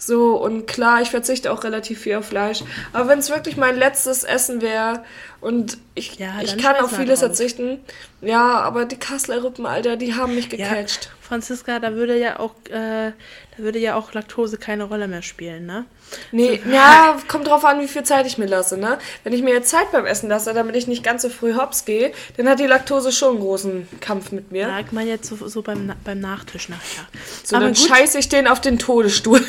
So, 0.01 0.37
und 0.37 0.67
klar, 0.69 1.03
ich 1.03 1.11
verzichte 1.11 1.53
auch 1.53 1.65
relativ 1.65 2.01
viel 2.01 2.15
auf 2.15 2.27
Fleisch. 2.27 2.63
Aber 2.93 3.09
wenn 3.09 3.19
es 3.19 3.31
wirklich 3.31 3.57
mein 3.57 3.77
letztes 3.77 4.23
Essen 4.25 4.63
wäre 4.63 5.05
Und 5.41 5.79
ich, 5.95 6.19
Ja, 6.19 6.41
ich 6.41 6.57
kann 6.57 6.77
auf 6.77 6.95
vieles 6.97 7.21
drauf. 7.21 7.29
verzichten. 7.29 7.79
Ja, 8.21 8.61
aber 8.61 8.85
die 8.85 8.97
Kassler 8.97 9.43
Rippen, 9.45 9.67
Alter, 9.67 9.97
die 9.97 10.15
haben 10.15 10.35
mich 10.35 10.51
Ja, 10.53 10.69
gecatcht. 10.69 11.11
Franziska, 11.21 11.79
da 11.79 11.95
würde 11.95 12.19
ja 12.19 12.39
auch, 12.41 12.55
äh, 12.71 13.11
da 13.13 13.59
würde 13.59 13.79
ja 13.79 13.97
auch 13.97 14.13
Laktose 14.15 14.57
keine 14.57 14.85
Rolle 14.85 15.09
mehr 15.09 15.23
spielen, 15.23 15.67
ne? 15.67 15.85
Nee, 16.33 16.61
ja, 16.71 17.19
kommt 17.29 17.47
drauf 17.47 17.65
an, 17.65 17.81
wie 17.81 17.89
viel 17.89 18.03
Zeit 18.03 18.27
ich 18.27 18.39
mir 18.39 18.47
lasse, 18.47 18.77
ne? 18.77 18.99
Wenn 19.25 19.33
ich 19.33 19.43
mir 19.43 19.55
jetzt 19.55 19.71
Zeit 19.71 19.93
beim 19.93 20.07
Essen 20.07 20.29
lasse, 20.29 20.55
damit 20.55 20.77
ich 20.77 20.87
nicht 20.87 21.03
ganz 21.03 21.23
so 21.23 21.29
früh 21.29 21.55
hops 21.55 21.85
gehe, 21.85 22.13
dann 22.37 22.49
hat 22.49 22.61
die 22.61 22.67
Laktose 22.67 23.13
schon 23.13 23.37
einen 23.37 23.41
großen 23.41 23.89
Kampf 24.01 24.33
mit 24.33 24.53
mir. 24.53 24.73
Ich 24.85 24.93
meine 24.93 25.11
jetzt 25.11 25.29
so, 25.29 25.49
so 25.49 25.63
beim, 25.63 25.93
beim 26.05 26.21
Nachtisch 26.21 26.69
nachher. 26.69 27.07
so, 27.45 27.57
aber 27.57 27.67
dann 27.67 27.75
gut, 27.75 27.89
scheiße 27.89 28.19
ich 28.19 28.29
den 28.29 28.47
auf 28.47 28.61
den 28.61 28.79
Todesstuhl. 28.79 29.45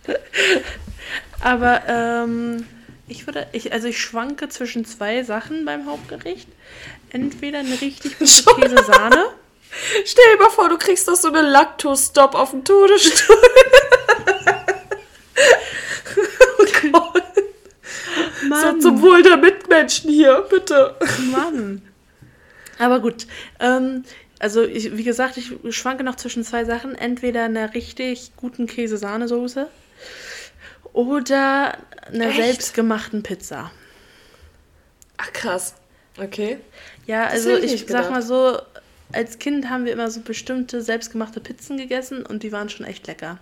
aber 1.40 1.82
ähm, 1.88 2.66
ich 3.08 3.26
würde, 3.26 3.46
ich, 3.52 3.72
also 3.72 3.88
ich 3.88 4.00
schwanke 4.00 4.48
zwischen 4.48 4.84
zwei 4.84 5.22
Sachen 5.22 5.64
beim 5.64 5.86
Hauptgericht. 5.86 6.48
Entweder 7.10 7.60
eine 7.60 7.80
richtig 7.80 8.18
gute. 8.18 8.44
Käsesahne. 8.60 9.26
Stell 10.04 10.24
dir 10.32 10.42
mal 10.42 10.50
vor, 10.50 10.68
du 10.68 10.76
kriegst 10.78 11.08
doch 11.08 11.16
so 11.16 11.28
eine 11.28 11.42
Laktostop 11.42 12.34
auf 12.34 12.50
den 12.50 12.64
Todesstuhl. 12.64 13.36
oh 16.58 16.64
Gott. 16.92 17.22
So 18.48 18.54
Mann, 18.66 18.80
zum 18.80 19.02
Wohl 19.02 19.22
der 19.22 19.36
Mitmenschen 19.36 20.10
hier, 20.10 20.46
bitte. 20.50 20.94
Mann. 21.30 21.82
Aber 22.78 23.00
gut, 23.00 23.26
ähm, 23.60 24.04
also 24.38 24.62
ich, 24.62 24.96
wie 24.96 25.02
gesagt, 25.04 25.36
ich 25.36 25.52
schwanke 25.70 26.04
noch 26.04 26.16
zwischen 26.16 26.44
zwei 26.44 26.64
Sachen. 26.64 26.94
Entweder 26.94 27.44
einer 27.44 27.74
richtig 27.74 28.32
guten 28.36 28.66
Käse-Sahnesoße 28.66 29.66
oder 30.92 31.76
einer 32.06 32.28
Echt? 32.28 32.36
selbstgemachten 32.36 33.22
Pizza. 33.22 33.70
Ach 35.16 35.32
krass. 35.32 35.74
Okay. 36.20 36.58
Ja, 37.06 37.26
also 37.26 37.56
ich 37.56 37.72
ich 37.74 37.86
sag 37.88 38.10
mal 38.10 38.22
so, 38.22 38.58
als 39.12 39.38
Kind 39.38 39.70
haben 39.70 39.84
wir 39.84 39.92
immer 39.92 40.10
so 40.10 40.20
bestimmte 40.20 40.82
selbstgemachte 40.82 41.40
Pizzen 41.40 41.76
gegessen 41.76 42.24
und 42.26 42.42
die 42.42 42.52
waren 42.52 42.68
schon 42.68 42.86
echt 42.86 43.06
lecker. 43.06 43.38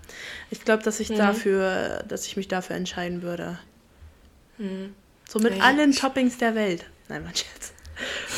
Ich 0.50 0.64
glaube, 0.64 0.82
dass 0.82 1.00
ich 1.00 1.10
Mhm. 1.10 1.16
dafür, 1.16 2.04
dass 2.08 2.26
ich 2.26 2.36
mich 2.36 2.48
dafür 2.48 2.76
entscheiden 2.76 3.22
würde. 3.22 3.58
So 5.28 5.38
mit 5.38 5.56
Ja, 5.56 5.64
allen 5.64 5.92
Toppings 5.92 6.38
der 6.38 6.54
Welt. 6.54 6.84
Nein, 7.08 7.22
mein 7.24 7.34
Scherz. 7.34 7.72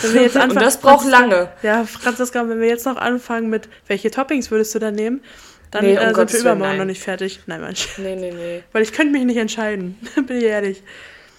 Wenn 0.03 0.14
wir 0.14 0.23
jetzt 0.25 0.37
Und 0.37 0.43
anfangen- 0.43 0.64
das 0.64 0.81
braucht 0.81 1.07
lange. 1.07 1.51
Ja, 1.62 1.85
Franziska, 1.85 2.49
wenn 2.49 2.61
wir 2.61 2.69
jetzt 2.69 2.87
noch 2.87 2.97
anfangen 2.97 3.49
mit, 3.51 3.69
welche 3.87 4.11
Toppings 4.11 4.51
würdest 4.51 4.75
du 4.75 4.79
da 4.79 4.91
nehmen, 4.91 5.23
dann 5.71 5.85
Nee, 5.85 5.93
um 5.93 5.99
äh, 5.99 6.05
sind 6.07 6.14
Gottes 6.14 6.35
wir 6.35 6.41
übermorgen 6.41 6.71
nein. 6.73 6.79
noch 6.79 6.85
nicht 6.87 7.03
fertig. 7.03 7.41
Nein, 7.47 7.61
mein 7.61 7.77
Scherz. 7.77 7.99
Nee, 7.99 8.16
nee, 8.16 8.33
nee. 8.33 8.62
Weil 8.73 8.83
ich 8.83 8.93
könnte 8.93 9.12
mich 9.12 9.25
nicht 9.25 9.37
entscheiden. 9.37 9.99
Bin 10.14 10.39
ich 10.39 10.45
ehrlich. 10.45 10.83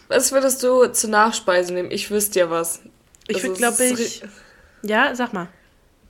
Was 0.08 0.32
würdest 0.32 0.62
du 0.64 0.86
zur 0.88 1.10
Nachspeise 1.10 1.74
nehmen? 1.74 1.92
Ich 1.92 2.10
wüsste 2.12 2.40
ja 2.40 2.50
was. 2.50 2.82
Ich 3.28 3.42
würde, 3.44 3.56
glaube 3.56 3.84
ich. 3.84 4.24
Ja, 4.82 5.14
sag 5.16 5.34
mal. 5.34 5.48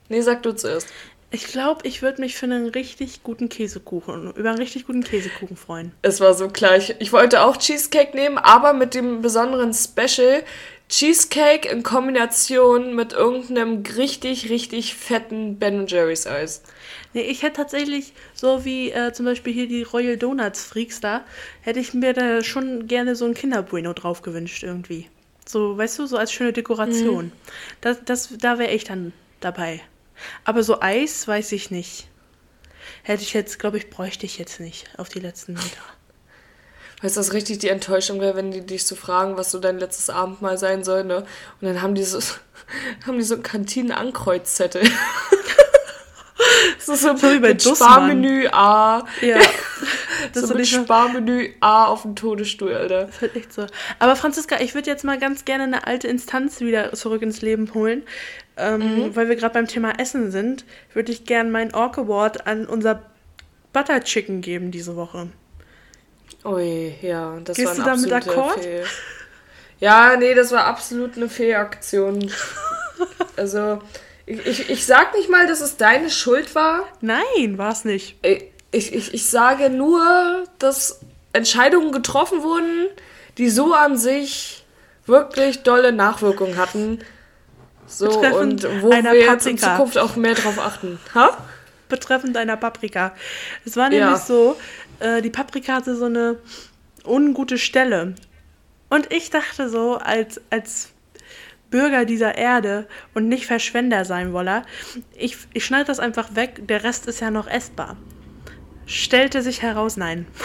Nee, 0.09 0.21
sag 0.21 0.41
du 0.43 0.53
zuerst. 0.53 0.87
Ich 1.31 1.45
glaube, 1.45 1.87
ich 1.87 2.01
würde 2.01 2.21
mich 2.21 2.35
für 2.35 2.47
einen 2.47 2.69
richtig 2.69 3.21
guten 3.21 3.49
Käsekuchen, 3.49 4.33
über 4.33 4.49
einen 4.49 4.57
richtig 4.57 4.87
guten 4.87 5.03
Käsekuchen 5.03 5.57
freuen. 5.57 5.91
Es 6.01 6.19
war 6.19 6.33
so 6.33 6.47
klar. 6.47 6.77
Ich, 6.77 6.95
ich 6.99 7.13
wollte 7.13 7.43
auch 7.43 7.57
Cheesecake 7.57 8.15
nehmen, 8.15 8.39
aber 8.39 8.73
mit 8.73 8.95
dem 8.95 9.21
besonderen 9.21 9.73
Special 9.73 10.43
Cheesecake 10.89 11.69
in 11.69 11.83
Kombination 11.83 12.95
mit 12.95 13.13
irgendeinem 13.13 13.83
richtig, 13.95 14.49
richtig 14.49 14.95
fetten 14.95 15.59
Ben 15.59 15.85
Jerry's 15.85 16.25
Eis. 16.25 16.63
Nee, 17.13 17.21
ich 17.21 17.43
hätte 17.43 17.57
tatsächlich, 17.57 18.13
so 18.33 18.65
wie 18.65 18.89
äh, 18.89 19.13
zum 19.13 19.25
Beispiel 19.25 19.53
hier 19.53 19.67
die 19.67 19.83
Royal 19.83 20.17
Donuts 20.17 20.63
Freaks 20.63 20.99
da, 20.99 21.23
hätte 21.61 21.79
ich 21.79 21.93
mir 21.93 22.13
da 22.13 22.43
schon 22.43 22.87
gerne 22.87 23.15
so 23.15 23.25
ein 23.25 23.35
Kinderbueno 23.35 23.93
drauf 23.93 24.23
gewünscht 24.23 24.63
irgendwie. 24.63 25.07
So, 25.45 25.77
weißt 25.77 25.99
du, 25.99 26.07
so 26.07 26.17
als 26.17 26.31
schöne 26.31 26.53
Dekoration. 26.53 27.31
Das, 27.81 27.99
das, 28.03 28.29
da 28.39 28.57
wäre 28.57 28.71
ich 28.71 28.83
dann 28.83 29.13
dabei. 29.41 29.81
Aber 30.43 30.63
so 30.63 30.81
Eis 30.81 31.27
weiß 31.27 31.51
ich 31.51 31.71
nicht. 31.71 32.07
Hätte 33.03 33.23
ich 33.23 33.33
jetzt, 33.33 33.59
glaube 33.59 33.77
ich, 33.77 33.89
bräuchte 33.89 34.25
ich 34.25 34.37
jetzt 34.37 34.59
nicht 34.59 34.87
auf 34.97 35.09
die 35.09 35.19
letzten 35.19 35.53
Meter. 35.53 35.81
Weißt 37.01 37.15
du, 37.15 37.21
was 37.21 37.33
richtig 37.33 37.59
die 37.59 37.69
Enttäuschung 37.69 38.19
wäre, 38.19 38.35
wenn 38.35 38.51
die 38.51 38.65
dich 38.65 38.85
so 38.85 38.95
fragen, 38.95 39.37
was 39.37 39.51
so 39.51 39.59
dein 39.59 39.79
letztes 39.79 40.09
Abendmahl 40.09 40.57
sein 40.57 40.83
soll, 40.83 41.05
ne? 41.05 41.19
Und 41.19 41.67
dann 41.67 41.81
haben 41.81 41.95
die 41.95 42.03
so, 42.03 42.19
haben 43.07 43.17
die 43.17 43.23
so 43.23 43.35
einen 43.35 43.43
Kantinen-Ankreuzzettel. 43.43 44.83
Das 46.77 46.87
ist 46.87 47.01
so, 47.01 47.15
So 47.15 47.31
wie 47.33 47.39
bei. 47.39 47.57
Sparmenü 47.59 48.47
A. 48.51 49.05
Ja. 49.21 49.39
Das 50.33 50.43
so 50.43 50.53
mit 50.53 50.67
Sparmenü 50.67 51.53
A 51.61 51.85
auf 51.85 52.01
dem 52.01 52.15
Todesstuhl, 52.15 52.73
Alter. 52.73 53.05
Das 53.05 53.15
ist 53.15 53.21
halt 53.21 53.35
echt 53.37 53.53
so. 53.53 53.65
Aber 53.99 54.17
Franziska, 54.17 54.59
ich 54.59 54.75
würde 54.75 54.89
jetzt 54.89 55.05
mal 55.05 55.17
ganz 55.17 55.45
gerne 55.45 55.63
eine 55.63 55.87
alte 55.87 56.07
Instanz 56.07 56.59
wieder 56.59 56.91
zurück 56.93 57.21
ins 57.21 57.41
Leben 57.41 57.73
holen. 57.73 58.03
Ähm, 58.59 59.15
Weil 59.15 59.29
wir 59.29 59.35
gerade 59.35 59.53
beim 59.53 59.67
Thema 59.67 59.99
Essen 59.99 60.31
sind, 60.31 60.65
würde 60.93 61.11
ich 61.11 61.25
gerne 61.25 61.49
meinen 61.49 61.73
Orc 61.73 61.97
Award 61.97 62.45
an 62.45 62.65
unser 62.65 63.01
Butter 63.73 64.03
Chicken 64.03 64.41
geben 64.41 64.71
diese 64.71 64.95
Woche. 64.95 65.29
Ui, 66.45 66.93
ja, 67.01 67.37
das 67.43 67.57
Gehst 67.57 67.67
war 67.67 67.75
du 67.75 67.81
eine 67.81 68.07
damit 68.07 68.11
d'accord? 68.11 68.59
Fehl. 68.59 68.83
Ja, 69.79 70.15
nee, 70.17 70.33
das 70.33 70.51
war 70.51 70.65
absolut 70.65 71.15
eine 71.15 71.29
Fehlaktion. 71.29 72.31
also, 73.37 73.79
ich, 74.25 74.45
ich, 74.45 74.69
ich 74.69 74.85
sag 74.85 75.13
nicht 75.15 75.29
mal, 75.29 75.47
dass 75.47 75.61
es 75.61 75.77
deine 75.77 76.09
Schuld 76.09 76.53
war. 76.55 76.85
Nein, 77.01 77.57
war 77.57 77.71
es 77.71 77.85
nicht. 77.85 78.17
Ich, 78.21 78.93
ich, 78.93 79.13
ich 79.13 79.29
sage 79.29 79.69
nur, 79.69 80.43
dass 80.59 80.99
Entscheidungen 81.33 81.91
getroffen 81.91 82.43
wurden, 82.43 82.87
die 83.37 83.49
so 83.49 83.73
an 83.73 83.97
sich 83.97 84.65
wirklich 85.05 85.63
dolle 85.63 85.91
Nachwirkungen 85.91 86.57
hatten. 86.57 86.99
So, 87.89 88.05
Betreffend 88.05 88.65
und 88.65 88.81
wo 88.83 88.91
einer 88.91 89.13
wir 89.13 89.21
jetzt 89.21 89.47
in 89.47 89.55
Paprika. 89.55 89.75
Zukunft 89.77 89.97
auch 89.97 90.15
mehr 90.15 90.35
drauf 90.35 90.59
achten. 90.59 90.99
Ha? 91.15 91.35
Betreffend 91.89 92.35
deiner 92.35 92.55
Paprika. 92.55 93.13
Es 93.65 93.75
war 93.75 93.91
Ja. 93.91 94.05
nämlich 94.05 94.21
so, 94.23 94.57
äh, 94.99 95.21
die 95.23 95.31
Paprika 95.31 95.73
hatte 95.73 95.95
so 95.95 96.05
eine 96.05 96.37
ungute 97.03 97.57
Stelle. 97.57 98.13
Und 98.89 99.11
ich 99.11 99.31
dachte 99.31 99.69
so, 99.69 99.97
als, 99.97 100.39
als 100.51 100.89
Bürger 101.71 102.05
dieser 102.05 102.35
Erde 102.37 102.87
und 103.15 103.27
nicht 103.27 103.45
Verschwender 103.47 104.05
sein 104.05 104.33
wolle, 104.33 104.63
ich, 105.17 105.37
ich 105.53 105.65
schneide 105.65 105.85
das 105.85 105.99
einfach 105.99 106.35
weg, 106.35 106.67
der 106.67 106.83
Rest 106.83 107.07
ist 107.07 107.19
ja 107.21 107.31
noch 107.31 107.47
essbar. 107.47 107.97
Stellte 108.85 109.41
sich 109.41 109.61
heraus, 109.63 109.97
nein. 109.97 110.27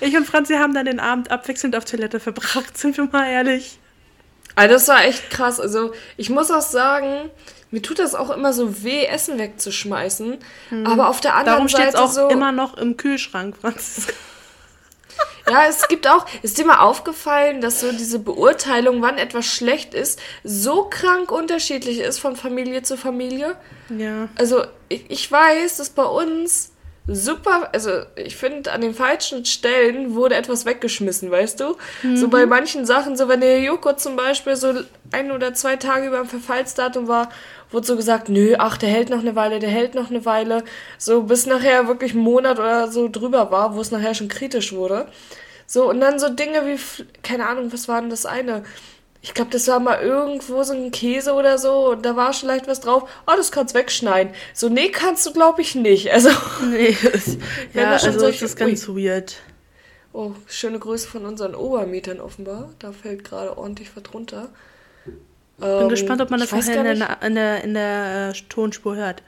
Ich 0.00 0.16
und 0.16 0.26
Franzi 0.26 0.54
haben 0.54 0.72
dann 0.74 0.86
den 0.86 1.00
Abend 1.00 1.30
abwechselnd 1.30 1.76
auf 1.76 1.84
Toilette 1.84 2.18
verbracht, 2.20 2.78
sind 2.78 2.96
wir 2.96 3.04
mal 3.12 3.28
ehrlich. 3.28 3.79
Also 4.54 4.74
das 4.74 4.88
war 4.88 5.04
echt 5.04 5.30
krass. 5.30 5.60
Also 5.60 5.92
ich 6.16 6.30
muss 6.30 6.50
auch 6.50 6.60
sagen, 6.60 7.30
mir 7.70 7.82
tut 7.82 7.98
das 7.98 8.14
auch 8.14 8.30
immer 8.30 8.52
so 8.52 8.82
weh, 8.82 9.04
Essen 9.04 9.38
wegzuschmeißen. 9.38 10.38
Aber 10.84 11.08
auf 11.08 11.20
der 11.20 11.34
anderen 11.34 11.46
Darum 11.56 11.68
steht 11.68 11.86
es 11.86 11.92
Seite 11.92 12.04
auch 12.04 12.12
so. 12.12 12.28
immer 12.28 12.52
noch 12.52 12.76
im 12.76 12.96
Kühlschrank, 12.96 13.56
Franziska. 13.60 14.12
Ja, 15.48 15.64
es 15.68 15.88
gibt 15.88 16.06
auch, 16.06 16.26
ist 16.42 16.58
dir 16.58 16.64
mal 16.64 16.78
aufgefallen, 16.78 17.60
dass 17.60 17.80
so 17.80 17.90
diese 17.90 18.18
Beurteilung, 18.18 19.02
wann 19.02 19.18
etwas 19.18 19.46
schlecht 19.46 19.94
ist, 19.94 20.20
so 20.44 20.84
krank 20.84 21.32
unterschiedlich 21.32 21.98
ist 21.98 22.18
von 22.18 22.36
Familie 22.36 22.82
zu 22.82 22.96
Familie? 22.96 23.56
Ja. 23.88 24.28
Also 24.36 24.64
ich, 24.88 25.10
ich 25.10 25.30
weiß, 25.30 25.78
dass 25.78 25.90
bei 25.90 26.04
uns 26.04 26.72
super, 27.06 27.70
also 27.72 27.90
ich 28.14 28.36
finde, 28.36 28.72
an 28.72 28.80
den 28.80 28.94
falschen 28.94 29.44
Stellen 29.44 30.14
wurde 30.14 30.34
etwas 30.36 30.64
weggeschmissen, 30.64 31.30
weißt 31.30 31.60
du? 31.60 31.76
So 32.16 32.28
bei 32.28 32.46
manchen 32.46 32.86
Sachen, 32.86 33.16
so 33.16 33.28
wenn 33.28 33.40
der 33.40 33.60
Joghurt 33.60 34.00
zum 34.00 34.16
Beispiel 34.16 34.56
so 34.56 34.74
ein 35.12 35.32
oder 35.32 35.54
zwei 35.54 35.76
Tage 35.76 36.06
über 36.06 36.18
dem 36.18 36.28
Verfallsdatum 36.28 37.08
war, 37.08 37.30
wurde 37.70 37.86
so 37.86 37.96
gesagt, 37.96 38.28
nö, 38.28 38.54
ach, 38.58 38.76
der 38.76 38.88
hält 38.88 39.10
noch 39.10 39.20
eine 39.20 39.36
Weile, 39.36 39.58
der 39.58 39.70
hält 39.70 39.94
noch 39.94 40.10
eine 40.10 40.24
Weile. 40.24 40.64
So 40.98 41.22
bis 41.22 41.46
nachher 41.46 41.88
wirklich 41.88 42.14
ein 42.14 42.18
Monat 42.18 42.58
oder 42.58 42.90
so 42.90 43.08
drüber 43.08 43.50
war, 43.50 43.74
wo 43.74 43.80
es 43.80 43.90
nachher 43.90 44.14
schon 44.14 44.28
kritisch 44.28 44.72
wurde. 44.72 45.06
So, 45.66 45.88
und 45.88 46.00
dann 46.00 46.18
so 46.18 46.28
Dinge 46.28 46.66
wie, 46.66 46.78
keine 47.22 47.46
Ahnung, 47.48 47.72
was 47.72 47.86
war 47.86 48.00
denn 48.00 48.10
das 48.10 48.26
eine? 48.26 48.64
Ich 49.22 49.34
glaube, 49.34 49.50
das 49.50 49.68
war 49.68 49.80
mal 49.80 50.00
irgendwo 50.00 50.62
so 50.62 50.72
ein 50.72 50.90
Käse 50.90 51.34
oder 51.34 51.58
so 51.58 51.90
und 51.90 52.06
da 52.06 52.16
war 52.16 52.32
vielleicht 52.32 52.66
was 52.68 52.80
drauf. 52.80 53.08
Oh, 53.26 53.32
das 53.36 53.52
kannst 53.52 53.74
wegschneiden. 53.74 54.32
So, 54.54 54.68
nee, 54.70 54.88
kannst 54.88 55.26
du, 55.26 55.32
glaube 55.32 55.60
ich, 55.60 55.74
nicht. 55.74 56.08
Also, 56.12 56.30
Nee, 56.70 56.96
es- 57.12 57.36
ja, 57.74 57.98
schon 57.98 58.08
also 58.08 58.20
solche- 58.20 58.44
es 58.46 58.52
ist 58.52 58.56
ganz 58.56 58.88
weird. 58.88 59.36
oh, 60.14 60.32
schöne 60.46 60.78
Grüße 60.78 61.06
von 61.06 61.26
unseren 61.26 61.54
Obermietern 61.54 62.20
offenbar. 62.20 62.70
Da 62.78 62.92
fällt 62.92 63.24
gerade 63.24 63.58
ordentlich 63.58 63.90
was 63.94 64.12
runter. 64.14 64.48
Bin 65.58 65.88
gespannt, 65.90 66.22
ob 66.22 66.30
man 66.30 66.40
das 66.40 66.52
Ähm, 66.52 66.58
weiß 66.58 66.68
nachher 66.68 66.80
in 66.92 67.26
in 67.26 67.34
der, 67.34 67.64
in 67.64 67.74
der 67.74 68.30
äh, 68.30 68.40
Tonspur 68.48 68.96
hört. 68.96 69.22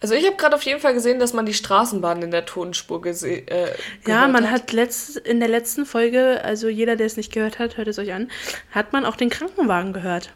Also, 0.00 0.14
ich 0.14 0.26
habe 0.26 0.36
gerade 0.36 0.54
auf 0.54 0.62
jeden 0.62 0.80
Fall 0.80 0.94
gesehen, 0.94 1.18
dass 1.18 1.32
man 1.32 1.46
die 1.46 1.54
Straßenbahn 1.54 2.22
in 2.22 2.30
der 2.30 2.44
Tonspur 2.44 3.00
gesehen 3.00 3.48
äh, 3.48 3.68
Ja, 4.06 4.28
man 4.28 4.50
hat 4.50 4.72
letzt, 4.72 5.16
in 5.16 5.40
der 5.40 5.48
letzten 5.48 5.86
Folge, 5.86 6.44
also 6.44 6.68
jeder, 6.68 6.96
der 6.96 7.06
es 7.06 7.16
nicht 7.16 7.32
gehört 7.32 7.58
hat, 7.58 7.76
hört 7.76 7.88
es 7.88 7.98
euch 7.98 8.12
an, 8.12 8.30
hat 8.72 8.92
man 8.92 9.04
auch 9.04 9.16
den 9.16 9.30
Krankenwagen 9.30 9.92
gehört. 9.92 10.32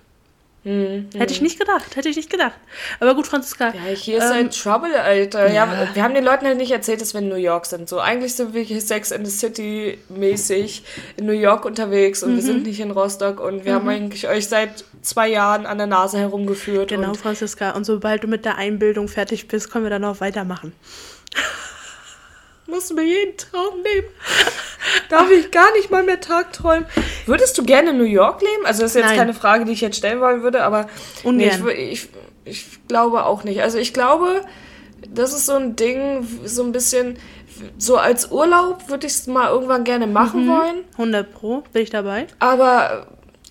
Hm, 0.63 1.09
hätte 1.17 1.33
ich 1.33 1.41
nicht 1.41 1.59
gedacht, 1.59 1.97
hätte 1.97 2.11
ich 2.11 2.17
nicht 2.17 2.29
gedacht. 2.29 2.53
Aber 3.01 3.15
gut, 3.15 3.27
Franziska. 3.27 3.73
Ja, 3.73 3.95
hier 3.95 4.19
ist 4.19 4.25
ähm, 4.25 4.31
halt 4.31 4.63
Trouble, 4.63 4.95
Alter. 4.95 5.49
Ja. 5.49 5.65
ja. 5.65 5.89
wir 5.95 6.03
haben 6.03 6.13
den 6.13 6.23
Leuten 6.23 6.45
halt 6.45 6.59
nicht 6.59 6.71
erzählt, 6.71 7.01
dass 7.01 7.15
wir 7.15 7.23
in 7.23 7.31
New 7.31 7.37
York 7.37 7.65
sind. 7.65 7.89
So, 7.89 7.99
eigentlich 7.99 8.35
sind 8.35 8.53
wir 8.53 8.61
hier 8.61 8.81
Sex 8.83 9.11
in 9.11 9.25
the 9.25 9.31
City 9.31 9.97
mäßig 10.11 10.83
in 11.17 11.25
New 11.25 11.33
York 11.33 11.65
unterwegs 11.65 12.23
und 12.23 12.33
mhm. 12.33 12.37
wir 12.37 12.43
sind 12.43 12.67
nicht 12.67 12.79
in 12.79 12.91
Rostock 12.91 13.41
und 13.41 13.65
wir 13.65 13.73
mhm. 13.73 13.77
haben 13.77 13.89
eigentlich 13.89 14.29
euch 14.29 14.49
seit 14.49 14.85
zwei 15.01 15.29
Jahren 15.29 15.65
an 15.65 15.79
der 15.79 15.87
Nase 15.87 16.19
herumgeführt. 16.19 16.91
Genau, 16.91 17.15
Franziska. 17.15 17.71
Und 17.71 17.85
sobald 17.85 18.23
du 18.25 18.27
mit 18.27 18.45
der 18.45 18.57
Einbildung 18.57 19.09
fertig 19.09 19.49
bist, 19.49 19.71
können 19.71 19.87
wir 19.87 19.91
dann 19.91 20.05
auch 20.05 20.21
weitermachen. 20.21 20.75
Musst 22.71 22.91
du 22.91 22.95
mir 22.95 23.05
jeden 23.05 23.37
Traum 23.37 23.83
nehmen. 23.83 24.07
Darf 25.09 25.31
ich 25.31 25.51
gar 25.51 25.73
nicht 25.73 25.91
mal 25.91 26.03
mehr 26.03 26.21
Tagträumen. 26.21 26.87
Würdest 27.27 27.59
du 27.59 27.65
gerne 27.65 27.91
in 27.91 27.99
New 27.99 28.05
York 28.05 28.41
leben? 28.41 28.65
Also 28.65 28.83
das 28.83 28.93
ist 28.93 28.97
jetzt 28.97 29.09
Nein. 29.09 29.19
keine 29.19 29.35
Frage, 29.35 29.65
die 29.65 29.73
ich 29.73 29.81
jetzt 29.81 29.97
stellen 29.97 30.21
wollen 30.21 30.43
würde, 30.43 30.63
aber 30.63 30.89
nee, 31.25 31.49
ich, 31.49 31.65
ich, 31.67 32.09
ich 32.45 32.89
glaube 32.89 33.25
auch 33.25 33.45
nicht. 33.45 33.63
Also 33.63 33.79
ich 33.79 33.93
glaube, 33.93 34.43
das 35.09 35.33
ist 35.33 35.47
so 35.47 35.55
ein 35.55 35.77
Ding, 35.77 36.27
so 36.45 36.63
ein 36.63 36.73
bisschen, 36.73 37.19
so 37.79 37.97
als 37.97 38.31
Urlaub 38.31 38.89
würde 38.89 39.07
ich 39.07 39.15
es 39.15 39.27
mal 39.27 39.51
irgendwann 39.51 39.85
gerne 39.85 40.07
machen 40.07 40.47
mhm. 40.47 40.51
wollen. 40.51 40.85
100 40.93 41.33
Pro, 41.33 41.63
bin 41.73 41.83
ich 41.83 41.91
dabei. 41.91 42.27
Aber, 42.39 43.07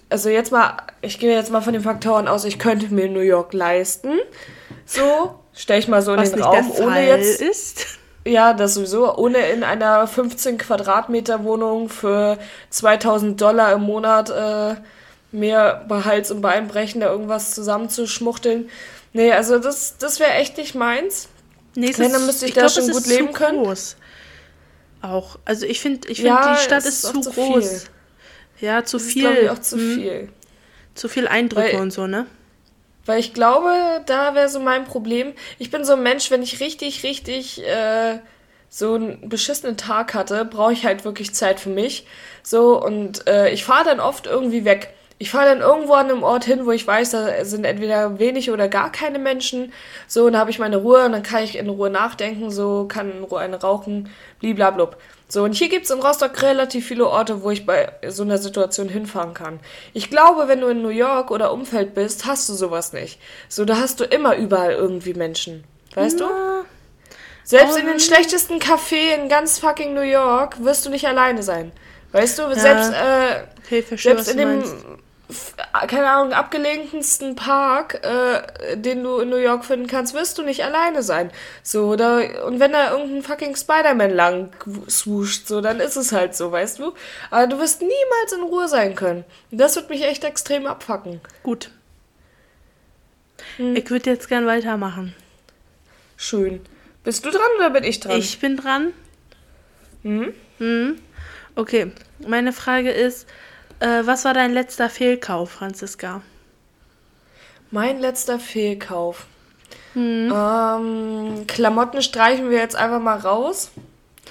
also 0.09 0.29
jetzt 0.29 0.51
mal, 0.51 0.77
ich 1.01 1.19
gehe 1.19 1.33
jetzt 1.33 1.51
mal 1.51 1.61
von 1.61 1.73
den 1.73 1.81
Faktoren 1.83 2.27
aus, 2.27 2.45
ich 2.45 2.59
könnte 2.59 2.93
mir 2.93 3.09
New 3.09 3.19
York 3.19 3.53
leisten. 3.53 4.19
So, 4.85 5.35
stelle 5.53 5.79
ich 5.79 5.87
mal 5.87 6.01
so 6.01 6.13
in 6.13 6.19
Was 6.19 6.31
den 6.31 6.41
Raum, 6.41 6.71
ohne 6.71 7.07
jetzt. 7.07 7.41
Ist. 7.41 7.98
Ja, 8.25 8.53
das 8.53 8.73
sowieso. 8.75 9.15
Ohne 9.15 9.49
in 9.49 9.63
einer 9.63 10.05
15 10.05 10.57
Quadratmeter 10.57 11.43
Wohnung 11.43 11.89
für 11.89 12.37
2000 12.69 13.39
Dollar 13.39 13.73
im 13.73 13.81
Monat 13.81 14.29
äh, 14.29 14.75
mehr 15.31 15.85
bei 15.87 16.03
Hals- 16.03 16.31
und 16.31 16.41
Beinbrechen 16.41 17.01
da 17.01 17.11
irgendwas 17.11 17.55
zusammenzuschmuchteln. 17.55 18.69
Nee, 19.13 19.31
also 19.31 19.59
das, 19.59 19.97
das 19.97 20.19
wäre 20.19 20.33
echt 20.33 20.57
nicht 20.57 20.75
meins. 20.75 21.29
Nee, 21.75 21.93
Wenn, 21.97 22.11
dann 22.11 22.25
müsste 22.25 22.45
ich, 22.45 22.49
ich 22.51 22.55
da 22.55 22.67
glaub, 22.67 22.73
schon 22.73 22.91
gut 22.91 23.05
leben 23.07 23.31
können. 23.31 23.63
Groß. 23.63 23.95
Auch. 25.01 25.39
Also 25.45 25.65
ich 25.65 25.79
finde, 25.79 26.09
ich 26.09 26.17
find, 26.17 26.27
ja, 26.27 26.53
die 26.53 26.61
Stadt 26.61 26.85
ist, 26.85 27.01
zu 27.01 27.21
groß. 27.21 27.33
Viel. 27.33 27.81
Ja, 28.59 28.83
zu 28.83 28.97
das 28.97 29.05
viel. 29.07 29.25
Ist, 29.25 29.43
ich, 29.43 29.49
auch 29.49 29.59
zu 29.59 29.77
hm. 29.77 29.95
viel. 29.95 30.29
Zu 30.95 31.07
viel 31.07 31.27
Eindrücke 31.27 31.73
Weil, 31.73 31.81
und 31.81 31.91
so, 31.91 32.07
ne? 32.07 32.25
Weil 33.09 33.21
ich 33.21 33.33
glaube, 33.33 34.03
da 34.05 34.35
wäre 34.35 34.49
so 34.49 34.59
mein 34.59 34.83
Problem. 34.85 35.33
Ich 35.57 35.71
bin 35.71 35.83
so 35.83 35.93
ein 35.93 36.03
Mensch, 36.03 36.29
wenn 36.29 36.43
ich 36.43 36.59
richtig, 36.59 37.01
richtig 37.01 37.65
äh, 37.65 38.19
so 38.69 38.93
einen 38.93 39.27
beschissenen 39.27 39.77
Tag 39.77 40.13
hatte, 40.13 40.45
brauche 40.45 40.73
ich 40.73 40.85
halt 40.85 41.05
wirklich 41.05 41.33
Zeit 41.33 41.59
für 41.59 41.71
mich. 41.71 42.05
So, 42.43 42.79
und 42.79 43.27
äh, 43.27 43.49
ich 43.49 43.63
fahre 43.63 43.85
dann 43.85 43.99
oft 43.99 44.27
irgendwie 44.27 44.63
weg. 44.63 44.93
Ich 45.21 45.31
fahre 45.31 45.49
dann 45.49 45.59
irgendwo 45.59 45.93
an 45.93 46.09
einem 46.09 46.23
Ort 46.23 46.45
hin, 46.45 46.65
wo 46.65 46.71
ich 46.71 46.87
weiß, 46.87 47.11
da 47.11 47.43
sind 47.43 47.65
entweder 47.65 48.19
wenig 48.19 48.51
oder 48.51 48.69
gar 48.69 48.89
keine 48.89 49.19
Menschen. 49.19 49.73
So, 50.07 50.25
und 50.25 50.33
da 50.33 50.39
habe 50.39 50.49
ich 50.49 50.59
meine 50.59 50.77
Ruhe 50.77 51.05
und 51.05 51.11
dann 51.11 51.23
kann 51.23 51.43
ich 51.43 51.57
in 51.57 51.67
Ruhe 51.67 51.89
nachdenken, 51.89 52.49
so, 52.49 52.85
kann 52.87 53.11
in 53.11 53.23
Ruhe 53.25 53.39
eine 53.39 53.59
rauchen, 53.59 54.09
bliblablub. 54.39 54.95
So, 55.27 55.43
und 55.43 55.53
hier 55.53 55.67
gibt 55.67 55.85
es 55.85 55.91
in 55.91 55.99
Rostock 55.99 56.41
relativ 56.41 56.87
viele 56.87 57.05
Orte, 57.05 57.43
wo 57.43 57.51
ich 57.51 57.65
bei 57.65 57.91
so 58.07 58.23
einer 58.23 58.37
Situation 58.37 58.87
hinfahren 58.87 59.33
kann. 59.33 59.59
Ich 59.93 60.09
glaube, 60.09 60.47
wenn 60.47 60.61
du 60.61 60.67
in 60.67 60.81
New 60.81 60.87
York 60.87 61.31
oder 61.31 61.51
Umfeld 61.51 61.93
bist, 61.93 62.25
hast 62.25 62.47
du 62.47 62.53
sowas 62.53 62.93
nicht. 62.93 63.19
So, 63.49 63.65
da 63.65 63.75
hast 63.75 63.99
du 63.99 64.05
immer 64.05 64.37
überall 64.37 64.71
irgendwie 64.71 65.13
Menschen. 65.13 65.65
Weißt 65.95 66.17
Na. 66.19 66.27
du? 66.27 66.65
Selbst 67.43 67.77
in 67.77 67.87
den 67.87 67.99
schlechtesten 67.99 68.59
Café 68.59 69.15
in 69.15 69.27
ganz 69.27 69.59
fucking 69.59 69.93
New 69.93 70.01
York 70.01 70.63
wirst 70.63 70.85
du 70.85 70.89
nicht 70.89 71.07
alleine 71.07 71.43
sein. 71.43 71.73
Weißt 72.11 72.39
du, 72.39 72.43
ja. 72.43 72.55
selbst, 72.55 72.91
äh, 72.91 73.43
okay, 73.65 73.83
selbst 73.97 74.29
in 74.29 74.37
dem 74.37 74.59
meinst 74.59 74.75
keine 75.87 76.09
Ahnung, 76.09 76.33
abgelegensten 76.33 77.35
Park, 77.35 78.03
äh, 78.03 78.75
den 78.75 79.03
du 79.03 79.19
in 79.19 79.29
New 79.29 79.37
York 79.37 79.63
finden 79.63 79.85
kannst, 79.85 80.15
wirst 80.15 80.37
du 80.39 80.43
nicht 80.43 80.63
alleine 80.63 81.03
sein. 81.03 81.29
So, 81.61 81.89
oder, 81.89 82.45
und 82.45 82.59
wenn 82.59 82.71
da 82.71 82.91
irgendein 82.91 83.21
fucking 83.21 83.55
Spider-Man 83.55 84.11
lang 84.11 84.49
swoosht, 84.89 85.47
so, 85.47 85.61
dann 85.61 85.79
ist 85.79 85.97
es 85.97 86.11
halt 86.11 86.35
so, 86.35 86.51
weißt 86.51 86.79
du? 86.79 86.93
Aber 87.29 87.45
du 87.45 87.59
wirst 87.59 87.81
niemals 87.81 88.33
in 88.35 88.41
Ruhe 88.41 88.67
sein 88.67 88.95
können. 88.95 89.23
Und 89.51 89.59
das 89.59 89.75
wird 89.75 89.89
mich 89.89 90.03
echt 90.03 90.23
extrem 90.23 90.65
abfacken. 90.65 91.21
Gut. 91.43 91.69
Hm. 93.57 93.75
Ich 93.75 93.89
würde 93.91 94.09
jetzt 94.09 94.29
gern 94.29 94.47
weitermachen. 94.47 95.13
Schön. 96.17 96.61
Bist 97.03 97.23
du 97.25 97.29
dran 97.29 97.41
oder 97.57 97.69
bin 97.69 97.83
ich 97.83 97.99
dran? 97.99 98.17
Ich 98.17 98.39
bin 98.39 98.57
dran. 98.57 98.93
Hm? 100.01 100.33
Hm. 100.57 100.99
Okay. 101.55 101.91
Meine 102.25 102.51
Frage 102.51 102.91
ist, 102.91 103.27
äh, 103.79 104.05
was 104.05 104.25
war 104.25 104.33
dein 104.33 104.53
letzter 104.53 104.89
Fehlkauf, 104.89 105.51
Franziska? 105.51 106.21
Mein 107.71 107.99
letzter 107.99 108.39
Fehlkauf. 108.39 109.25
Hm. 109.93 110.33
Ähm, 110.33 111.47
Klamotten 111.47 112.01
streichen 112.01 112.49
wir 112.49 112.57
jetzt 112.57 112.75
einfach 112.75 112.99
mal 112.99 113.17
raus. 113.17 113.71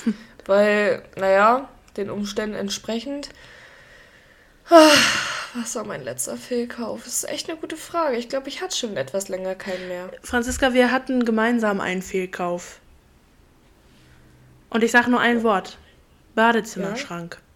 weil, 0.46 1.02
naja, 1.16 1.68
den 1.96 2.10
Umständen 2.10 2.56
entsprechend. 2.56 3.28
Ah, 4.70 4.90
was 5.54 5.74
war 5.76 5.84
mein 5.84 6.02
letzter 6.02 6.36
Fehlkauf? 6.36 7.04
Das 7.04 7.14
ist 7.14 7.28
echt 7.28 7.48
eine 7.48 7.58
gute 7.58 7.76
Frage. 7.76 8.16
Ich 8.16 8.28
glaube, 8.28 8.48
ich 8.48 8.60
hatte 8.60 8.76
schon 8.76 8.96
etwas 8.96 9.28
länger 9.28 9.54
keinen 9.54 9.88
mehr. 9.88 10.10
Franziska, 10.22 10.74
wir 10.74 10.90
hatten 10.90 11.24
gemeinsam 11.24 11.80
einen 11.80 12.02
Fehlkauf. 12.02 12.80
Und 14.70 14.84
ich 14.84 14.90
sage 14.90 15.10
nur 15.10 15.20
ein 15.20 15.42
Wort. 15.42 15.78
Badezimmerschrank. 16.34 17.38
Ja? 17.40 17.47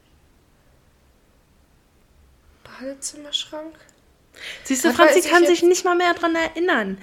Badezimmerschrank? 2.82 3.74
Siehst 4.64 4.84
du, 4.84 4.92
Franzi 4.92 5.20
kann 5.28 5.46
sich 5.46 5.62
nicht 5.62 5.84
mal 5.84 5.94
mehr 5.94 6.14
daran 6.14 6.34
erinnern. 6.34 6.98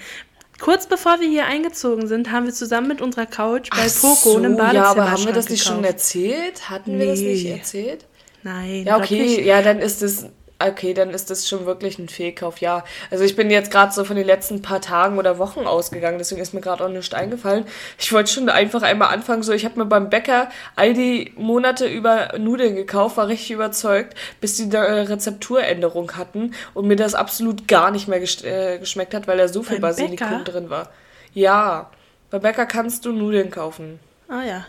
Kurz 0.60 0.88
bevor 0.88 1.22
wir 1.22 1.30
hier 1.30 1.46
eingezogen 1.46 2.08
sind, 2.08 2.32
haben 2.32 2.46
wir 2.46 2.54
zusammen 2.54 2.88
mit 2.90 3.02
unserer 3.02 3.26
Couch 3.26 3.70
bei 3.70 3.88
Ach 3.88 4.02
Poco 4.02 4.32
so, 4.32 4.38
einen 4.38 4.58
Badezimmerschrank 4.58 4.74
Ja, 4.74 5.04
aber 5.04 5.12
haben 5.12 5.26
wir 5.26 5.34
das 5.34 5.50
nicht 5.50 5.64
gekauft. 5.64 5.78
schon 5.78 5.86
erzählt? 5.86 6.70
Hatten 6.70 6.98
nee. 6.98 7.06
wir 7.06 7.12
das 7.12 7.20
nicht 7.20 7.46
erzählt? 7.46 8.06
Nein. 8.44 8.84
Ja, 8.86 8.98
okay, 8.98 9.42
ja, 9.44 9.62
dann 9.62 9.80
ist 9.80 10.02
es 10.02 10.26
Okay, 10.62 10.93
dann 10.93 11.12
ist 11.12 11.30
das 11.30 11.47
schon 11.47 11.66
wirklich 11.66 11.99
ein 11.99 12.10
Fehlkauf, 12.10 12.57
ja. 12.57 12.84
Also 13.12 13.24
ich 13.24 13.38
bin 13.38 13.49
jetzt 13.49 13.72
gerade 13.72 13.93
so 13.93 14.03
von 14.03 14.18
den 14.18 14.26
letzten 14.26 14.62
paar 14.62 14.82
Tagen 14.82 15.18
oder 15.18 15.38
Wochen 15.38 15.62
ausgegangen, 15.62 16.18
deswegen 16.18 16.41
ist 16.41 16.53
mir 16.53 16.60
gerade 16.60 16.84
auch 16.84 16.89
nichts 16.89 17.14
eingefallen. 17.14 17.64
Ich 17.97 18.12
wollte 18.12 18.30
schon 18.30 18.49
einfach 18.49 18.82
einmal 18.82 19.14
anfangen, 19.14 19.41
so 19.41 19.53
ich 19.53 19.64
habe 19.64 19.80
mir 19.80 19.86
beim 19.86 20.10
Bäcker 20.10 20.49
all 20.76 20.93
die 20.93 21.32
Monate 21.38 21.88
über 21.88 22.38
Nudeln 22.38 22.76
gekauft, 22.76 23.16
war 23.16 23.30
richtig 23.30 23.51
überzeugt, 23.51 24.16
bis 24.41 24.57
die 24.57 24.64
eine 24.64 25.07
Rezepturänderung 25.07 26.18
hatten 26.18 26.53
und 26.74 26.88
mir 26.88 26.97
das 26.97 27.16
absolut 27.16 27.70
gar 27.70 27.89
nicht 27.91 28.10
mehr 28.10 28.22
äh, 28.22 28.80
geschmeckt 28.80 29.14
hat, 29.14 29.28
weil 29.28 29.38
da 29.38 29.47
so 29.47 29.64
viel 29.64 29.80
beim 29.80 29.91
Basilikum 29.91 30.28
Bäcker? 30.28 30.43
drin 30.43 30.70
war. 30.70 30.89
Ja, 31.34 31.89
bei 32.32 32.39
Bäcker 32.39 32.66
kannst 32.66 33.05
du 33.05 33.14
Nudeln 33.14 33.49
kaufen. 33.49 33.99
Ah 34.28 34.43
ja. 34.43 34.66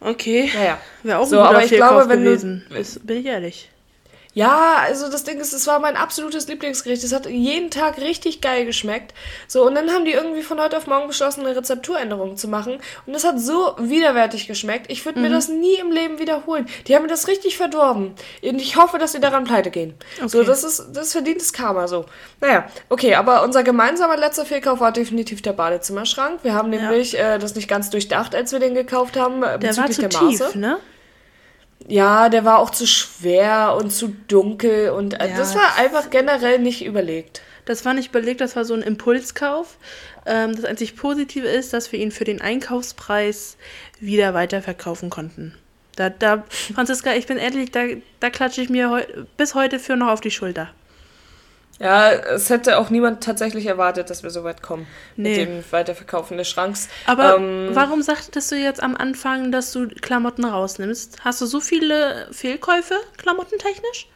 Okay. 0.00 0.50
Naja. 0.54 0.78
Wäre 1.02 1.18
auch 1.18 1.26
so, 1.26 1.40
ein 1.40 1.46
guter 1.46 1.56
aber 1.56 1.64
ich 1.64 1.72
glaube, 1.72 2.08
wenn 2.08 2.22
gewesen. 2.22 2.64
Du, 2.68 3.00
bin 3.00 3.16
ich 3.18 3.26
ehrlich. 3.26 3.70
Ja, 4.32 4.76
also 4.76 5.10
das 5.10 5.24
Ding 5.24 5.40
ist, 5.40 5.52
es 5.52 5.66
war 5.66 5.80
mein 5.80 5.96
absolutes 5.96 6.46
Lieblingsgericht. 6.46 7.02
Es 7.02 7.12
hat 7.12 7.26
jeden 7.26 7.70
Tag 7.70 7.98
richtig 7.98 8.40
geil 8.40 8.64
geschmeckt. 8.64 9.12
So, 9.48 9.66
und 9.66 9.74
dann 9.74 9.90
haben 9.90 10.04
die 10.04 10.12
irgendwie 10.12 10.42
von 10.42 10.60
heute 10.60 10.76
auf 10.76 10.86
morgen 10.86 11.08
beschlossen, 11.08 11.44
eine 11.44 11.56
Rezepturänderung 11.56 12.36
zu 12.36 12.46
machen. 12.46 12.78
Und 13.06 13.14
es 13.14 13.24
hat 13.24 13.40
so 13.40 13.74
widerwärtig 13.78 14.46
geschmeckt. 14.46 14.90
Ich 14.90 15.04
würde 15.04 15.18
mhm. 15.18 15.26
mir 15.26 15.32
das 15.32 15.48
nie 15.48 15.74
im 15.74 15.90
Leben 15.90 16.20
wiederholen. 16.20 16.66
Die 16.86 16.94
haben 16.94 17.02
mir 17.02 17.08
das 17.08 17.26
richtig 17.26 17.56
verdorben. 17.56 18.14
Und 18.42 18.60
ich 18.60 18.76
hoffe, 18.76 18.98
dass 18.98 19.12
sie 19.12 19.20
daran 19.20 19.44
pleite 19.44 19.70
gehen. 19.70 19.94
Okay. 20.18 20.28
So, 20.28 20.44
das 20.44 20.62
ist, 20.62 20.86
das 20.92 21.06
ist 21.08 21.12
verdientes 21.12 21.52
Karma, 21.52 21.88
so. 21.88 22.06
Naja, 22.40 22.68
okay, 22.88 23.16
aber 23.16 23.42
unser 23.42 23.64
gemeinsamer 23.64 24.16
letzter 24.16 24.46
Fehlkauf 24.46 24.78
war 24.78 24.92
definitiv 24.92 25.42
der 25.42 25.54
Badezimmerschrank. 25.54 26.44
Wir 26.44 26.54
haben 26.54 26.70
nämlich 26.70 27.12
ja. 27.12 27.34
äh, 27.34 27.38
das 27.40 27.56
nicht 27.56 27.68
ganz 27.68 27.90
durchdacht, 27.90 28.36
als 28.36 28.52
wir 28.52 28.60
den 28.60 28.74
gekauft 28.74 29.16
haben, 29.16 29.42
äh, 29.42 29.58
der 29.58 29.68
bezüglich 29.68 29.80
war 29.80 29.90
zu 29.90 30.00
der 30.02 30.22
Maße. 30.22 30.44
Tief, 30.44 30.54
ne? 30.54 30.78
Ja, 31.88 32.28
der 32.28 32.44
war 32.44 32.58
auch 32.58 32.70
zu 32.70 32.86
schwer 32.86 33.76
und 33.80 33.90
zu 33.90 34.08
dunkel 34.28 34.90
und 34.90 35.14
äh, 35.14 35.30
ja, 35.30 35.36
das 35.36 35.54
war 35.54 35.76
einfach 35.76 36.10
generell 36.10 36.58
nicht 36.58 36.84
überlegt. 36.84 37.42
Das 37.64 37.84
war 37.84 37.94
nicht 37.94 38.10
überlegt, 38.10 38.40
das 38.40 38.56
war 38.56 38.64
so 38.64 38.74
ein 38.74 38.82
Impulskauf. 38.82 39.76
Ähm, 40.26 40.54
das 40.54 40.64
einzig 40.64 40.96
Positive 40.96 41.46
ist, 41.46 41.72
dass 41.72 41.92
wir 41.92 41.98
ihn 41.98 42.12
für 42.12 42.24
den 42.24 42.40
Einkaufspreis 42.40 43.56
wieder 43.98 44.34
weiterverkaufen 44.34 45.10
konnten. 45.10 45.54
Da, 45.96 46.10
da, 46.10 46.44
Franziska, 46.74 47.14
ich 47.14 47.26
bin 47.26 47.36
ehrlich, 47.36 47.70
da, 47.70 47.84
da 48.20 48.30
klatsche 48.30 48.62
ich 48.62 48.70
mir 48.70 49.06
bis 49.36 49.54
heute 49.54 49.78
für 49.78 49.96
noch 49.96 50.08
auf 50.08 50.20
die 50.20 50.30
Schulter. 50.30 50.68
Ja, 51.80 52.10
es 52.12 52.50
hätte 52.50 52.78
auch 52.78 52.90
niemand 52.90 53.24
tatsächlich 53.24 53.64
erwartet, 53.64 54.10
dass 54.10 54.22
wir 54.22 54.28
so 54.28 54.44
weit 54.44 54.62
kommen 54.62 54.86
nee. 55.16 55.30
mit 55.30 55.48
dem 55.48 55.72
Weiterverkaufen 55.72 56.36
des 56.36 56.46
Schranks. 56.46 56.90
Aber 57.06 57.36
ähm, 57.36 57.70
warum 57.72 58.02
sagtest 58.02 58.52
du 58.52 58.56
jetzt 58.56 58.82
am 58.82 58.94
Anfang, 58.94 59.50
dass 59.50 59.72
du 59.72 59.88
Klamotten 59.88 60.44
rausnimmst? 60.44 61.24
Hast 61.24 61.40
du 61.40 61.46
so 61.46 61.58
viele 61.58 62.28
Fehlkäufe, 62.32 62.94
klamottentechnisch? 63.16 64.08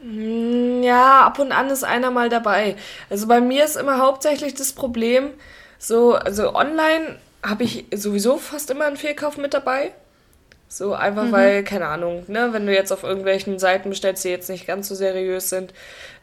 Mm, 0.00 0.82
ja, 0.82 1.22
ab 1.22 1.38
und 1.38 1.52
an 1.52 1.70
ist 1.70 1.84
einer 1.84 2.10
mal 2.10 2.28
dabei. 2.28 2.74
Also 3.08 3.28
bei 3.28 3.40
mir 3.40 3.64
ist 3.64 3.76
immer 3.76 3.98
hauptsächlich 3.98 4.54
das 4.54 4.72
Problem, 4.72 5.30
so, 5.78 6.14
also 6.14 6.56
online 6.56 7.20
habe 7.40 7.62
ich 7.62 7.86
sowieso 7.94 8.38
fast 8.38 8.68
immer 8.70 8.86
einen 8.86 8.96
Fehlkauf 8.96 9.36
mit 9.36 9.54
dabei. 9.54 9.92
So 10.68 10.94
einfach 10.94 11.24
mhm. 11.24 11.32
weil, 11.32 11.64
keine 11.64 11.86
Ahnung, 11.86 12.24
ne, 12.26 12.48
wenn 12.52 12.66
du 12.66 12.74
jetzt 12.74 12.92
auf 12.92 13.02
irgendwelchen 13.02 13.58
Seiten 13.58 13.88
bestellst, 13.88 14.24
die 14.24 14.28
jetzt 14.28 14.50
nicht 14.50 14.66
ganz 14.66 14.88
so 14.88 14.94
seriös 14.94 15.48
sind, 15.48 15.72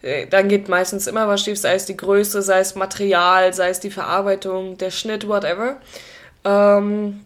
äh, 0.01 0.27
dann 0.27 0.49
geht 0.49 0.67
meistens 0.67 1.07
immer 1.07 1.27
was 1.27 1.41
schief, 1.41 1.57
sei 1.57 1.75
es 1.75 1.85
die 1.85 1.97
Größe, 1.97 2.41
sei 2.41 2.59
es 2.59 2.75
Material, 2.75 3.53
sei 3.53 3.69
es 3.69 3.79
die 3.79 3.91
Verarbeitung, 3.91 4.77
der 4.77 4.91
Schnitt, 4.91 5.27
whatever. 5.27 5.77
Ähm, 6.43 7.21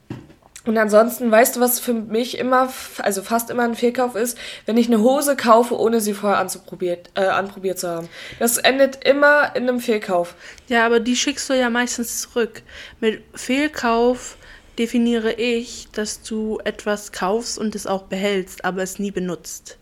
und 0.68 0.78
ansonsten, 0.78 1.32
weißt 1.32 1.56
du, 1.56 1.60
was 1.62 1.80
für 1.80 1.94
mich 1.94 2.38
immer, 2.38 2.68
also 2.98 3.22
fast 3.22 3.50
immer 3.50 3.64
ein 3.64 3.76
Fehlkauf 3.76 4.16
ist, 4.16 4.38
wenn 4.66 4.76
ich 4.76 4.88
eine 4.88 5.00
Hose 5.00 5.38
kaufe, 5.38 5.80
ohne 5.80 6.02
sie 6.02 6.14
vorher 6.14 6.40
anzuprobiert, 6.40 7.10
äh, 7.16 7.22
anprobiert 7.22 7.80
zu 7.80 7.90
haben. 7.90 8.10
Das 8.38 8.58
endet 8.58 9.06
immer 9.06 9.56
in 9.56 9.64
einem 9.64 9.80
Fehlkauf. 9.80 10.36
Ja, 10.68 10.86
aber 10.86 11.00
die 11.00 11.16
schickst 11.16 11.50
du 11.50 11.54
ja 11.54 11.70
meistens 11.70 12.22
zurück. 12.22 12.64
Mit 13.00 13.24
Fehlkauf 13.34 14.36
definiere 14.78 15.34
ich, 15.34 15.88
dass 15.92 16.22
du 16.22 16.60
etwas 16.64 17.12
kaufst 17.12 17.58
und 17.58 17.76
es 17.76 17.88
auch 17.88 18.04
behältst, 18.04 18.66
aber 18.66 18.84
es 18.84 19.00
nie 19.00 19.12
benutzt. 19.12 19.78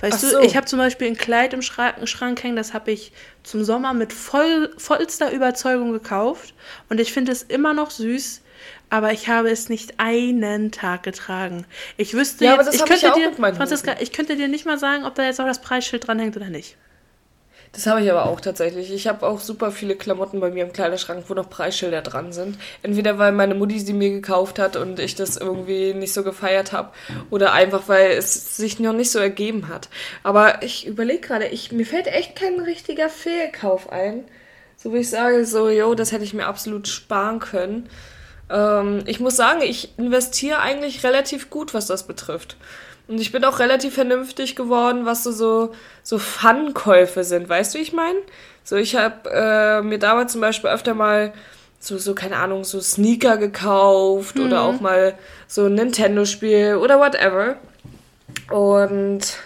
Weißt 0.00 0.24
Ach 0.24 0.30
du, 0.32 0.40
ich 0.40 0.56
habe 0.56 0.66
zum 0.66 0.78
Beispiel 0.78 1.06
ein 1.06 1.16
Kleid 1.16 1.54
im 1.54 1.62
Schrank, 1.62 2.08
Schrank 2.08 2.42
hängen, 2.42 2.56
das 2.56 2.74
habe 2.74 2.90
ich 2.90 3.12
zum 3.42 3.64
Sommer 3.64 3.94
mit 3.94 4.12
voll, 4.12 4.74
vollster 4.76 5.30
Überzeugung 5.30 5.92
gekauft 5.92 6.54
und 6.88 7.00
ich 7.00 7.12
finde 7.12 7.32
es 7.32 7.42
immer 7.42 7.72
noch 7.72 7.90
süß 7.90 8.42
aber 8.90 9.12
ich 9.12 9.28
habe 9.28 9.50
es 9.50 9.68
nicht 9.68 9.94
einen 9.98 10.70
Tag 10.70 11.02
getragen. 11.02 11.66
Ich 11.96 12.14
wüsste 12.14 12.44
ja, 12.44 12.54
jetzt, 12.54 12.74
ich 12.74 12.84
könnte 12.84 13.06
ich 13.06 13.12
dir, 13.12 13.32
Franziska, 13.54 13.96
ich 13.98 14.12
könnte 14.12 14.36
dir 14.36 14.46
nicht 14.46 14.66
mal 14.66 14.78
sagen, 14.78 15.04
ob 15.04 15.16
da 15.16 15.24
jetzt 15.24 15.40
auch 15.40 15.46
das 15.46 15.60
Preisschild 15.60 16.06
dran 16.06 16.18
hängt 16.20 16.36
oder 16.36 16.48
nicht. 16.48 16.76
Das 17.74 17.88
habe 17.88 18.02
ich 18.02 18.10
aber 18.10 18.26
auch 18.26 18.40
tatsächlich. 18.40 18.92
Ich 18.92 19.08
habe 19.08 19.26
auch 19.26 19.40
super 19.40 19.72
viele 19.72 19.96
Klamotten 19.96 20.38
bei 20.38 20.48
mir 20.48 20.62
im 20.62 20.72
Kleiderschrank, 20.72 21.24
wo 21.26 21.34
noch 21.34 21.50
Preisschilder 21.50 22.02
dran 22.02 22.32
sind. 22.32 22.56
Entweder 22.84 23.18
weil 23.18 23.32
meine 23.32 23.56
Mutti 23.56 23.80
sie 23.80 23.92
mir 23.92 24.10
gekauft 24.10 24.60
hat 24.60 24.76
und 24.76 25.00
ich 25.00 25.16
das 25.16 25.36
irgendwie 25.36 25.92
nicht 25.92 26.12
so 26.12 26.22
gefeiert 26.22 26.72
habe 26.72 26.90
oder 27.30 27.52
einfach 27.52 27.88
weil 27.88 28.12
es 28.12 28.56
sich 28.56 28.78
noch 28.78 28.92
nicht 28.92 29.10
so 29.10 29.18
ergeben 29.18 29.68
hat. 29.68 29.88
Aber 30.22 30.62
ich 30.62 30.86
überlege 30.86 31.26
gerade, 31.26 31.50
mir 31.72 31.86
fällt 31.86 32.06
echt 32.06 32.36
kein 32.36 32.60
richtiger 32.60 33.08
Fehlkauf 33.08 33.90
ein. 33.90 34.24
So 34.76 34.92
wie 34.92 34.98
ich 34.98 35.10
sage, 35.10 35.44
so, 35.44 35.68
yo, 35.68 35.96
das 35.96 36.12
hätte 36.12 36.24
ich 36.24 36.34
mir 36.34 36.46
absolut 36.46 36.86
sparen 36.86 37.40
können. 37.40 37.88
Ähm, 38.50 39.02
ich 39.06 39.18
muss 39.18 39.34
sagen, 39.34 39.62
ich 39.62 39.98
investiere 39.98 40.60
eigentlich 40.60 41.02
relativ 41.02 41.50
gut, 41.50 41.74
was 41.74 41.86
das 41.86 42.06
betrifft. 42.06 42.56
Und 43.06 43.20
ich 43.20 43.32
bin 43.32 43.44
auch 43.44 43.58
relativ 43.58 43.94
vernünftig 43.94 44.56
geworden, 44.56 45.04
was 45.04 45.24
so, 45.24 45.32
so, 45.32 45.72
so 46.02 46.18
Fun-Käufe 46.18 47.24
sind. 47.24 47.48
Weißt 47.48 47.74
du, 47.74 47.78
wie 47.78 47.82
ich 47.82 47.92
meine? 47.92 48.18
So, 48.62 48.76
ich 48.76 48.96
habe 48.96 49.30
äh, 49.30 49.82
mir 49.82 49.98
damals 49.98 50.32
zum 50.32 50.40
Beispiel 50.40 50.70
öfter 50.70 50.94
mal 50.94 51.34
so, 51.78 51.98
so, 51.98 52.14
keine 52.14 52.36
Ahnung, 52.36 52.64
so 52.64 52.80
Sneaker 52.80 53.36
gekauft 53.36 54.36
mhm. 54.36 54.46
oder 54.46 54.62
auch 54.62 54.80
mal 54.80 55.14
so 55.46 55.66
ein 55.66 55.74
Nintendo-Spiel 55.74 56.76
oder 56.76 56.98
whatever. 56.98 57.56
Und 58.50 59.36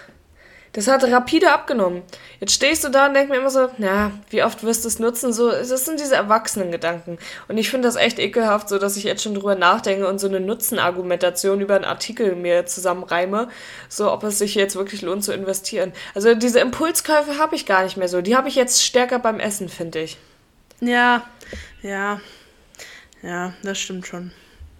das 0.78 0.86
hat 0.86 1.02
rapide 1.04 1.52
abgenommen. 1.52 2.02
Jetzt 2.38 2.52
stehst 2.52 2.84
du 2.84 2.88
da 2.88 3.06
und 3.06 3.14
denkst 3.14 3.30
mir 3.30 3.38
immer 3.38 3.50
so, 3.50 3.68
na, 3.78 4.12
wie 4.30 4.44
oft 4.44 4.62
wirst 4.62 4.84
du 4.84 4.88
es 4.88 5.00
nutzen? 5.00 5.32
So, 5.32 5.50
das 5.50 5.84
sind 5.84 5.98
diese 5.98 6.14
Erwachsenen-Gedanken. 6.14 7.18
Und 7.48 7.58
ich 7.58 7.68
finde 7.68 7.88
das 7.88 7.96
echt 7.96 8.20
ekelhaft, 8.20 8.68
so 8.68 8.78
dass 8.78 8.96
ich 8.96 9.02
jetzt 9.02 9.22
schon 9.22 9.34
drüber 9.34 9.56
nachdenke 9.56 10.06
und 10.06 10.20
so 10.20 10.28
eine 10.28 10.38
Nutzenargumentation 10.38 11.60
über 11.60 11.74
einen 11.74 11.84
Artikel 11.84 12.36
mir 12.36 12.66
zusammenreime, 12.66 13.48
so 13.88 14.12
ob 14.12 14.22
es 14.22 14.38
sich 14.38 14.54
jetzt 14.54 14.76
wirklich 14.76 15.02
lohnt 15.02 15.24
zu 15.24 15.32
investieren. 15.32 15.92
Also 16.14 16.34
diese 16.36 16.60
Impulskäufe 16.60 17.38
habe 17.38 17.56
ich 17.56 17.66
gar 17.66 17.82
nicht 17.82 17.96
mehr 17.96 18.08
so. 18.08 18.20
Die 18.20 18.36
habe 18.36 18.48
ich 18.48 18.54
jetzt 18.54 18.84
stärker 18.84 19.18
beim 19.18 19.40
Essen, 19.40 19.68
finde 19.68 19.98
ich. 20.00 20.16
Ja, 20.80 21.24
ja, 21.82 22.20
ja, 23.22 23.52
das 23.64 23.80
stimmt 23.80 24.06
schon. 24.06 24.30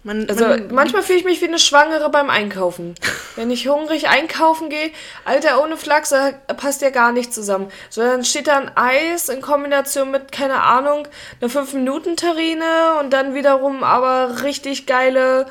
Man, 0.09 0.27
also 0.27 0.47
man, 0.47 0.73
manchmal 0.73 1.03
fühle 1.03 1.19
ich 1.19 1.27
mich 1.27 1.43
wie 1.43 1.49
eine 1.49 1.59
Schwangere 1.59 2.09
beim 2.09 2.31
Einkaufen. 2.31 2.95
Wenn 3.37 3.51
ich 3.51 3.69
hungrig 3.69 4.09
einkaufen 4.09 4.71
gehe, 4.71 4.91
Alter, 5.27 5.63
ohne 5.63 5.77
Flachs, 5.77 6.09
da 6.09 6.33
passt 6.55 6.81
ja 6.81 6.89
gar 6.89 7.13
nicht 7.13 7.35
zusammen. 7.35 7.71
So, 7.91 8.01
dann 8.01 8.25
steht 8.25 8.47
da 8.47 8.57
ein 8.57 8.71
Eis 8.75 9.29
in 9.29 9.43
Kombination 9.43 10.11
mit, 10.11 10.33
keine 10.33 10.63
Ahnung, 10.63 11.07
einer 11.43 11.51
5-Minuten-Terrine 11.51 12.95
und 13.01 13.13
dann 13.13 13.35
wiederum 13.35 13.85
aber 13.85 14.45
richtig 14.45 14.87
geile 14.87 15.45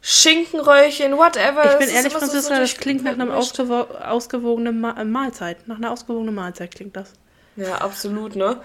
Schinkenröllchen, 0.00 1.16
whatever. 1.16 1.72
Ich 1.72 1.78
bin 1.78 1.88
ehrlich, 1.88 2.12
Franziska, 2.12 2.54
so 2.54 2.60
das 2.60 2.76
klingt 2.76 3.02
nach 3.02 3.14
einer 3.14 3.34
ausgewo 3.34 3.80
ausgewogenen 4.00 4.80
Ma 4.80 5.02
Mahlzeit. 5.02 5.66
Nach 5.66 5.78
einer 5.78 5.90
ausgewogenen 5.90 6.36
Mahlzeit 6.36 6.72
klingt 6.72 6.94
das. 6.94 7.14
Ja, 7.56 7.74
absolut, 7.78 8.36
ne? 8.36 8.60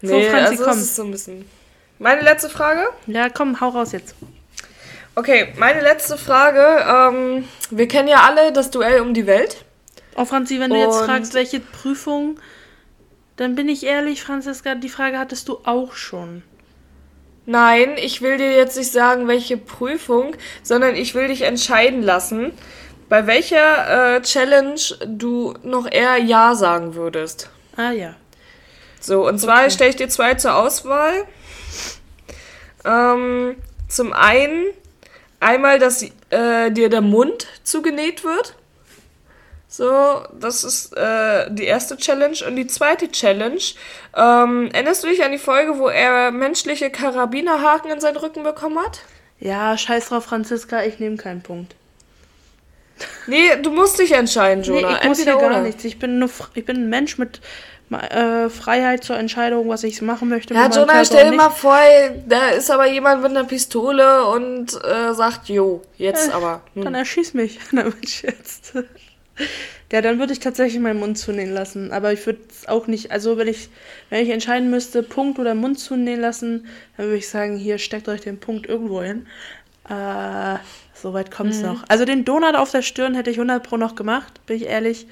Nee, 0.00 0.24
so, 0.24 0.30
Franzi, 0.30 0.50
also 0.50 0.64
komm. 0.64 0.78
ist 0.78 0.96
so 0.96 1.04
ein 1.04 1.12
bisschen... 1.12 1.48
Meine 2.00 2.22
letzte 2.22 2.48
Frage? 2.48 2.88
Ja, 3.06 3.28
komm, 3.28 3.60
hau 3.60 3.68
raus 3.68 3.92
jetzt. 3.92 4.16
Okay, 5.14 5.52
meine 5.58 5.82
letzte 5.82 6.16
Frage. 6.16 6.84
Ähm, 6.88 7.48
wir 7.70 7.86
kennen 7.86 8.08
ja 8.08 8.22
alle 8.22 8.52
das 8.52 8.70
Duell 8.70 9.00
um 9.02 9.12
die 9.12 9.26
Welt. 9.26 9.64
Oh, 10.16 10.24
Franzi, 10.24 10.58
wenn 10.58 10.70
du 10.70 10.76
jetzt 10.76 11.02
fragst, 11.02 11.34
welche 11.34 11.60
Prüfung, 11.60 12.38
dann 13.36 13.54
bin 13.54 13.68
ich 13.68 13.84
ehrlich, 13.84 14.22
Franziska, 14.22 14.74
die 14.74 14.88
Frage 14.88 15.18
hattest 15.18 15.48
du 15.48 15.58
auch 15.64 15.94
schon. 15.94 16.42
Nein, 17.44 17.96
ich 17.96 18.22
will 18.22 18.36
dir 18.36 18.52
jetzt 18.52 18.76
nicht 18.76 18.92
sagen, 18.92 19.28
welche 19.28 19.56
Prüfung, 19.56 20.36
sondern 20.62 20.94
ich 20.94 21.14
will 21.14 21.28
dich 21.28 21.42
entscheiden 21.42 22.02
lassen, 22.02 22.52
bei 23.08 23.26
welcher 23.26 24.16
äh, 24.16 24.22
Challenge 24.22 24.80
du 25.06 25.54
noch 25.62 25.90
eher 25.90 26.18
Ja 26.18 26.54
sagen 26.54 26.94
würdest. 26.94 27.50
Ah 27.76 27.90
ja. 27.90 28.14
So, 29.00 29.26
und 29.26 29.38
zwar 29.38 29.68
stelle 29.70 29.90
ich 29.90 29.96
dir 29.96 30.08
zwei 30.08 30.34
zur 30.34 30.54
Auswahl. 30.54 31.24
Ähm, 32.84 33.56
zum 33.88 34.12
einen 34.12 34.66
Einmal, 35.42 35.80
dass 35.80 36.02
äh, 36.30 36.70
dir 36.70 36.88
der 36.88 37.00
Mund 37.00 37.48
zugenäht 37.64 38.22
wird. 38.22 38.54
So, 39.66 40.22
das 40.38 40.62
ist 40.62 40.96
äh, 40.96 41.50
die 41.50 41.64
erste 41.64 41.96
Challenge. 41.96 42.36
Und 42.46 42.54
die 42.54 42.68
zweite 42.68 43.10
Challenge, 43.10 43.60
ähm, 44.16 44.70
erinnerst 44.72 45.02
du 45.02 45.08
dich 45.08 45.24
an 45.24 45.32
die 45.32 45.38
Folge, 45.38 45.78
wo 45.78 45.88
er 45.88 46.30
menschliche 46.30 46.90
Karabinerhaken 46.90 47.90
in 47.90 48.00
seinen 48.00 48.18
Rücken 48.18 48.44
bekommen 48.44 48.78
hat? 48.78 49.00
Ja, 49.40 49.76
scheiß 49.76 50.10
drauf, 50.10 50.26
Franziska, 50.26 50.84
ich 50.84 51.00
nehme 51.00 51.16
keinen 51.16 51.42
Punkt. 51.42 51.74
Nee, 53.26 53.56
du 53.60 53.70
musst 53.70 53.98
dich 53.98 54.12
entscheiden, 54.12 54.62
Jonah. 54.62 54.92
Nee, 54.92 54.98
ich 55.02 55.08
muss 55.08 55.24
hier 55.24 55.36
gar 55.36 55.60
nichts. 55.60 55.84
Ich 55.84 55.98
bin, 55.98 56.20
nur, 56.20 56.30
ich 56.54 56.64
bin 56.64 56.76
ein 56.76 56.88
Mensch 56.88 57.18
mit 57.18 57.40
äh, 57.94 58.48
Freiheit 58.48 59.04
zur 59.04 59.16
Entscheidung, 59.18 59.68
was 59.68 59.84
ich 59.84 60.00
machen 60.02 60.28
möchte. 60.28 60.54
Ja, 60.54 60.68
Jonah, 60.68 61.04
stell 61.04 61.30
dir 61.30 61.36
mal 61.36 61.50
vor, 61.50 61.78
da 62.26 62.48
ist 62.48 62.70
aber 62.70 62.86
jemand 62.86 63.22
mit 63.22 63.30
einer 63.30 63.44
Pistole 63.44 64.26
und 64.26 64.72
äh, 64.84 65.14
sagt, 65.14 65.48
jo, 65.48 65.82
jetzt 65.96 66.28
äh, 66.28 66.32
aber. 66.32 66.62
Hm. 66.74 66.84
Dann 66.84 66.94
erschieß 66.94 67.34
mich, 67.34 67.58
damit 67.72 68.22
jetzt. 68.22 68.74
ja, 69.92 70.00
dann 70.00 70.18
würde 70.18 70.32
ich 70.32 70.40
tatsächlich 70.40 70.80
meinen 70.80 71.00
Mund 71.00 71.18
zunähen 71.18 71.52
lassen. 71.52 71.92
Aber 71.92 72.12
ich 72.12 72.24
würde 72.26 72.40
es 72.50 72.68
auch 72.68 72.86
nicht, 72.86 73.10
also 73.10 73.36
wenn 73.36 73.48
ich, 73.48 73.68
wenn 74.10 74.22
ich 74.22 74.30
entscheiden 74.30 74.70
müsste, 74.70 75.02
Punkt 75.02 75.38
oder 75.38 75.54
Mund 75.54 75.78
zunähen 75.78 76.20
lassen, 76.20 76.66
dann 76.96 77.06
würde 77.06 77.18
ich 77.18 77.28
sagen, 77.28 77.56
hier 77.56 77.78
steckt 77.78 78.08
euch 78.08 78.20
den 78.20 78.38
Punkt 78.38 78.66
irgendwo 78.66 79.02
hin. 79.02 79.26
Äh, 79.88 80.58
Soweit 81.02 81.32
kommt 81.32 81.50
es 81.50 81.58
mhm. 81.58 81.66
noch. 81.66 81.84
Also 81.88 82.04
den 82.04 82.24
Donut 82.24 82.54
auf 82.54 82.70
der 82.70 82.82
Stirn 82.82 83.14
hätte 83.14 83.28
ich 83.28 83.36
100 83.36 83.62
Pro 83.62 83.76
noch 83.76 83.96
gemacht, 83.96 84.40
bin 84.46 84.56
ich 84.56 84.66
ehrlich. 84.66 85.08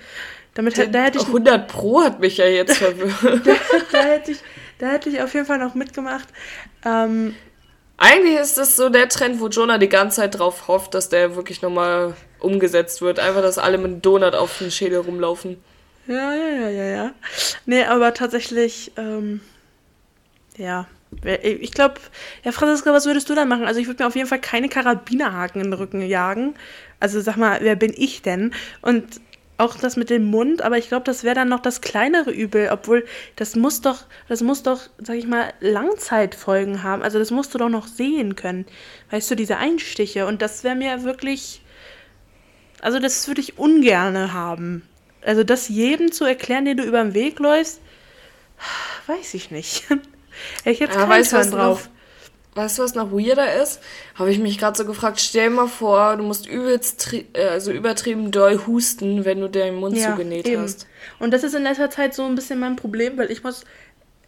Damit, 0.54 0.76
da 0.76 1.02
hätte 1.02 1.18
ich 1.18 1.26
100 1.26 1.68
Pro 1.68 2.02
hat 2.02 2.20
mich 2.20 2.36
ja 2.36 2.46
jetzt 2.46 2.78
verwirrt. 2.78 3.46
da, 3.46 3.52
da, 3.92 4.02
hätte 4.02 4.32
ich, 4.32 4.38
da 4.78 4.88
hätte 4.88 5.08
ich 5.08 5.22
auf 5.22 5.32
jeden 5.34 5.46
Fall 5.46 5.58
noch 5.58 5.74
mitgemacht. 5.74 6.28
Ähm, 6.84 7.34
Eigentlich 8.02 8.38
ist 8.38 8.56
das 8.56 8.76
so 8.76 8.88
der 8.88 9.10
Trend, 9.10 9.40
wo 9.40 9.48
Jonah 9.48 9.76
die 9.76 9.88
ganze 9.88 10.16
Zeit 10.16 10.38
drauf 10.38 10.68
hofft, 10.68 10.94
dass 10.94 11.10
der 11.10 11.36
wirklich 11.36 11.60
nochmal 11.60 12.14
umgesetzt 12.38 13.02
wird. 13.02 13.18
Einfach, 13.20 13.42
dass 13.42 13.58
alle 13.58 13.76
mit 13.76 13.86
einem 13.86 14.02
Donut 14.02 14.34
auf 14.34 14.56
den 14.58 14.70
Schädel 14.70 15.00
rumlaufen. 15.00 15.62
Ja, 16.06 16.34
ja, 16.34 16.48
ja, 16.48 16.68
ja, 16.70 16.84
ja. 16.84 17.12
Nee, 17.66 17.84
aber 17.84 18.14
tatsächlich, 18.14 18.92
ähm, 18.96 19.42
ja. 20.56 20.86
Ich 21.42 21.72
glaube, 21.72 21.96
ja, 22.42 22.52
Franziska, 22.52 22.92
was 22.92 23.04
würdest 23.04 23.28
du 23.28 23.34
dann 23.34 23.48
machen? 23.48 23.66
Also 23.66 23.80
ich 23.80 23.86
würde 23.86 24.02
mir 24.02 24.06
auf 24.06 24.16
jeden 24.16 24.28
Fall 24.28 24.40
keine 24.40 24.68
Karabinerhaken 24.68 25.60
in 25.60 25.70
den 25.70 25.78
Rücken 25.78 26.00
jagen. 26.00 26.54
Also 27.00 27.20
sag 27.20 27.36
mal, 27.36 27.58
wer 27.60 27.76
bin 27.76 27.92
ich 27.94 28.22
denn? 28.22 28.54
Und 28.80 29.20
auch 29.60 29.76
das 29.76 29.96
mit 29.96 30.10
dem 30.10 30.24
Mund, 30.24 30.62
aber 30.62 30.78
ich 30.78 30.88
glaube, 30.88 31.04
das 31.04 31.22
wäre 31.22 31.34
dann 31.34 31.48
noch 31.48 31.60
das 31.60 31.80
kleinere 31.80 32.30
Übel, 32.30 32.68
obwohl 32.72 33.06
das 33.36 33.56
muss 33.56 33.80
doch, 33.80 34.04
das 34.28 34.42
muss 34.42 34.62
doch, 34.62 34.80
sag 34.98 35.16
ich 35.16 35.26
mal, 35.26 35.52
Langzeitfolgen 35.60 36.82
haben. 36.82 37.02
Also 37.02 37.18
das 37.18 37.30
musst 37.30 37.54
du 37.54 37.58
doch 37.58 37.68
noch 37.68 37.86
sehen 37.86 38.36
können. 38.36 38.66
Weißt 39.10 39.30
du, 39.30 39.36
diese 39.36 39.58
Einstiche. 39.58 40.26
Und 40.26 40.42
das 40.42 40.64
wäre 40.64 40.74
mir 40.74 41.04
wirklich. 41.04 41.62
Also 42.80 42.98
das 42.98 43.28
würde 43.28 43.42
ich 43.42 43.58
ungerne 43.58 44.32
haben. 44.32 44.88
Also 45.22 45.44
das 45.44 45.68
jedem 45.68 46.12
zu 46.12 46.24
erklären, 46.24 46.64
den 46.64 46.78
du 46.78 46.82
über 46.82 47.02
den 47.02 47.12
Weg 47.14 47.38
läufst, 47.38 47.80
weiß 49.06 49.34
ich 49.34 49.50
nicht. 49.50 49.84
ich 50.64 50.80
hätte 50.80 50.98
ja, 50.98 51.06
keinen 51.06 51.50
drauf. 51.50 51.84
Noch, 51.84 51.99
Weißt 52.54 52.78
du, 52.78 52.82
was 52.82 52.94
noch 52.94 53.12
weirder 53.12 53.62
ist? 53.62 53.80
Habe 54.16 54.32
ich 54.32 54.38
mich 54.38 54.58
gerade 54.58 54.76
so 54.76 54.84
gefragt, 54.84 55.20
stell 55.20 55.50
mal 55.50 55.68
vor, 55.68 56.16
du 56.16 56.24
musst 56.24 56.48
übelst, 56.48 57.14
also 57.34 57.70
übertrieben 57.70 58.32
doll 58.32 58.66
husten, 58.66 59.24
wenn 59.24 59.40
du 59.40 59.48
deinen 59.48 59.76
Mund 59.76 59.96
ja, 59.96 60.10
zugenäht 60.10 60.48
eben. 60.48 60.62
hast. 60.62 60.88
Und 61.20 61.32
das 61.32 61.44
ist 61.44 61.54
in 61.54 61.62
letzter 61.62 61.90
Zeit 61.90 62.12
so 62.12 62.24
ein 62.24 62.34
bisschen 62.34 62.58
mein 62.58 62.74
Problem, 62.74 63.16
weil 63.18 63.30
ich 63.30 63.44
muss, 63.44 63.64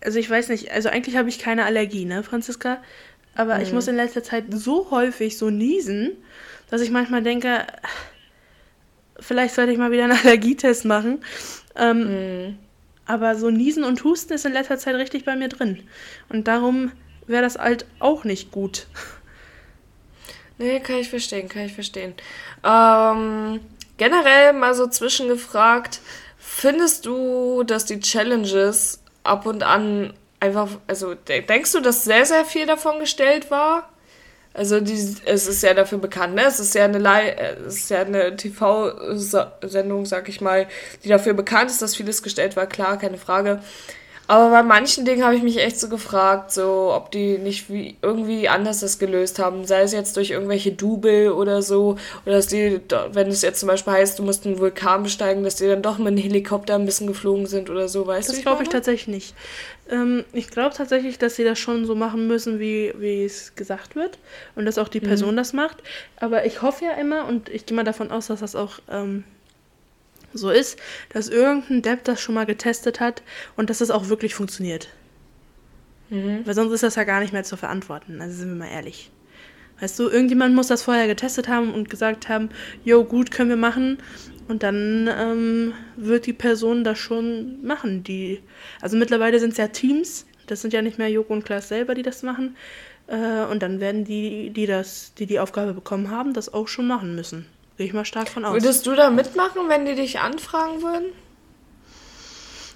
also 0.01 0.21
ich 0.21 0.31
weiß 0.31 0.51
nicht, 0.51 0.71
also 0.71 0.89
eigentlich 0.89 1.17
habe 1.17 1.29
ich 1.29 1.41
keine 1.41 1.65
Allergie, 1.65 2.05
ne, 2.05 2.23
Franziska? 2.23 2.81
Aber 3.35 3.61
ich 3.63 3.73
muss 3.73 3.89
in 3.89 3.97
letzter 3.97 4.23
Zeit 4.23 4.45
so 4.51 4.91
häufig 4.91 5.39
so 5.39 5.49
niesen, 5.51 6.13
dass 6.71 6.83
ich 6.83 6.91
manchmal 6.91 7.23
denke, 7.23 7.67
vielleicht 9.19 9.55
sollte 9.55 9.73
ich 9.73 9.79
mal 9.79 9.91
wieder 9.91 10.05
einen 10.05 10.19
Allergietest 10.25 10.85
machen. 10.85 11.25
Ähm, 11.77 12.59
Aber 13.07 13.35
so 13.35 13.51
Niesen 13.51 13.85
und 13.85 14.05
Husten 14.05 14.33
ist 14.35 14.45
in 14.45 14.53
letzter 14.53 14.79
Zeit 14.79 14.95
richtig 14.95 15.25
bei 15.25 15.35
mir 15.35 15.49
drin. 15.49 15.83
Und 16.29 16.47
darum 16.47 16.93
wäre 17.33 17.43
das 17.43 17.59
halt 17.59 17.87
auch 17.99 18.25
nicht 18.25 18.53
gut. 18.53 18.87
Nee, 20.59 20.81
kann 20.81 20.97
ich 20.97 21.11
verstehen, 21.11 21.49
kann 21.49 21.63
ich 21.63 21.73
verstehen. 21.75 22.15
Ähm, 22.65 23.61
generell 23.97 24.53
mal 24.53 24.75
so 24.75 24.87
zwischengefragt, 24.87 26.01
findest 26.39 27.07
du, 27.07 27.63
dass 27.65 27.85
die 27.85 28.01
Challenges 28.01 29.01
ab 29.25 29.47
und 29.47 29.63
an 29.63 30.13
einfach, 30.41 30.69
also 30.87 31.15
de- 31.15 31.43
denkst 31.43 31.73
du, 31.73 31.81
dass 31.81 32.05
sehr, 32.05 32.25
sehr 32.27 32.45
viel 32.45 32.67
davon 32.67 32.99
gestellt 32.99 33.51
war? 33.51 33.89
Also 34.55 34.81
die, 34.81 35.17
es 35.25 35.47
ist 35.47 35.63
ja 35.63 35.73
dafür 35.73 35.99
bekannt, 35.99 36.35
ne? 36.35 36.45
Es 36.45 36.61
ist 36.61 36.75
ja 36.75 36.85
eine, 36.85 36.99
ja 37.89 38.01
eine 38.03 38.37
TV-Sendung, 38.37 40.05
sag 40.05 40.29
ich 40.29 40.43
mal, 40.43 40.69
die 41.05 41.09
dafür 41.09 41.33
bekannt 41.33 41.71
ist, 41.71 41.81
dass 41.81 41.97
vieles 41.97 42.23
gestellt 42.23 42.55
war, 42.57 42.67
klar, 42.67 42.99
keine 42.99 43.17
Frage. 43.17 43.63
Aber 44.29 44.51
bei 44.51 44.63
manchen 44.63 45.05
Dingen 45.05 45.25
habe 45.25 45.35
ich 45.35 45.43
mich 45.43 45.59
echt 45.59 45.79
so 45.79 45.89
gefragt, 45.89 46.53
so 46.53 46.93
ob 46.95 47.11
die 47.11 47.39
nicht 47.39 47.69
wie 47.71 47.97
irgendwie 48.03 48.49
anders 48.49 48.81
das 48.81 48.99
gelöst 48.99 49.39
haben, 49.39 49.65
sei 49.67 49.83
es 49.83 49.93
jetzt 49.93 50.17
durch 50.17 50.31
irgendwelche 50.31 50.73
Double 50.73 51.33
oder 51.33 51.61
so, 51.61 51.97
oder 52.25 52.37
dass 52.37 52.47
die, 52.47 52.81
wenn 53.13 53.29
es 53.29 53.43
jetzt 53.43 53.61
zum 53.61 53.69
Beispiel 53.69 53.93
heißt, 53.93 54.19
du 54.19 54.23
musst 54.23 54.47
einen 54.47 54.59
Vulkan 54.59 55.03
besteigen, 55.03 55.43
dass 55.45 55.57
die 55.57 55.67
dann 55.67 55.83
doch 55.83 55.99
mit 55.99 56.09
einem 56.09 56.19
Helikopter 56.19 56.77
ein 56.77 56.87
bisschen 56.87 57.07
geflogen 57.09 57.47
sind 57.47 57.69
oder 57.69 57.89
so, 57.89 58.07
weißt 58.07 58.29
du? 58.29 58.33
Das 58.33 58.43
glaube 58.43 58.63
ich 58.63 58.69
tatsächlich 58.69 59.09
nicht. 59.09 59.35
Ähm, 59.91 60.25
ich 60.33 60.49
glaube 60.49 60.75
tatsächlich, 60.75 61.19
dass 61.19 61.37
sie 61.37 61.45
das 61.45 61.59
schon 61.59 61.85
so 61.85 61.95
machen 61.95 62.27
müssen, 62.27 62.61
wie, 62.61 62.93
wie 62.97 63.25
es 63.25 63.55
gesagt 63.55 63.97
wird. 63.97 64.19
Und 64.55 64.65
dass 64.65 64.79
auch 64.79 64.89
die 64.89 65.01
Person 65.01 65.37
das 65.37 65.53
macht. 65.53 65.83
Aber 66.17 66.47
ich 66.47 66.63
hoffe 66.63 66.85
ja 66.85 66.93
immer, 66.93 67.27
und 67.27 67.49
ich 67.49 67.67
gehe 67.67 67.77
mal 67.77 67.85
davon 67.85 68.11
aus, 68.11 68.29
dass 68.29 68.41
das 68.41 68.57
auch 68.57 68.79
ähm, 68.91 69.25
so 70.35 70.51
ist, 70.51 70.79
dass 71.11 71.29
irgendein 71.29 71.83
Depp 71.83 72.05
das 72.05 72.21
schon 72.21 72.35
mal 72.35 72.47
getestet 72.47 73.01
hat 73.01 73.23
und 73.57 73.71
dass 73.71 73.79
das 73.79 73.91
auch 73.91 74.09
wirklich 74.09 74.35
funktioniert. 74.35 74.89
Weil 76.45 76.55
sonst 76.55 76.73
ist 76.73 76.83
das 76.83 76.97
ja 76.97 77.05
gar 77.05 77.21
nicht 77.21 77.33
mehr 77.33 77.45
zu 77.45 77.57
verantworten. 77.57 78.21
Also 78.21 78.37
sind 78.37 78.49
wir 78.51 78.67
mal 78.67 78.73
ehrlich. 78.73 79.11
Weißt 79.81 79.99
du, 79.99 80.09
irgendjemand 80.09 80.55
muss 80.55 80.69
das 80.69 80.83
vorher 80.83 81.07
getestet 81.07 81.49
haben 81.49 81.73
und 81.73 81.89
gesagt 81.91 82.29
haben, 82.29 82.51
jo, 82.85 83.03
gut, 83.03 83.31
können 83.31 83.49
wir 83.49 83.57
machen. 83.57 83.99
Und 84.47 84.63
dann 84.63 85.09
ähm, 85.11 85.73
wird 85.97 86.27
die 86.27 86.33
Person 86.35 86.85
das 86.85 86.99
schon 86.99 87.65
machen. 87.65 88.05
Die, 88.05 88.41
also 88.81 88.97
mittlerweile 88.97 89.41
sind 89.41 89.53
es 89.53 89.57
ja 89.57 89.69
Teams. 89.69 90.27
Das 90.47 90.61
sind 90.61 90.73
ja 90.73 90.83
nicht 90.83 90.99
mehr 90.99 91.09
Joko 91.09 91.33
und 91.33 91.45
Klaas 91.45 91.69
selber, 91.69 91.95
die 91.95 92.03
das 92.03 92.23
machen. 92.23 92.57
Äh, 93.07 93.45
und 93.51 93.63
dann 93.63 93.81
werden 93.81 94.05
die, 94.05 94.51
die 94.51 94.67
das, 94.67 95.15
die 95.15 95.27
die 95.27 95.41
Aufgabe 95.41 95.73
bekommen 95.73 96.11
haben, 96.11 96.35
das 96.35 96.53
auch 96.53 96.69
schon 96.69 96.87
machen 96.87 97.15
müssen. 97.15 97.47
Gehe 97.77 97.87
ich 97.87 97.93
mal 97.93 98.05
stark 98.05 98.29
von 98.29 98.45
aus. 98.45 98.55
Würdest 98.55 98.87
du 98.87 98.95
da 98.95 99.11
mitmachen, 99.11 99.69
wenn 99.69 99.87
die 99.87 99.95
dich 99.95 100.19
anfragen 100.21 100.83
würden? 100.83 101.07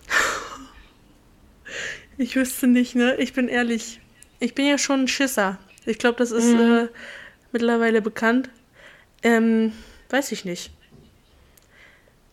Ich 2.19 2.35
wüsste 2.35 2.67
nicht, 2.67 2.95
ne? 2.95 3.17
Ich 3.17 3.35
bin 3.35 3.47
ehrlich. 3.47 4.01
Ich 4.41 4.55
bin 4.55 4.67
ja 4.67 4.79
schon 4.79 5.03
ein 5.03 5.09
Schisser. 5.09 5.59
Ich 5.85 5.99
glaube, 5.99 6.17
das 6.17 6.31
ist 6.31 6.51
äh, 6.55 6.89
mittlerweile 7.53 8.01
bekannt. 8.01 8.49
Ähm, 9.23 9.73
weiß 10.09 10.33
ich 10.33 10.47
nicht. 10.47 10.71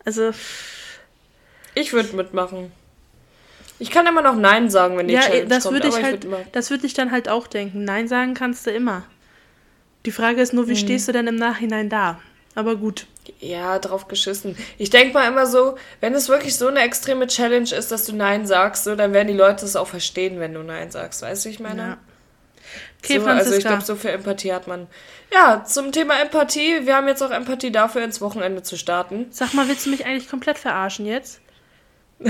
Also, 0.05 0.32
Ich 1.76 1.91
würde 1.91 2.16
mitmachen. 2.16 2.72
Ich 3.80 3.91
kann 3.91 4.07
immer 4.07 4.22
noch 4.22 4.36
Nein 4.38 4.70
sagen, 4.70 4.97
wenn 4.97 5.09
die 5.09 5.16
ja, 5.16 5.22
Challenge 5.22 5.47
das 5.47 5.64
kommt, 5.64 5.74
würde 5.76 5.88
ich 5.89 5.95
halt, 5.95 6.11
würd 6.14 6.26
immer- 6.26 6.43
das 6.53 6.70
würde 6.70 6.86
ich 6.88 6.93
dann 6.93 7.11
halt 7.11 7.28
auch 7.28 7.47
denken. 7.47 7.84
Nein 7.84 8.07
sagen 8.07 8.36
kannst 8.36 8.66
du 8.66 8.72
immer. 8.72 9.03
Die 10.05 10.11
Frage 10.11 10.41
ist 10.41 10.53
nur, 10.53 10.70
wie 10.70 10.78
stehst 10.78 11.07
du 11.09 11.11
denn 11.11 11.28
im 11.28 11.36
Nachhinein 11.36 11.89
da? 11.89 12.22
Aber 12.55 12.75
gut. 12.75 13.07
Ja, 13.39 13.79
drauf 13.79 14.07
geschissen. 14.07 14.57
Ich 14.77 14.89
denke 14.89 15.13
mal 15.13 15.27
immer 15.27 15.45
so, 15.45 15.77
wenn 16.01 16.13
es 16.13 16.29
wirklich 16.29 16.55
so 16.55 16.67
eine 16.67 16.81
extreme 16.81 17.27
Challenge 17.27 17.73
ist, 17.73 17.91
dass 17.91 18.05
du 18.05 18.15
Nein 18.15 18.45
sagst, 18.45 18.83
so, 18.83 18.95
dann 18.95 19.13
werden 19.13 19.27
die 19.27 19.33
Leute 19.33 19.65
es 19.65 19.75
auch 19.75 19.87
verstehen, 19.87 20.39
wenn 20.39 20.53
du 20.53 20.61
Nein 20.61 20.91
sagst. 20.91 21.21
Weißt 21.21 21.45
du, 21.45 21.49
ich 21.49 21.59
meine? 21.59 21.81
Ja. 21.81 21.97
Okay, 23.03 23.19
so, 23.19 23.25
also 23.25 23.53
ich 23.55 23.65
glaube, 23.65 23.83
so 23.83 23.95
viel 23.95 24.11
Empathie 24.11 24.53
hat 24.53 24.67
man. 24.67 24.87
Ja, 25.31 25.63
zum 25.65 25.91
Thema 25.91 26.19
Empathie. 26.21 26.85
Wir 26.85 26.95
haben 26.95 27.07
jetzt 27.07 27.21
auch 27.21 27.31
Empathie 27.31 27.71
dafür, 27.71 28.03
ins 28.03 28.21
Wochenende 28.21 28.63
zu 28.63 28.77
starten. 28.77 29.27
Sag 29.31 29.53
mal, 29.53 29.67
willst 29.67 29.85
du 29.85 29.89
mich 29.89 30.05
eigentlich 30.05 30.29
komplett 30.29 30.57
verarschen 30.57 31.05
jetzt? 31.05 31.41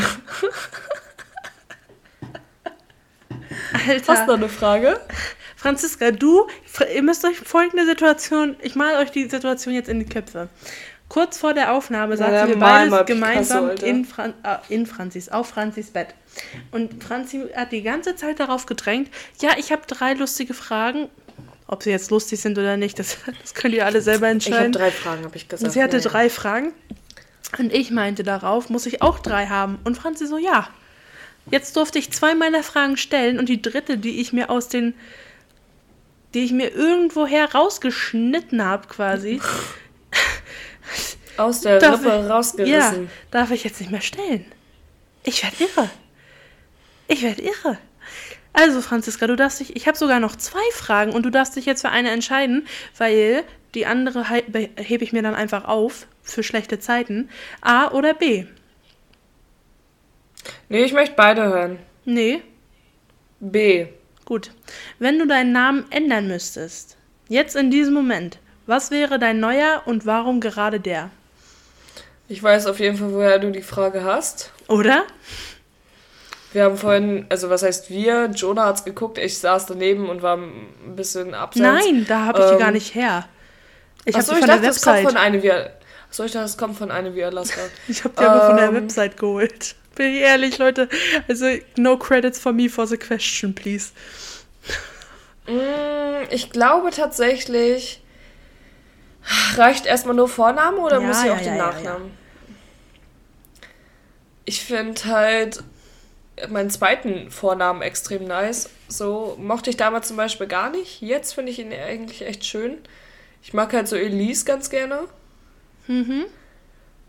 Alter. 3.88 4.14
Hast 4.14 4.24
du 4.24 4.32
noch 4.32 4.38
eine 4.38 4.50
Frage? 4.50 5.00
Franziska, 5.64 6.12
du, 6.12 6.46
ihr 6.94 7.04
müsst 7.04 7.24
euch 7.24 7.38
folgende 7.38 7.86
Situation, 7.86 8.58
ich 8.62 8.76
male 8.76 8.98
euch 8.98 9.12
die 9.12 9.30
Situation 9.30 9.74
jetzt 9.74 9.88
in 9.88 9.98
die 9.98 10.06
Köpfe. 10.06 10.50
Kurz 11.08 11.38
vor 11.38 11.54
der 11.54 11.72
Aufnahme 11.72 12.18
saßen 12.18 12.34
dann 12.34 12.48
wir 12.50 12.56
Picasso, 12.56 13.06
gemeinsam 13.06 13.70
in, 13.82 14.04
Fran 14.04 14.34
äh, 14.44 14.58
in 14.68 14.86
Franzis, 14.86 15.30
auf 15.30 15.48
Franzis 15.48 15.92
Bett. 15.92 16.16
Und 16.72 17.02
Franzi 17.02 17.46
hat 17.56 17.72
die 17.72 17.82
ganze 17.82 18.18
Zeit 18.18 18.42
darauf 18.42 18.66
gedrängt, 18.66 19.10
ja, 19.42 19.52
ich 19.58 19.72
habe 19.72 19.84
drei 19.88 20.14
lustige 20.16 20.54
Fragen. 20.54 21.08
Ob 21.68 21.82
sie 21.82 21.92
jetzt 21.92 22.12
lustig 22.12 22.42
sind 22.42 22.58
oder 22.58 22.76
nicht, 22.76 23.00
das, 23.00 23.20
das 23.42 23.54
könnt 23.54 23.74
ihr 23.74 23.86
alle 23.86 24.02
selber 24.02 24.26
Ich 24.34 24.46
habe 24.48 24.66
entscheiden. 24.66 24.72
drei 24.74 24.92
Fragen, 24.92 25.24
habe 25.24 25.38
ich 25.38 25.48
gesagt. 25.48 25.64
Und 25.66 25.72
sie 25.72 25.82
hatte 25.82 25.96
Ja, 25.96 26.04
ja. 26.04 26.10
drei 26.10 26.30
Fragen. 26.30 26.74
Und 27.58 27.72
ich 27.72 27.90
meinte 27.90 28.24
darauf, 28.24 28.70
muss 28.70 28.86
ich 28.86 29.02
auch 29.02 29.20
drei 29.20 29.48
haben? 29.48 29.80
Und 29.86 29.96
Franzi 29.96 30.28
so, 30.28 30.38
ja. 30.38 30.68
Jetzt 31.50 31.78
durfte 31.78 32.00
ich 32.00 32.12
zwei 32.12 32.36
meiner 32.36 32.64
Fragen 32.64 32.98
stellen 32.98 33.40
und 33.40 33.48
die 33.48 33.62
dritte, 33.62 33.98
die 33.98 34.20
ich 34.20 34.34
mir 34.34 34.50
aus 34.50 34.68
den, 34.68 34.94
die 36.34 36.44
ich 36.46 36.52
mir 36.52 36.72
irgendwoher 36.74 37.54
rausgeschnitten 37.54 38.64
habe 38.64 38.88
quasi, 38.88 39.42
Aus 41.38 41.62
der 41.62 41.80
darf 41.80 42.02
Rippe 42.02 42.10
ich, 42.10 42.22
ja, 42.22 42.28
rausgerissen. 42.36 43.10
darf 43.32 43.52
ich 43.52 43.64
jetzt 43.64 43.80
nicht 43.80 43.92
mehr 43.92 44.02
stellen. 44.02 44.46
Ich 45.24 45.44
werde 45.44 45.56
irre. 45.64 45.90
Ich 47.08 47.24
werde 47.24 47.42
irre. 47.42 47.78
Also, 48.54 48.82
Franziska, 48.82 49.26
du 49.26 49.36
darfst 49.36 49.60
dich, 49.60 49.76
ich 49.76 49.88
habe 49.88 49.98
sogar 49.98 50.20
noch 50.20 50.36
zwei 50.36 50.62
Fragen 50.74 51.12
und 51.12 51.24
du 51.24 51.32
darfst 51.32 51.56
dich 51.56 51.66
jetzt 51.66 51.82
für 51.82 51.90
eine 51.90 52.12
entscheiden, 52.12 52.68
weil 52.98 53.44
die 53.74 53.88
andere 53.88 54.24
hebe 54.30 55.04
ich 55.04 55.12
mir 55.12 55.24
dann 55.24 55.34
einfach 55.34 55.66
auf 55.66 56.06
für 56.22 56.44
schlechte 56.44 56.80
Zeiten. 56.80 57.30
A 57.62 57.90
oder 57.92 58.14
B? 58.14 58.46
Nee, 60.70 60.84
ich 60.84 60.94
möchte 60.94 61.16
beide 61.16 61.44
hören. 61.44 61.80
Nee, 62.06 62.42
B. 63.40 63.88
gut. 64.26 64.52
Wenn 65.00 65.20
du 65.20 65.28
deinen 65.28 65.52
Namen 65.52 65.86
ändern 65.90 66.28
müsstest, 66.28 66.98
jetzt 67.30 67.56
in 67.56 67.72
diesem 67.72 67.94
Moment, 67.94 68.40
was 68.66 68.92
wäre 68.92 69.20
dein 69.20 69.40
neuer 69.40 69.84
und 69.86 70.06
warum 70.06 70.40
gerade 70.40 70.80
der? 70.80 71.10
Ich 72.30 72.42
weiß 72.42 72.68
auf 72.68 72.80
jeden 72.80 72.98
Fall, 72.98 73.12
woher 73.14 73.40
du 73.40 73.52
die 73.52 73.62
Frage 73.62 74.04
hast. 74.04 74.52
Oder? 74.68 75.04
Wir 76.54 76.64
haben 76.66 76.78
vorhin, 76.78 77.26
also 77.30 77.50
was 77.50 77.64
heißt 77.64 77.90
wir? 77.90 78.30
Jonah 78.34 78.66
hat's 78.68 78.86
geguckt, 78.86 79.18
ich 79.18 79.38
saß 79.40 79.66
daneben 79.66 80.08
und 80.08 80.22
war 80.22 80.38
ein 80.38 80.96
bisschen 80.96 81.34
abseits. 81.34 81.86
Nein, 81.86 82.06
da 82.08 82.26
habe 82.26 82.40
ich 82.42 82.46
die 82.48 82.54
Ähm, 82.54 82.60
gar 82.60 82.72
nicht 82.72 82.96
her. 82.96 83.28
Ich 84.06 84.16
habe 84.16 84.26
die 84.26 84.32
von 84.36 84.48
der 84.48 84.56
dachte, 84.58 84.70
es 84.70 84.82
kommt 84.82 84.98
Website. 84.98 85.12
von 85.12 85.18
eine 85.18 85.44
wir. 85.44 85.72
Achso, 86.10 86.24
ich 86.26 86.32
dachte, 86.32 86.46
es 86.46 86.58
kommt 86.58 86.78
von 86.78 86.92
eine 86.92 87.16
wie 87.16 87.24
Alaska. 87.24 87.62
Ich 87.88 88.04
habe 88.04 88.14
die 88.18 88.24
aber 88.24 88.46
von 88.48 88.56
der 88.58 88.68
Ähm. 88.68 88.76
Website 88.76 89.18
geholt. 89.18 89.76
Bin 89.96 90.14
ich 90.14 90.22
ehrlich, 90.22 90.58
Leute. 90.58 90.90
Also, 91.28 91.46
no 91.78 91.98
credits 91.98 92.40
for 92.40 92.52
me 92.52 92.70
for 92.70 92.88
the 92.88 92.98
question, 92.98 93.54
please. 93.54 93.92
Mm, 95.48 96.26
ich 96.32 96.50
glaube 96.50 96.92
tatsächlich. 96.92 98.02
Reicht 99.56 99.86
erstmal 99.86 100.16
nur 100.16 100.28
Vorname 100.28 100.78
oder 100.78 101.00
Ja, 101.00 101.08
muss 101.08 101.20
ich 101.20 101.26
ja, 101.28 101.34
auch 101.34 101.38
den 101.38 101.48
ja, 101.48 101.56
ja, 101.56 101.66
Nachnamen? 101.68 102.12
Ich 104.46 104.62
finde 104.64 105.06
halt 105.06 105.64
meinen 106.50 106.70
zweiten 106.70 107.32
Vornamen 107.32 107.82
extrem 107.82 108.26
nice. 108.26 108.70
So 108.88 109.38
mochte 109.40 109.70
ich 109.70 109.78
damals 109.78 110.08
zum 110.08 110.18
Beispiel 110.18 110.48
gar 110.48 110.70
nicht. 110.70 111.02
Jetzt 111.02 111.34
finde 111.34 111.52
ich 111.52 111.60
ihn 111.60 111.72
eigentlich 111.72 112.24
echt 112.24 112.44
schön. 112.44 112.80
Ich 113.42 113.54
mag 113.54 113.72
halt 113.74 113.88
so 113.88 113.96
Elise 113.96 114.46
ganz 114.46 114.70
gerne. 114.70 115.02
Mhm. 115.88 116.26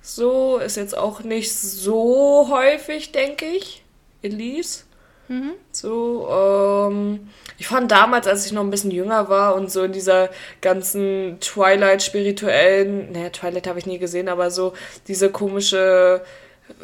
So 0.07 0.59
ist 0.59 0.77
jetzt 0.77 0.95
auch 0.95 1.21
nicht 1.21 1.51
so 1.55 2.49
häufig, 2.51 3.11
denke 3.13 3.47
ich. 3.47 3.83
Elise. 4.21 4.83
Mhm. 5.29 5.53
So, 5.73 6.29
ähm, 6.31 7.31
ich 7.57 7.69
fand 7.69 7.91
damals, 7.91 8.27
als 8.27 8.45
ich 8.45 8.53
noch 8.53 8.61
ein 8.61 8.71
bisschen 8.71 8.91
jünger 8.91 9.31
war 9.31 9.55
und 9.55 9.73
so 9.73 9.83
in 9.83 9.93
dieser 9.93 10.29
ganzen 10.61 11.39
Twilight-spirituellen, 11.41 13.13
naja, 13.13 13.31
Twilight 13.31 13.67
habe 13.67 13.79
ich 13.79 13.87
nie 13.87 13.97
gesehen, 13.97 14.29
aber 14.29 14.51
so 14.51 14.75
diese 15.09 15.31
komische 15.31 16.23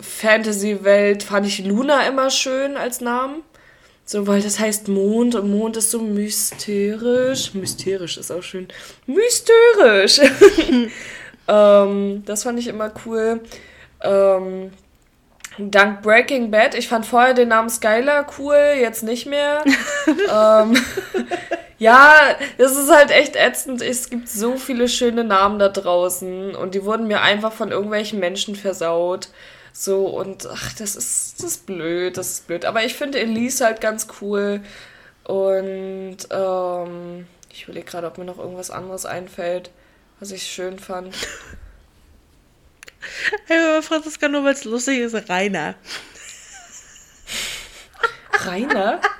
Fantasy-Welt 0.00 1.22
fand 1.22 1.46
ich 1.46 1.62
Luna 1.62 2.08
immer 2.08 2.30
schön 2.30 2.78
als 2.78 3.02
Namen. 3.02 3.42
So, 4.06 4.26
weil 4.26 4.40
das 4.40 4.58
heißt 4.58 4.88
Mond 4.88 5.34
und 5.34 5.50
Mond 5.50 5.76
ist 5.76 5.90
so 5.90 6.00
mysterisch. 6.00 7.52
Mysterisch 7.52 8.16
ist 8.16 8.32
auch 8.32 8.42
schön. 8.42 8.68
Mysterisch! 9.04 10.20
ähm, 11.48 12.22
das 12.26 12.42
fand 12.44 12.58
ich 12.58 12.68
immer 12.68 12.92
cool. 13.04 13.40
Ähm, 14.02 14.72
dank 15.58 16.02
Breaking 16.02 16.50
Bad, 16.50 16.74
ich 16.74 16.88
fand 16.88 17.06
vorher 17.06 17.34
den 17.34 17.48
Namen 17.48 17.70
Skylar 17.70 18.26
cool, 18.38 18.56
jetzt 18.80 19.02
nicht 19.02 19.26
mehr. 19.26 19.62
ähm, 20.32 20.76
Ja, 21.80 22.36
das 22.58 22.76
ist 22.76 22.90
halt 22.92 23.10
echt 23.10 23.36
ätzend. 23.36 23.80
Es 23.80 24.10
gibt 24.10 24.28
so 24.28 24.56
viele 24.58 24.86
schöne 24.86 25.24
Namen 25.24 25.58
da 25.58 25.70
draußen 25.70 26.54
und 26.54 26.74
die 26.74 26.84
wurden 26.84 27.06
mir 27.06 27.22
einfach 27.22 27.52
von 27.54 27.70
irgendwelchen 27.72 28.20
Menschen 28.20 28.54
versaut. 28.54 29.28
So 29.72 30.06
und 30.06 30.46
ach, 30.46 30.74
das 30.74 30.94
ist, 30.94 31.36
das 31.38 31.46
ist 31.46 31.66
blöd, 31.66 32.18
das 32.18 32.32
ist 32.32 32.46
blöd. 32.46 32.66
Aber 32.66 32.84
ich 32.84 32.94
finde 32.94 33.18
Elise 33.18 33.64
halt 33.64 33.80
ganz 33.80 34.08
cool 34.20 34.60
und 35.24 36.18
ähm, 36.30 37.26
ich 37.50 37.64
überlege 37.64 37.86
gerade, 37.86 38.06
ob 38.08 38.18
mir 38.18 38.24
noch 38.26 38.38
irgendwas 38.38 38.70
anderes 38.70 39.06
einfällt, 39.06 39.70
was 40.20 40.30
ich 40.30 40.42
schön 40.42 40.78
fand. 40.78 41.14
Hey, 43.46 43.80
Franziska, 43.82 44.28
nur 44.28 44.44
weil 44.44 44.52
es 44.52 44.64
lustig 44.64 44.98
ist, 44.98 45.14
Rainer. 45.28 45.74
Rainer? 48.44 49.00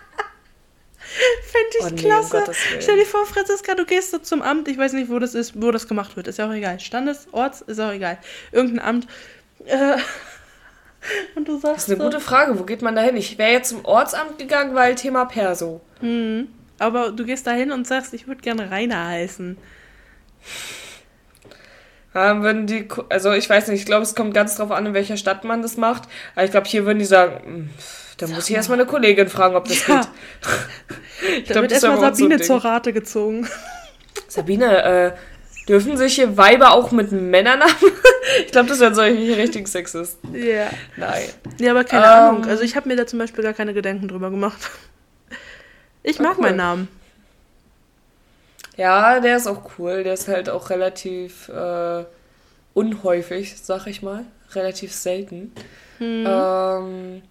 Fände 1.51 1.77
ich 1.79 1.85
oh, 1.85 1.89
nee, 1.89 2.03
klasse. 2.03 2.45
Um 2.47 2.81
Stell 2.81 2.97
dir 2.97 3.07
vor, 3.07 3.27
Franziska, 3.27 3.75
du 3.75 3.85
gehst 3.85 4.11
so 4.11 4.19
zum 4.19 4.43
Amt, 4.43 4.69
ich 4.69 4.79
weiß 4.79 4.93
nicht, 4.93 5.11
wo 5.11 5.19
das 5.19 5.35
ist, 5.35 5.61
wo 5.61 5.71
das 5.71 5.89
gemacht 5.89 6.17
wird, 6.17 6.29
ist 6.29 6.39
ja 6.39 6.47
auch 6.47 6.53
egal. 6.53 6.79
Standesorts, 6.79 7.63
ist 7.63 7.81
auch 7.81 7.93
egal. 7.93 8.19
Irgendein 8.53 8.85
Amt. 8.85 9.09
Äh, 9.65 9.97
und 11.35 11.49
du 11.49 11.59
sagst. 11.59 11.77
Das 11.77 11.83
ist 11.85 11.91
eine 11.91 11.99
so, 11.99 12.05
gute 12.05 12.21
Frage, 12.21 12.59
wo 12.59 12.65
geht 12.65 12.83
man 12.83 12.95
da 12.95 13.03
hin? 13.03 13.17
Ich 13.17 13.39
wäre 13.39 13.53
jetzt 13.53 13.71
zum 13.71 13.85
Ortsamt 13.85 14.39
gegangen, 14.39 14.75
weil 14.75 14.95
Thema 14.95 15.25
Perso. 15.25 15.81
Mhm. 16.01 16.49
Aber 16.79 17.13
du 17.13 17.25
gehst 17.25 17.47
da 17.47 17.53
hin 17.53 17.73
und 17.73 17.87
sagst, 17.87 18.15
ich 18.15 18.27
würde 18.27 18.43
gerne 18.43 18.71
Rainer 18.71 19.09
heißen. 19.09 19.59
Ja, 22.15 22.43
würden 22.43 22.67
die, 22.67 22.89
also 23.09 23.33
ich 23.33 23.49
weiß 23.49 23.69
nicht, 23.69 23.81
ich 23.81 23.87
glaube, 23.87 24.03
es 24.03 24.15
kommt 24.15 24.35
ganz 24.35 24.57
drauf 24.57 24.73
an, 24.73 24.87
in 24.87 24.95
welcher 24.95 25.17
Stadt 25.17 25.45
man 25.45 25.63
das 25.63 25.77
macht. 25.77 26.05
Aber 26.35 26.45
ich 26.45 26.51
glaube, 26.51 26.67
hier 26.67 26.85
würden 26.85 26.99
die 26.99 27.05
sagen, 27.05 27.41
hm, 27.45 27.71
da 28.19 28.27
muss 28.27 28.51
ich 28.51 28.57
erstmal 28.57 28.79
eine 28.79 28.87
Kollegin 28.87 29.29
fragen, 29.29 29.55
ob 29.55 29.67
das 29.67 29.87
ja. 29.87 30.01
geht. 30.01 30.09
ich 31.39 31.45
glaube, 31.45 31.69
das 31.69 31.83
erstmal 31.83 32.13
Sabine 32.13 32.39
so 32.39 32.45
zur 32.45 32.65
Rate 32.65 32.93
gezogen. 32.93 33.49
Sabine, 34.29 34.83
äh, 34.83 35.13
dürfen 35.69 35.97
sich 35.97 36.17
hier 36.17 36.37
Weiber 36.37 36.73
auch 36.73 36.91
mit 36.91 37.13
Männern 37.13 37.61
haben? 37.61 37.93
ich 38.45 38.51
glaube, 38.51 38.69
das 38.69 38.81
wären 38.81 38.95
solche 38.95 39.37
richtigen 39.37 39.67
Sexisten. 39.67 40.35
Ja. 40.35 40.41
Yeah. 40.41 40.71
Nein. 40.97 41.23
Ja, 41.59 41.71
aber 41.71 41.85
keine 41.85 42.05
ähm, 42.05 42.11
Ahnung. 42.11 42.45
Also 42.47 42.65
ich 42.65 42.75
habe 42.75 42.89
mir 42.89 42.97
da 42.97 43.07
zum 43.07 43.21
Beispiel 43.21 43.45
gar 43.45 43.53
keine 43.53 43.73
Gedanken 43.73 44.09
drüber 44.09 44.31
gemacht. 44.31 44.59
Ich 46.03 46.19
mag 46.19 46.39
cool. 46.39 46.43
meinen 46.43 46.57
Namen. 46.57 46.89
Ja, 48.81 49.21
der 49.21 49.37
ist 49.37 49.47
auch 49.47 49.73
cool. 49.79 50.05
Der 50.05 50.15
ist 50.15 50.27
halt 50.27 50.49
auch 50.49 50.71
relativ 50.71 51.51
äh, 51.51 52.05
unhäufig, 52.73 53.57
sag 53.63 53.87
ich 53.87 54.01
mal. 54.01 54.25
Relativ 54.55 54.95
selten. 54.95 55.53
Hm. 55.99 56.25
Ähm, 56.27 57.23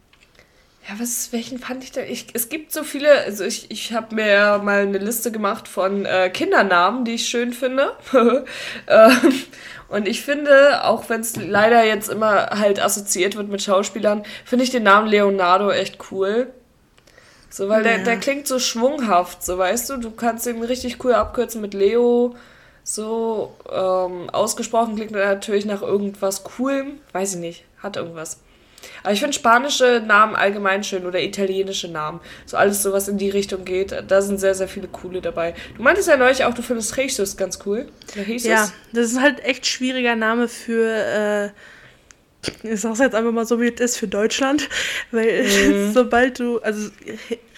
ja, 0.87 0.99
was, 0.99 1.33
welchen 1.33 1.57
fand 1.57 1.83
ich 1.83 1.91
da? 1.91 2.01
Ich, 2.01 2.27
es 2.33 2.49
gibt 2.49 2.71
so 2.71 2.83
viele, 2.83 3.09
also 3.21 3.43
ich, 3.45 3.71
ich 3.71 3.93
habe 3.93 4.13
mir 4.13 4.61
mal 4.63 4.81
eine 4.81 4.99
Liste 4.99 5.31
gemacht 5.31 5.67
von 5.67 6.05
äh, 6.05 6.29
Kindernamen, 6.29 7.03
die 7.03 7.15
ich 7.15 7.27
schön 7.27 7.51
finde. 7.51 7.93
ähm, 8.87 9.33
und 9.87 10.07
ich 10.07 10.21
finde, 10.21 10.83
auch 10.83 11.09
wenn 11.09 11.21
es 11.21 11.35
leider 11.35 11.83
jetzt 11.83 12.09
immer 12.09 12.59
halt 12.59 12.79
assoziiert 12.79 13.35
wird 13.35 13.49
mit 13.49 13.63
Schauspielern, 13.63 14.23
finde 14.45 14.65
ich 14.65 14.69
den 14.69 14.83
Namen 14.83 15.07
Leonardo 15.07 15.71
echt 15.71 15.97
cool. 16.11 16.53
So, 17.49 17.67
weil 17.67 17.85
ja. 17.85 17.95
der, 17.95 18.03
der 18.03 18.17
klingt 18.17 18.47
so 18.47 18.59
schwunghaft, 18.59 19.43
so 19.43 19.57
weißt 19.57 19.89
du, 19.89 19.97
du 19.97 20.11
kannst 20.11 20.45
ihn 20.45 20.61
richtig 20.63 21.03
cool 21.03 21.13
abkürzen 21.13 21.61
mit 21.61 21.73
Leo. 21.73 22.35
So 22.83 23.55
ähm, 23.71 24.29
ausgesprochen 24.29 24.95
klingt 24.95 25.15
er 25.15 25.33
natürlich 25.33 25.65
nach 25.65 25.81
irgendwas 25.81 26.43
Coolem. 26.43 26.99
Weiß 27.11 27.35
ich 27.35 27.39
nicht, 27.39 27.63
hat 27.81 27.97
irgendwas. 27.97 28.39
Aber 29.03 29.11
ich 29.11 29.19
finde 29.19 29.33
spanische 29.33 30.01
Namen 30.05 30.35
allgemein 30.35 30.83
schön 30.83 31.05
oder 31.05 31.21
italienische 31.21 31.89
Namen. 31.89 32.19
So 32.45 32.57
alles, 32.57 32.81
so 32.81 32.93
was 32.93 33.07
in 33.07 33.17
die 33.17 33.29
Richtung 33.29 33.65
geht. 33.65 33.93
Da 34.07 34.21
sind 34.21 34.39
sehr, 34.39 34.55
sehr 34.55 34.67
viele 34.67 34.87
coole 34.87 35.21
dabei. 35.21 35.53
Du 35.75 35.83
meintest 35.83 36.07
ja 36.07 36.17
neulich 36.17 36.45
auch, 36.45 36.53
du 36.53 36.61
findest 36.61 36.95
Jesus 36.95 37.35
ganz 37.35 37.59
cool. 37.65 37.89
Ja, 38.49 38.69
das 38.93 39.11
ist 39.11 39.19
halt 39.19 39.43
echt 39.43 39.65
schwieriger 39.65 40.15
Name 40.15 40.47
für. 40.47 40.85
Äh 40.85 41.49
ich 42.63 42.81
sag's 42.81 42.99
jetzt 42.99 43.15
einfach 43.15 43.31
mal 43.31 43.45
so, 43.45 43.59
wie 43.59 43.67
es 43.67 43.79
ist 43.79 43.97
für 43.97 44.07
Deutschland, 44.07 44.69
weil 45.11 45.43
mhm. 45.43 45.91
sobald 45.93 46.39
du, 46.39 46.59
also 46.59 46.89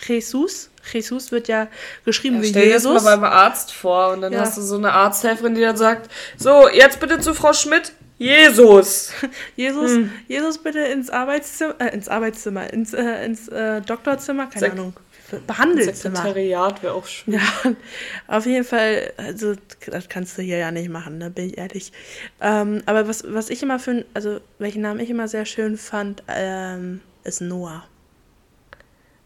Jesus, 0.08 0.70
Jesus 0.92 1.32
wird 1.32 1.48
ja 1.48 1.68
geschrieben 2.06 2.38
ja, 2.38 2.42
wie 2.42 2.48
stell 2.48 2.66
Jesus. 2.66 2.82
Stell 2.82 2.92
dir 2.92 2.96
das 2.96 3.04
mal 3.04 3.18
beim 3.18 3.32
Arzt 3.32 3.74
vor 3.74 4.14
und 4.14 4.22
dann 4.22 4.34
ja. 4.34 4.42
hast 4.42 4.58
du 4.58 4.62
so 4.62 4.78
eine 4.78 4.92
Arzthelferin, 4.92 5.56
die 5.56 5.62
dann 5.62 5.78
sagt, 5.78 6.10
so, 6.38 6.68
jetzt 6.70 7.00
bitte 7.00 7.20
zu 7.20 7.34
Frau 7.34 7.54
Schmidt, 7.54 7.94
Jesus. 8.18 9.14
Jesus, 9.56 9.92
hm. 9.92 10.12
Jesus 10.28 10.60
bitte 10.60 10.80
ins 10.80 11.10
Arbeitszimmer, 11.10 11.76
äh, 11.80 11.94
ins 11.94 12.08
Arbeitszimmer, 12.08 12.72
ins, 12.72 12.94
äh, 12.94 13.26
ins 13.26 13.48
äh, 13.48 13.82
Doktorzimmer, 13.82 14.46
keine 14.46 14.60
Sek 14.60 14.72
Ahnung. 14.74 14.94
Behandelzimmer. 15.40 16.18
Sekretariat 16.18 16.84
wäre 16.84 16.94
auch 16.94 17.06
schön. 17.06 17.36
Ja, 17.36 17.42
auf 18.28 18.46
jeden 18.46 18.66
Fall, 18.66 19.14
also 19.18 19.54
das 19.86 20.10
kannst 20.10 20.38
du 20.38 20.42
hier 20.42 20.58
ja 20.58 20.72
nicht 20.72 20.90
machen, 20.90 21.18
ne, 21.18 21.30
bin 21.30 21.50
ich 21.50 21.58
ehrlich. 21.58 21.92
Ähm, 22.40 22.84
aber 22.86 23.08
was, 23.08 23.24
was 23.28 23.50
ich 23.50 23.64
immer 23.64 23.80
für, 23.80 24.06
also 24.14 24.40
welchen 24.60 24.82
Namen 24.82 25.00
ich 25.00 25.10
immer 25.10 25.28
sehr 25.28 25.46
schön 25.46 25.78
fand, 25.78 26.24
ähm, 26.28 27.02
ist 27.24 27.42
Noah. 27.42 27.84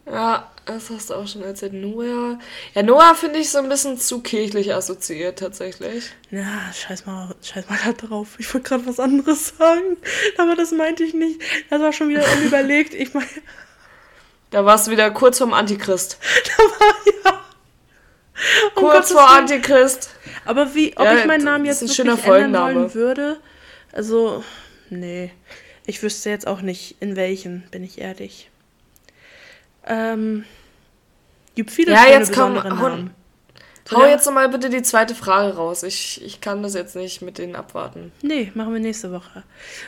Ja, 0.05 0.51
das 0.65 0.89
hast 0.91 1.09
du 1.09 1.15
auch 1.15 1.27
schon 1.27 1.41
erzählt. 1.41 1.73
Noah. 1.73 2.37
Ja, 2.75 2.83
Noah 2.83 3.15
finde 3.15 3.39
ich 3.39 3.49
so 3.49 3.57
ein 3.57 3.69
bisschen 3.69 3.97
zu 3.97 4.21
kirchlich 4.21 4.73
assoziiert, 4.73 5.39
tatsächlich. 5.39 6.11
Ja, 6.29 6.71
scheiß 6.71 7.07
mal, 7.07 7.33
scheiß 7.41 7.67
mal 7.69 7.79
da 7.83 7.91
drauf. 7.93 8.35
Ich 8.37 8.53
wollte 8.53 8.69
gerade 8.69 8.85
was 8.85 8.99
anderes 8.99 9.47
sagen, 9.57 9.97
aber 10.37 10.55
das 10.55 10.71
meinte 10.71 11.03
ich 11.03 11.13
nicht. 11.13 11.41
Das 11.69 11.81
war 11.81 11.91
schon 11.91 12.09
wieder 12.09 12.23
unüberlegt. 12.37 12.93
Ich 12.93 13.13
meine. 13.13 13.27
Da 14.51 14.65
warst 14.65 14.87
du 14.87 14.91
wieder 14.91 15.11
kurz 15.11 15.37
vorm 15.37 15.53
Antichrist. 15.53 16.17
Da 16.57 16.63
war 16.63 16.95
ja. 17.23 17.41
Um 18.75 18.83
kurz 18.83 18.93
Gottes 18.93 19.11
vor 19.11 19.29
Antichrist. 19.29 20.09
Aber 20.45 20.75
wie, 20.75 20.95
ob 20.97 21.05
ja, 21.05 21.17
ich 21.17 21.25
meinen 21.25 21.43
Namen 21.43 21.65
jetzt 21.65 21.81
wirklich 21.81 22.25
ändern 22.25 22.75
wollen 22.75 22.93
würde? 22.93 23.39
Also, 23.91 24.43
nee. 24.89 25.31
Ich 25.85 26.01
wüsste 26.01 26.29
jetzt 26.29 26.47
auch 26.47 26.61
nicht, 26.61 26.97
in 26.99 27.15
welchen, 27.15 27.63
bin 27.71 27.83
ich 27.83 27.99
ehrlich. 27.99 28.49
Ähm, 29.85 30.45
gibt 31.53 31.71
viele 31.71 31.93
ja, 31.93 32.07
jetzt 32.07 32.33
komm, 32.33 32.61
hau, 32.63 32.97
hau 33.91 34.05
jetzt 34.05 34.25
nochmal 34.25 34.49
bitte 34.49 34.69
die 34.69 34.81
zweite 34.81 35.13
Frage 35.13 35.55
raus. 35.55 35.83
Ich, 35.83 36.23
ich 36.23 36.41
kann 36.41 36.63
das 36.63 36.73
jetzt 36.73 36.95
nicht 36.95 37.21
mit 37.21 37.37
denen 37.37 37.55
abwarten. 37.55 38.11
Nee, 38.21 38.51
machen 38.55 38.73
wir 38.73 38.79
nächste 38.79 39.11
Woche. 39.11 39.43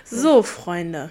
So, 0.05 0.43
Freunde. 0.43 1.09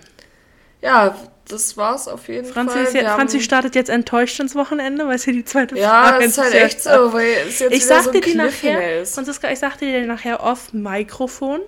Ja, 0.82 1.16
das 1.48 1.76
war's 1.76 2.08
auf 2.08 2.28
jeden 2.28 2.46
Franzi 2.46 2.84
Fall. 2.84 3.02
Ist 3.02 3.08
Franzi 3.08 3.40
startet 3.40 3.74
jetzt 3.74 3.88
enttäuscht 3.88 4.38
ins 4.40 4.54
Wochenende, 4.54 5.06
weil 5.06 5.18
sie 5.18 5.32
die 5.32 5.44
zweite 5.44 5.78
ja, 5.78 6.08
Frage 6.08 6.24
ist. 6.24 6.36
Ja, 6.36 6.42
halt 6.44 6.54
echt 6.54 6.82
so, 6.82 7.12
weil 7.12 7.28
es 7.48 7.58
jetzt 7.60 7.72
ich 7.72 7.86
sagte 7.86 8.14
so 8.14 8.20
dir 8.20 8.36
nachher, 8.36 9.02
ist. 9.02 9.14
Franziska, 9.14 9.50
ich 9.50 9.58
sagte 9.58 9.84
dir 9.84 10.06
nachher 10.06 10.42
off 10.42 10.72
Mikrofon, 10.72 11.60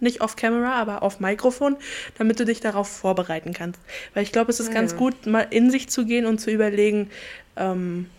nicht 0.00 0.20
off 0.20 0.34
Camera, 0.34 0.74
aber 0.74 1.02
auf 1.02 1.20
Mikrofon, 1.20 1.76
damit 2.18 2.40
du 2.40 2.44
dich 2.44 2.60
darauf 2.60 2.88
vorbereiten 2.88 3.52
kannst. 3.52 3.80
Weil 4.14 4.24
ich 4.24 4.32
glaube, 4.32 4.50
es 4.50 4.58
ist 4.58 4.68
ja, 4.68 4.74
ganz 4.74 4.92
ja. 4.92 4.98
gut, 4.98 5.26
mal 5.26 5.46
in 5.50 5.70
sich 5.70 5.88
zu 5.88 6.04
gehen 6.04 6.26
und 6.26 6.40
zu 6.40 6.50
überlegen, 6.50 7.10
ähm, 7.56 8.10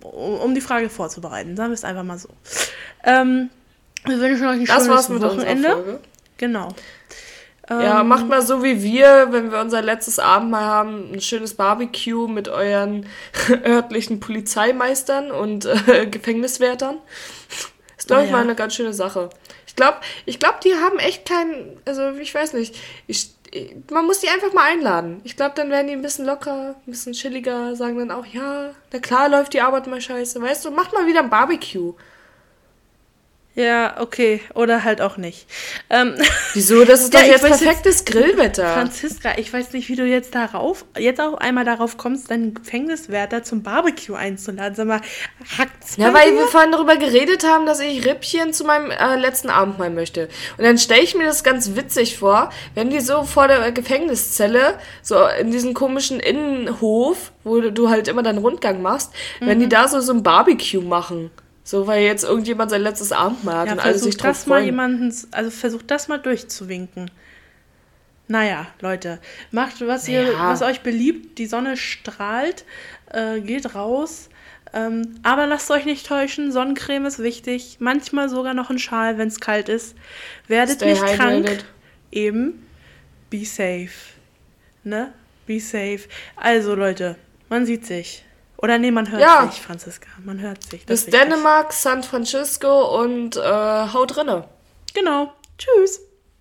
um 0.00 0.54
die 0.54 0.60
Frage 0.60 0.88
vorzubereiten. 0.90 1.56
Sagen 1.56 1.70
wir 1.70 1.74
es 1.74 1.84
einfach 1.84 2.04
mal 2.04 2.18
so. 2.18 2.28
Ähm, 3.04 3.50
wir 4.04 4.18
wünschen 4.18 4.46
euch 4.46 4.60
ein 4.60 4.66
das 4.66 4.86
schönes 4.86 5.22
Wochenende. 5.22 6.00
Genau. 6.38 6.68
Ja, 7.80 8.00
ähm, 8.00 8.08
macht 8.08 8.28
mal 8.28 8.42
so 8.42 8.62
wie 8.62 8.82
wir, 8.82 9.28
wenn 9.30 9.50
wir 9.50 9.60
unser 9.60 9.82
letztes 9.82 10.18
Abendmahl 10.18 10.64
haben, 10.64 11.12
ein 11.12 11.20
schönes 11.20 11.54
Barbecue 11.54 12.28
mit 12.28 12.48
euren 12.48 13.06
örtlichen 13.64 14.20
Polizeimeistern 14.20 15.30
und 15.30 15.64
äh, 15.64 16.06
Gefängniswärtern. 16.10 16.98
Ist, 17.96 18.08
glaube 18.08 18.24
ich, 18.24 18.30
ja. 18.30 18.36
mal 18.36 18.42
eine 18.42 18.54
ganz 18.54 18.74
schöne 18.74 18.92
Sache. 18.92 19.30
Ich 19.66 19.76
glaube, 19.76 19.98
ich 20.26 20.38
glaub, 20.38 20.60
die 20.60 20.74
haben 20.74 20.98
echt 20.98 21.26
keinen, 21.26 21.80
also 21.86 22.10
ich 22.10 22.34
weiß 22.34 22.52
nicht, 22.52 22.76
ich, 23.06 23.30
man 23.90 24.06
muss 24.06 24.20
die 24.20 24.28
einfach 24.28 24.52
mal 24.52 24.64
einladen. 24.64 25.20
Ich 25.24 25.36
glaube, 25.36 25.54
dann 25.54 25.70
werden 25.70 25.86
die 25.86 25.92
ein 25.92 26.02
bisschen 26.02 26.26
locker, 26.26 26.74
ein 26.86 26.90
bisschen 26.90 27.12
chilliger, 27.12 27.76
sagen 27.76 27.98
dann 27.98 28.10
auch, 28.10 28.26
ja, 28.26 28.70
na 28.92 28.98
klar 28.98 29.28
läuft 29.28 29.54
die 29.54 29.60
Arbeit 29.60 29.86
mal 29.86 30.00
scheiße, 30.00 30.40
weißt 30.42 30.64
du, 30.64 30.70
macht 30.70 30.92
mal 30.92 31.06
wieder 31.06 31.20
ein 31.20 31.30
Barbecue. 31.30 31.94
Ja, 33.54 34.00
okay. 34.00 34.40
Oder 34.54 34.82
halt 34.82 35.02
auch 35.02 35.18
nicht. 35.18 35.46
Ähm, 35.90 36.14
Wieso? 36.54 36.84
Das 36.84 37.02
ist 37.02 37.12
doch 37.12 37.20
ja, 37.20 37.26
jetzt 37.26 37.44
perfektes 37.44 37.98
jetzt, 37.98 38.06
Grillwetter. 38.06 38.66
Franziska, 38.72 39.32
ich 39.36 39.52
weiß 39.52 39.74
nicht, 39.74 39.90
wie 39.90 39.96
du 39.96 40.06
jetzt 40.06 40.34
darauf, 40.34 40.86
jetzt 40.98 41.20
auch 41.20 41.34
einmal 41.34 41.66
darauf 41.66 41.98
kommst, 41.98 42.30
deinen 42.30 42.54
Gefängniswärter 42.54 43.42
zum 43.42 43.62
Barbecue 43.62 44.14
einzuladen. 44.14 44.74
Sag 44.74 44.86
mal, 44.86 45.02
hackt's 45.58 45.98
Ja, 45.98 46.14
weil 46.14 46.30
dir? 46.30 46.38
wir 46.38 46.46
vorhin 46.46 46.72
darüber 46.72 46.96
geredet 46.96 47.46
haben, 47.46 47.66
dass 47.66 47.80
ich 47.80 48.06
Rippchen 48.06 48.54
zu 48.54 48.64
meinem 48.64 48.90
äh, 48.90 49.16
letzten 49.16 49.50
Abendmahl 49.50 49.90
möchte. 49.90 50.30
Und 50.56 50.64
dann 50.64 50.78
stelle 50.78 51.02
ich 51.02 51.14
mir 51.14 51.26
das 51.26 51.44
ganz 51.44 51.76
witzig 51.76 52.16
vor, 52.16 52.50
wenn 52.74 52.88
die 52.88 53.00
so 53.00 53.24
vor 53.24 53.48
der 53.48 53.70
Gefängniszelle, 53.70 54.78
so 55.02 55.26
in 55.26 55.50
diesem 55.50 55.74
komischen 55.74 56.20
Innenhof, 56.20 57.32
wo 57.44 57.60
du 57.60 57.90
halt 57.90 58.08
immer 58.08 58.22
deinen 58.22 58.38
Rundgang 58.38 58.80
machst, 58.80 59.12
mhm. 59.40 59.46
wenn 59.46 59.60
die 59.60 59.68
da 59.68 59.88
so, 59.88 60.00
so 60.00 60.14
ein 60.14 60.22
Barbecue 60.22 60.80
machen. 60.80 61.30
So, 61.64 61.86
weil 61.86 62.02
jetzt 62.02 62.24
irgendjemand 62.24 62.70
sein 62.70 62.82
letztes 62.82 63.12
Abendmahl 63.12 63.58
hat 63.58 63.66
ja, 63.66 63.72
und 63.74 63.80
alle 63.80 63.98
sich 63.98 64.16
drauf 64.16 64.30
das 64.38 64.46
mal 64.46 64.62
jemanden, 64.64 65.14
also 65.30 65.50
versucht 65.50 65.90
das 65.90 66.08
mal 66.08 66.18
durchzuwinken. 66.18 67.10
Naja, 68.28 68.66
Leute, 68.80 69.20
macht, 69.50 69.86
was, 69.86 70.08
ihr, 70.08 70.32
ja. 70.32 70.50
was 70.50 70.62
euch 70.62 70.80
beliebt. 70.80 71.38
Die 71.38 71.46
Sonne 71.46 71.76
strahlt, 71.76 72.64
äh, 73.10 73.40
geht 73.40 73.74
raus, 73.74 74.28
Ähm, 74.74 75.16
aber 75.22 75.46
lasst 75.46 75.70
euch 75.70 75.84
nicht 75.84 76.06
täuschen, 76.06 76.50
Sonnencreme 76.50 77.04
ist 77.06 77.18
wichtig. 77.18 77.76
Manchmal 77.78 78.28
sogar 78.28 78.54
noch 78.54 78.70
ein 78.70 78.78
Schal, 78.78 79.18
wenn 79.18 79.28
es 79.28 79.38
kalt 79.38 79.68
ist. 79.68 79.94
Werdet 80.48 80.76
Stay 80.76 80.92
nicht 80.92 81.04
krank. 81.04 81.64
Eben. 82.10 82.66
Be 83.28 83.44
safe. 83.44 83.90
Ne? 84.82 85.12
Be 85.46 85.60
safe. 85.60 86.08
Also 86.36 86.74
Leute, 86.74 87.16
man 87.48 87.66
sieht 87.66 87.86
sich. 87.86 88.24
Oder 88.62 88.78
nee, 88.78 88.90
man 88.92 89.10
hört 89.10 89.20
Ja. 89.20 89.48
sich, 89.50 89.60
Franziska. 89.60 90.08
Man 90.24 90.40
hört 90.40 90.62
sich. 90.62 90.86
Das 90.86 91.04
Bis. 91.04 91.12
Dänemark, 91.12 91.72
San 91.72 92.02
Francisco 92.04 93.00
und 93.02 93.36
äh, 93.36 93.40
haut 93.42 94.14
drinne. 94.16 94.48
Genau. 94.94 95.32
Tschüss. 95.58 96.00